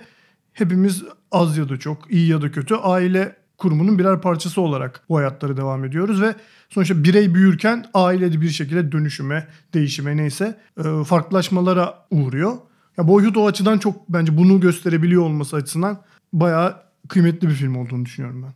hepimiz 0.54 1.04
az 1.32 1.58
ya 1.58 1.70
da 1.70 1.78
çok, 1.78 2.12
iyi 2.12 2.28
ya 2.28 2.42
da 2.42 2.52
kötü 2.52 2.76
aile 2.76 3.36
kurumunun 3.58 4.00
birer 4.00 4.22
parçası 4.22 4.62
olarak 4.62 5.04
bu 5.10 5.18
hayatları 5.18 5.58
devam 5.58 5.86
ediyoruz 5.86 6.22
ve 6.22 6.36
sonuçta 6.70 7.04
birey 7.04 7.34
büyürken 7.34 7.86
aile 7.94 8.34
de 8.34 8.42
bir 8.42 8.50
şekilde 8.50 8.92
dönüşüme, 8.92 9.48
değişime 9.74 10.18
neyse 10.18 10.60
e, 10.78 11.04
farklılaşmalara 11.04 12.06
uğruyor. 12.12 12.58
Ya 12.98 13.08
Boyhood 13.08 13.36
o 13.36 13.48
açıdan 13.48 13.78
çok 13.78 14.10
bence 14.10 14.38
bunu 14.38 14.60
gösterebiliyor 14.60 15.24
olması 15.24 15.56
açısından 15.56 16.02
bayağı 16.34 16.76
kıymetli 17.08 17.50
bir 17.50 17.54
film 17.54 17.76
olduğunu 17.76 18.06
düşünüyorum 18.06 18.44
ben. 18.44 18.54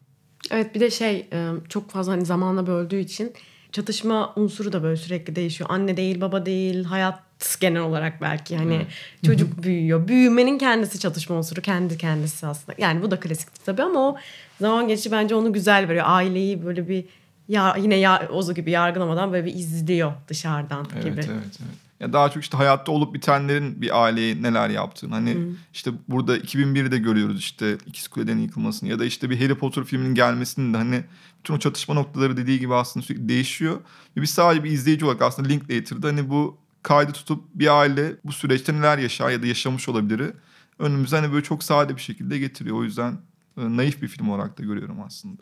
Evet 0.51 0.75
bir 0.75 0.79
de 0.79 0.89
şey 0.89 1.27
e, 1.33 1.49
çok 1.69 1.89
fazla 1.89 2.13
hani 2.13 2.25
zamanla 2.25 2.67
böldüğü 2.67 2.99
için 2.99 3.33
çatışma 3.75 4.33
unsuru 4.35 4.73
da 4.73 4.83
böyle 4.83 4.97
sürekli 4.97 5.35
değişiyor. 5.35 5.69
Anne 5.69 5.97
değil, 5.97 6.21
baba 6.21 6.45
değil, 6.45 6.83
hayat 6.83 7.19
genel 7.59 7.81
olarak 7.81 8.21
belki 8.21 8.57
hani 8.57 8.85
çocuk 9.25 9.63
büyüyor. 9.63 10.07
Büyümenin 10.07 10.57
kendisi 10.57 10.99
çatışma 10.99 11.35
unsuru 11.35 11.61
kendi 11.61 11.97
kendisi 11.97 12.47
aslında. 12.47 12.75
Yani 12.77 13.01
bu 13.01 13.11
da 13.11 13.19
klasikti 13.19 13.65
tabii 13.65 13.83
ama 13.83 13.99
o 13.99 14.17
zaman 14.59 14.87
geçici 14.87 15.11
bence 15.11 15.35
onu 15.35 15.53
güzel 15.53 15.89
veriyor. 15.89 16.05
Aileyi 16.07 16.65
böyle 16.65 16.89
bir 16.89 17.05
ya 17.47 17.75
yine 17.79 17.95
ya 17.95 18.27
Ozu 18.29 18.53
gibi 18.55 18.71
yargılamadan 18.71 19.33
böyle 19.33 19.45
bir 19.45 19.53
izliyor 19.53 20.13
dışarıdan 20.27 20.87
Evet, 20.93 21.03
gibi. 21.03 21.13
evet, 21.19 21.29
evet. 21.29 21.84
Ya 21.99 22.13
daha 22.13 22.29
çok 22.31 22.43
işte 22.43 22.57
hayatta 22.57 22.91
olup 22.91 23.13
bitenlerin 23.13 23.81
bir 23.81 24.03
aileye 24.03 24.41
neler 24.41 24.69
yaptığını. 24.69 25.13
Hani 25.13 25.37
işte 25.73 25.91
burada 26.07 26.37
2001'de 26.37 26.97
görüyoruz 26.97 27.39
işte 27.39 27.77
İkiz 27.85 28.07
Kule'den 28.07 28.37
yıkılmasını 28.37 28.89
ya 28.89 28.99
da 28.99 29.05
işte 29.05 29.29
bir 29.29 29.41
Harry 29.41 29.55
Potter 29.55 29.83
filminin 29.83 30.15
gelmesini 30.15 30.73
de 30.73 30.77
hani 30.77 31.03
bütün 31.39 31.53
o 31.53 31.59
çatışma 31.59 31.93
noktaları 31.93 32.37
dediği 32.37 32.59
gibi 32.59 32.75
aslında 32.75 33.05
sürekli 33.05 33.29
değişiyor. 33.29 33.81
Ve 34.17 34.21
biz 34.21 34.29
sadece 34.29 34.63
bir 34.63 34.71
izleyici 34.71 35.05
olarak 35.05 35.21
aslında 35.21 35.49
Linklater'da 35.49 36.07
hani 36.07 36.29
bu 36.29 36.57
kaydı 36.83 37.11
tutup 37.11 37.43
bir 37.55 37.79
aile 37.79 38.15
bu 38.23 38.31
süreçte 38.31 38.73
neler 38.73 38.97
yaşar 38.97 39.29
ya 39.29 39.43
da 39.43 39.47
yaşamış 39.47 39.89
olabilir 39.89 40.33
önümüze 40.79 41.15
hani 41.15 41.31
böyle 41.33 41.43
çok 41.43 41.63
sade 41.63 41.95
bir 41.95 42.01
şekilde 42.01 42.39
getiriyor. 42.39 42.77
O 42.77 42.83
yüzden 42.83 43.17
e, 43.57 43.77
naif 43.77 44.01
bir 44.01 44.07
film 44.07 44.29
olarak 44.29 44.57
da 44.57 44.63
görüyorum 44.63 45.01
aslında. 45.01 45.41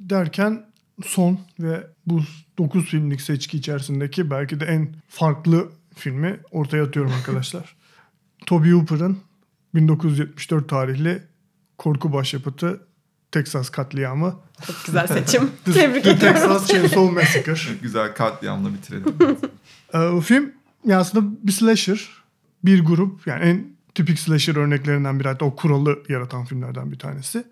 Derken 0.00 0.66
son 1.04 1.40
ve 1.60 1.86
bu 2.06 2.22
9 2.58 2.84
filmlik 2.84 3.20
seçki 3.20 3.56
içerisindeki 3.58 4.30
belki 4.30 4.60
de 4.60 4.64
en 4.64 4.94
farklı 5.08 5.68
filmi 5.94 6.40
ortaya 6.50 6.84
atıyorum 6.84 7.12
arkadaşlar. 7.12 7.76
Toby 8.46 8.70
Hooper'ın 8.70 9.18
1974 9.74 10.68
tarihli 10.68 11.22
korku 11.78 12.12
başyapıtı 12.12 12.80
Texas 13.32 13.70
katliamı. 13.70 14.40
Çok 14.66 14.76
güzel 14.86 15.06
seçim. 15.06 15.50
Tebrik 15.64 16.06
ediyorum. 16.06 16.40
Texas 16.40 16.68
Chainsaw 16.68 17.10
Massacre. 17.10 17.74
Güzel 17.82 18.14
katliamla 18.14 18.74
bitirelim. 18.74 19.14
Ee, 19.92 19.98
o 19.98 20.20
film 20.20 20.52
yani 20.84 21.00
aslında 21.00 21.36
bir 21.42 21.52
slasher. 21.52 22.08
Bir 22.64 22.84
grup 22.84 23.26
yani 23.26 23.44
en 23.44 23.76
tipik 23.94 24.18
slasher 24.18 24.56
örneklerinden 24.56 25.20
biri 25.20 25.28
hatta 25.28 25.44
o 25.44 25.56
kuralı 25.56 26.02
yaratan 26.08 26.44
filmlerden 26.44 26.92
bir 26.92 26.98
tanesi. 26.98 27.44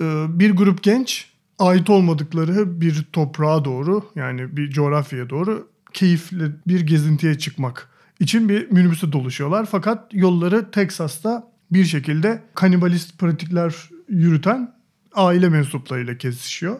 Ee, 0.00 0.24
bir 0.28 0.56
grup 0.56 0.82
genç 0.82 1.33
ait 1.58 1.90
olmadıkları 1.90 2.80
bir 2.80 3.02
toprağa 3.12 3.64
doğru 3.64 4.04
yani 4.16 4.56
bir 4.56 4.70
coğrafyaya 4.70 5.30
doğru 5.30 5.68
keyifli 5.92 6.50
bir 6.66 6.80
gezintiye 6.80 7.38
çıkmak 7.38 7.88
için 8.20 8.48
bir 8.48 8.70
minibüse 8.70 9.12
doluşuyorlar. 9.12 9.66
Fakat 9.70 10.14
yolları 10.14 10.70
Teksas'ta 10.70 11.48
bir 11.70 11.84
şekilde 11.84 12.42
kanibalist 12.54 13.18
pratikler 13.18 13.74
yürüten 14.08 14.74
aile 15.14 15.48
mensuplarıyla 15.48 16.18
kesişiyor. 16.18 16.76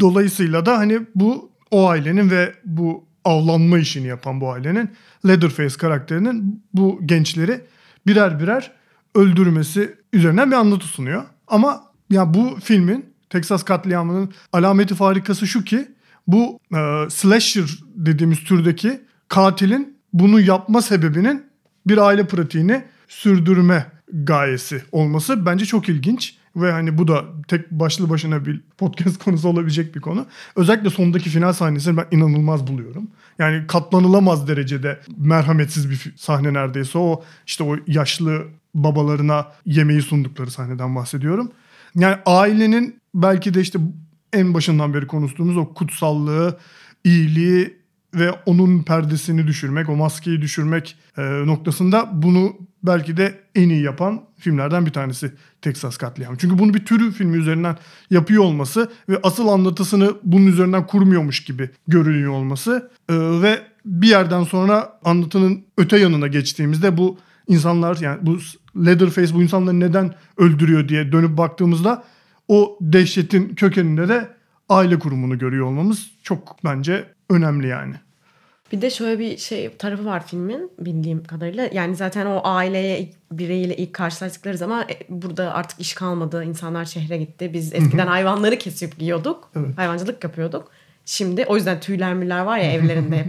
Dolayısıyla 0.00 0.66
da 0.66 0.78
hani 0.78 1.00
bu 1.14 1.50
o 1.70 1.88
ailenin 1.88 2.30
ve 2.30 2.54
bu 2.64 3.04
avlanma 3.24 3.78
işini 3.78 4.06
yapan 4.06 4.40
bu 4.40 4.52
ailenin 4.52 4.90
Leatherface 5.26 5.76
karakterinin 5.78 6.64
bu 6.74 7.00
gençleri 7.04 7.60
birer 8.06 8.40
birer 8.40 8.72
öldürmesi 9.14 9.94
üzerinden 10.12 10.50
bir 10.50 10.56
anlatı 10.56 10.86
sunuyor. 10.86 11.24
Ama 11.46 11.84
ya 12.10 12.34
bu 12.34 12.58
filmin 12.64 13.13
Texas 13.30 13.62
katliamının 13.62 14.32
alameti 14.52 14.94
farikası 14.94 15.46
şu 15.46 15.64
ki 15.64 15.88
bu 16.26 16.60
e, 16.74 17.10
slasher 17.10 17.78
dediğimiz 17.94 18.44
türdeki 18.44 19.00
katilin 19.28 19.98
bunu 20.12 20.40
yapma 20.40 20.82
sebebinin 20.82 21.46
bir 21.86 21.98
aile 21.98 22.26
pratiğini 22.26 22.84
sürdürme 23.08 23.86
gayesi 24.12 24.82
olması 24.92 25.46
bence 25.46 25.64
çok 25.64 25.88
ilginç 25.88 26.34
ve 26.56 26.72
hani 26.72 26.98
bu 26.98 27.08
da 27.08 27.24
tek 27.48 27.70
başlı 27.70 28.10
başına 28.10 28.46
bir 28.46 28.60
podcast 28.78 29.18
konusu 29.24 29.48
olabilecek 29.48 29.94
bir 29.94 30.00
konu. 30.00 30.26
Özellikle 30.56 30.90
sondaki 30.90 31.30
final 31.30 31.52
sahnesini 31.52 31.96
ben 31.96 32.06
inanılmaz 32.10 32.66
buluyorum. 32.66 33.08
Yani 33.38 33.66
katlanılamaz 33.66 34.48
derecede 34.48 35.00
merhametsiz 35.16 35.90
bir 35.90 36.12
sahne 36.16 36.54
neredeyse 36.54 36.98
o 36.98 37.24
işte 37.46 37.64
o 37.64 37.76
yaşlı 37.86 38.44
babalarına 38.74 39.46
yemeği 39.66 40.02
sundukları 40.02 40.50
sahneden 40.50 40.96
bahsediyorum. 40.96 41.52
Yani 41.98 42.16
ailenin 42.26 43.00
belki 43.14 43.54
de 43.54 43.60
işte 43.60 43.78
en 44.32 44.54
başından 44.54 44.94
beri 44.94 45.06
konuştuğumuz 45.06 45.56
o 45.56 45.74
kutsallığı, 45.74 46.58
iyiliği 47.04 47.76
ve 48.14 48.30
onun 48.46 48.82
perdesini 48.82 49.46
düşürmek, 49.46 49.88
o 49.88 49.96
maskeyi 49.96 50.42
düşürmek 50.42 50.96
e, 51.18 51.22
noktasında 51.22 52.10
bunu 52.12 52.56
belki 52.82 53.16
de 53.16 53.40
en 53.54 53.68
iyi 53.68 53.82
yapan 53.82 54.24
filmlerden 54.38 54.86
bir 54.86 54.90
tanesi 54.90 55.32
Texas 55.62 55.96
Katliamı. 55.96 56.38
Çünkü 56.38 56.58
bunu 56.58 56.74
bir 56.74 56.84
türü 56.84 57.12
filmi 57.12 57.36
üzerinden 57.36 57.76
yapıyor 58.10 58.44
olması 58.44 58.92
ve 59.08 59.18
asıl 59.22 59.48
anlatısını 59.48 60.14
bunun 60.22 60.46
üzerinden 60.46 60.86
kurmuyormuş 60.86 61.44
gibi 61.44 61.70
görünüyor 61.88 62.32
olması 62.32 62.90
e, 63.08 63.14
ve 63.16 63.62
bir 63.84 64.08
yerden 64.08 64.44
sonra 64.44 65.00
anlatının 65.04 65.64
öte 65.78 65.98
yanına 65.98 66.26
geçtiğimizde 66.26 66.96
bu 66.96 67.18
insanlar 67.48 67.96
yani 67.96 68.18
bu 68.22 68.38
Leatherface 68.76 69.34
bu 69.34 69.42
insanları 69.42 69.80
neden 69.80 70.14
öldürüyor 70.38 70.88
diye 70.88 71.12
dönüp 71.12 71.38
baktığımızda 71.38 72.04
o 72.48 72.78
dehşetin 72.80 73.54
kökeninde 73.54 74.08
de 74.08 74.28
aile 74.68 74.98
kurumunu 74.98 75.38
görüyor 75.38 75.66
olmamız 75.66 76.10
çok 76.22 76.56
bence 76.64 77.04
önemli 77.30 77.66
yani. 77.66 77.94
Bir 78.72 78.80
de 78.82 78.90
şöyle 78.90 79.18
bir 79.18 79.36
şey 79.36 79.76
tarafı 79.76 80.04
var 80.04 80.26
filmin 80.26 80.70
bildiğim 80.78 81.24
kadarıyla. 81.24 81.68
Yani 81.72 81.96
zaten 81.96 82.26
o 82.26 82.40
aileye 82.44 83.12
bireyiyle 83.32 83.76
ilk 83.76 83.94
karşılaştıkları 83.94 84.58
zaman 84.58 84.82
e, 84.82 84.98
burada 85.08 85.54
artık 85.54 85.80
iş 85.80 85.94
kalmadı. 85.94 86.44
insanlar 86.44 86.84
şehre 86.84 87.16
gitti. 87.16 87.50
Biz 87.52 87.74
eskiden 87.74 88.06
hayvanları 88.06 88.58
kesip 88.58 89.02
yiyorduk. 89.02 89.50
Evet. 89.56 89.78
Hayvancılık 89.78 90.24
yapıyorduk. 90.24 90.70
Şimdi 91.06 91.44
o 91.48 91.56
yüzden 91.56 91.80
tüyler 91.80 92.14
müller 92.14 92.40
var 92.40 92.58
ya 92.58 92.64
evlerinde 92.72 93.16
hep 93.18 93.26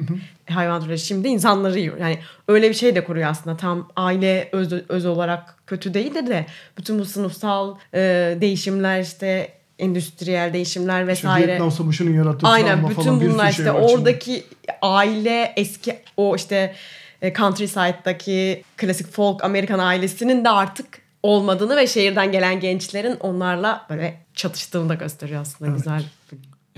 hayvan 0.50 0.82
türleri. 0.82 1.00
Şimdi 1.00 1.28
insanları 1.28 1.80
yiyor. 1.80 1.98
Yani 1.98 2.20
öyle 2.48 2.70
bir 2.70 2.74
şey 2.74 2.96
de 2.96 3.04
kuruyor 3.04 3.30
aslında. 3.30 3.58
Tam 3.58 3.88
aile 3.96 4.50
öz, 4.52 4.74
öz 4.90 5.06
olarak 5.06 5.56
kötü 5.68 5.94
değildir 5.94 6.28
de 6.28 6.46
bütün 6.78 7.00
bu 7.00 7.06
sınıfsal 7.06 7.76
e, 7.94 8.00
değişimler 8.42 9.02
işte 9.02 9.54
endüstriyel 9.80 10.54
değişimler 10.54 11.00
İşte 11.02 11.08
vesaire. 11.08 11.48
Vietnam 11.48 11.72
Savaşı'nın 11.72 12.14
yarattığı 12.14 12.48
Aynen 12.48 12.90
bütün 12.90 13.22
bunlar 13.22 13.52
şey 13.52 13.66
işte 13.66 13.78
içinde. 13.78 13.94
oradaki 13.94 14.44
aile 14.82 15.54
eski 15.56 16.00
o 16.18 16.36
işte 16.36 16.76
e, 17.22 17.34
countryside'daki 17.34 18.64
klasik 18.78 19.12
folk 19.12 19.44
Amerikan 19.44 19.80
ailesinin 19.80 20.46
de 20.46 20.50
artık 20.50 20.86
olmadığını 21.24 21.78
ve 21.78 21.88
şehirden 21.88 22.32
gelen 22.32 22.60
gençlerin 22.60 23.18
onlarla 23.20 23.86
böyle 23.90 24.18
çatıştığını 24.34 24.90
da 24.90 24.94
gösteriyor 24.94 25.42
aslında 25.42 25.72
Evet. 25.72 25.78
güzel. 25.80 26.04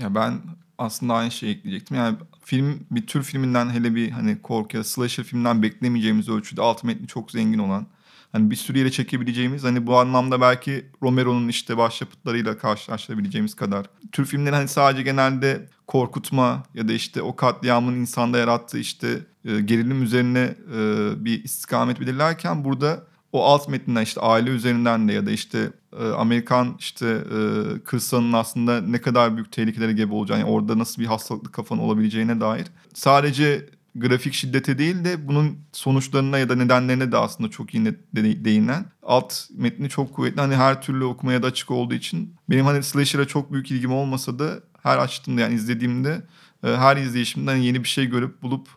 Ya 0.02 0.14
ben 0.14 0.40
aslında 0.78 1.14
aynı 1.14 1.30
şeyi 1.30 1.54
ekleyecektim. 1.54 1.96
Yani 1.96 2.16
film 2.44 2.86
bir 2.90 3.06
tür 3.06 3.22
filminden 3.22 3.70
hele 3.70 3.94
bir 3.94 4.10
hani 4.10 4.42
korku 4.42 4.76
ya 4.76 4.84
slasher 4.84 5.24
filmden 5.24 5.62
beklemeyeceğimiz 5.62 6.28
ölçüde 6.28 6.62
alt 6.62 6.84
metni 6.84 7.06
çok 7.06 7.30
zengin 7.30 7.58
olan 7.58 7.86
hani 8.32 8.50
bir 8.50 8.56
sürü 8.56 8.78
yere 8.78 8.90
çekebileceğimiz 8.90 9.64
hani 9.64 9.86
bu 9.86 9.98
anlamda 9.98 10.40
belki 10.40 10.86
Romero'nun 11.02 11.48
işte 11.48 11.76
başyapıtlarıyla 11.76 12.58
karşılaştırabileceğimiz 12.58 13.54
kadar. 13.54 13.86
Tür 14.12 14.24
filmlerin 14.24 14.56
hani 14.56 14.68
sadece 14.68 15.02
genelde 15.02 15.68
korkutma 15.86 16.62
ya 16.74 16.88
da 16.88 16.92
işte 16.92 17.22
o 17.22 17.36
katliamın 17.36 17.94
insanda 17.94 18.38
yarattığı 18.38 18.78
işte 18.78 19.18
e, 19.44 19.60
gerilim 19.60 20.02
üzerine 20.02 20.54
e, 20.74 21.10
bir 21.24 21.44
istikamet 21.44 22.00
belirlerken 22.00 22.64
burada 22.64 23.04
o 23.32 23.44
alt 23.44 23.68
metinden 23.68 24.02
işte 24.02 24.20
aile 24.20 24.50
üzerinden 24.50 25.08
de 25.08 25.12
ya 25.12 25.26
da 25.26 25.30
işte 25.30 25.70
e, 26.00 26.04
Amerikan 26.08 26.76
işte 26.78 27.06
e, 27.06 27.38
kırsalının 27.84 28.32
aslında 28.32 28.80
ne 28.80 29.00
kadar 29.00 29.36
büyük 29.36 29.52
tehlikelere 29.52 29.92
gebe 29.92 30.14
olacağını, 30.14 30.40
yani 30.40 30.50
orada 30.50 30.78
nasıl 30.78 31.02
bir 31.02 31.06
hastalıklı 31.06 31.52
kafanın 31.52 31.80
olabileceğine 31.80 32.40
dair 32.40 32.66
sadece 32.94 33.68
grafik 33.94 34.34
şiddete 34.34 34.78
değil 34.78 35.04
de 35.04 35.28
bunun 35.28 35.58
sonuçlarına 35.72 36.38
ya 36.38 36.48
da 36.48 36.54
nedenlerine 36.54 37.12
de 37.12 37.16
aslında 37.16 37.50
çok 37.50 37.72
de- 37.72 38.44
değinen 38.44 38.84
alt 39.02 39.34
metni 39.56 39.88
çok 39.88 40.14
kuvvetli. 40.14 40.40
Hani 40.40 40.54
her 40.56 40.82
türlü 40.82 41.04
okumaya 41.04 41.42
da 41.42 41.46
açık 41.46 41.70
olduğu 41.70 41.94
için 41.94 42.34
benim 42.50 42.64
hani 42.64 42.82
slasher'a 42.82 43.24
çok 43.24 43.52
büyük 43.52 43.70
ilgim 43.70 43.92
olmasa 43.92 44.38
da 44.38 44.60
her 44.82 44.98
açtığımda 44.98 45.40
yani 45.40 45.54
izlediğimde 45.54 46.22
e, 46.64 46.68
her 46.68 46.96
izleyişimden 46.96 47.56
yeni 47.56 47.82
bir 47.82 47.88
şey 47.88 48.06
görüp 48.06 48.42
bulup 48.42 48.68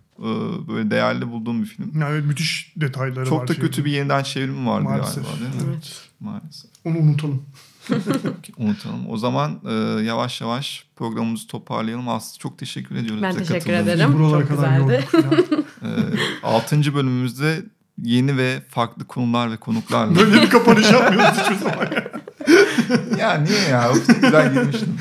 böyle 0.67 0.91
değerli 0.91 1.31
bulduğum 1.31 1.61
bir 1.61 1.67
film. 1.67 1.91
Yani 1.99 2.13
evet, 2.13 2.25
müthiş 2.25 2.73
detayları 2.75 3.21
var. 3.21 3.25
Çok 3.25 3.47
da 3.47 3.53
şeyde. 3.53 3.67
kötü 3.67 3.85
bir 3.85 3.91
yeniden 3.91 4.23
çevirimi 4.23 4.67
vardı 4.67 4.83
Maalesef. 4.83 5.23
galiba 5.23 5.39
değil 5.39 5.65
mi? 5.65 5.71
Evet. 5.73 6.01
Maalesef. 6.19 6.71
Onu 6.85 6.97
unutalım. 6.97 7.45
Unutalım. 8.57 9.09
O 9.09 9.17
zaman 9.17 9.59
e, 9.69 9.73
yavaş 10.03 10.41
yavaş 10.41 10.85
programımızı 10.95 11.47
toparlayalım. 11.47 12.09
Aslı 12.09 12.39
çok 12.39 12.57
teşekkür 12.57 12.95
ediyoruz. 12.95 13.23
Ben 13.23 13.35
teşekkür 13.35 13.73
ederim. 13.73 14.13
Buralara 14.13 14.47
Çok 14.47 14.57
kadar 14.57 14.79
güzeldi. 14.79 15.05
E, 16.43 16.47
6. 16.47 16.95
bölümümüzde 16.95 17.65
yeni 17.97 18.37
ve 18.37 18.61
farklı 18.69 19.05
konular 19.05 19.51
ve 19.51 19.57
konuklarla. 19.57 20.15
Böyle 20.15 20.41
bir 20.41 20.49
kapanış 20.49 20.91
yapmıyoruz 20.91 21.37
hiçbir 21.39 21.55
zaman. 21.55 21.87
ya 23.19 23.33
niye 23.37 23.61
ya? 23.69 23.91
Çok 24.07 24.21
güzel 24.21 24.53
girmiştim. 24.53 24.97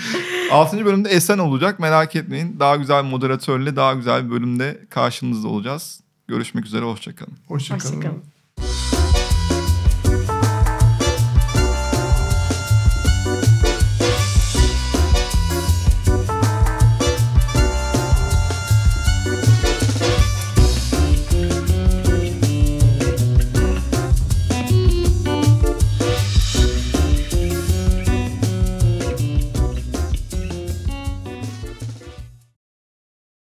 6. 0.52 0.84
bölümde 0.84 1.08
Esen 1.08 1.38
olacak. 1.38 1.78
Merak 1.80 2.16
etmeyin. 2.16 2.56
Daha 2.60 2.76
güzel 2.76 3.04
bir 3.04 3.10
moderatörle 3.10 3.76
daha 3.76 3.94
güzel 3.94 4.26
bir 4.26 4.30
bölümde 4.30 4.80
karşınızda 4.90 5.48
olacağız. 5.48 6.00
Görüşmek 6.28 6.66
üzere. 6.66 6.84
Hoşçakalın. 6.84 7.32
Hoşçakalın. 7.48 7.94
Hoşçakalın. 7.94 8.22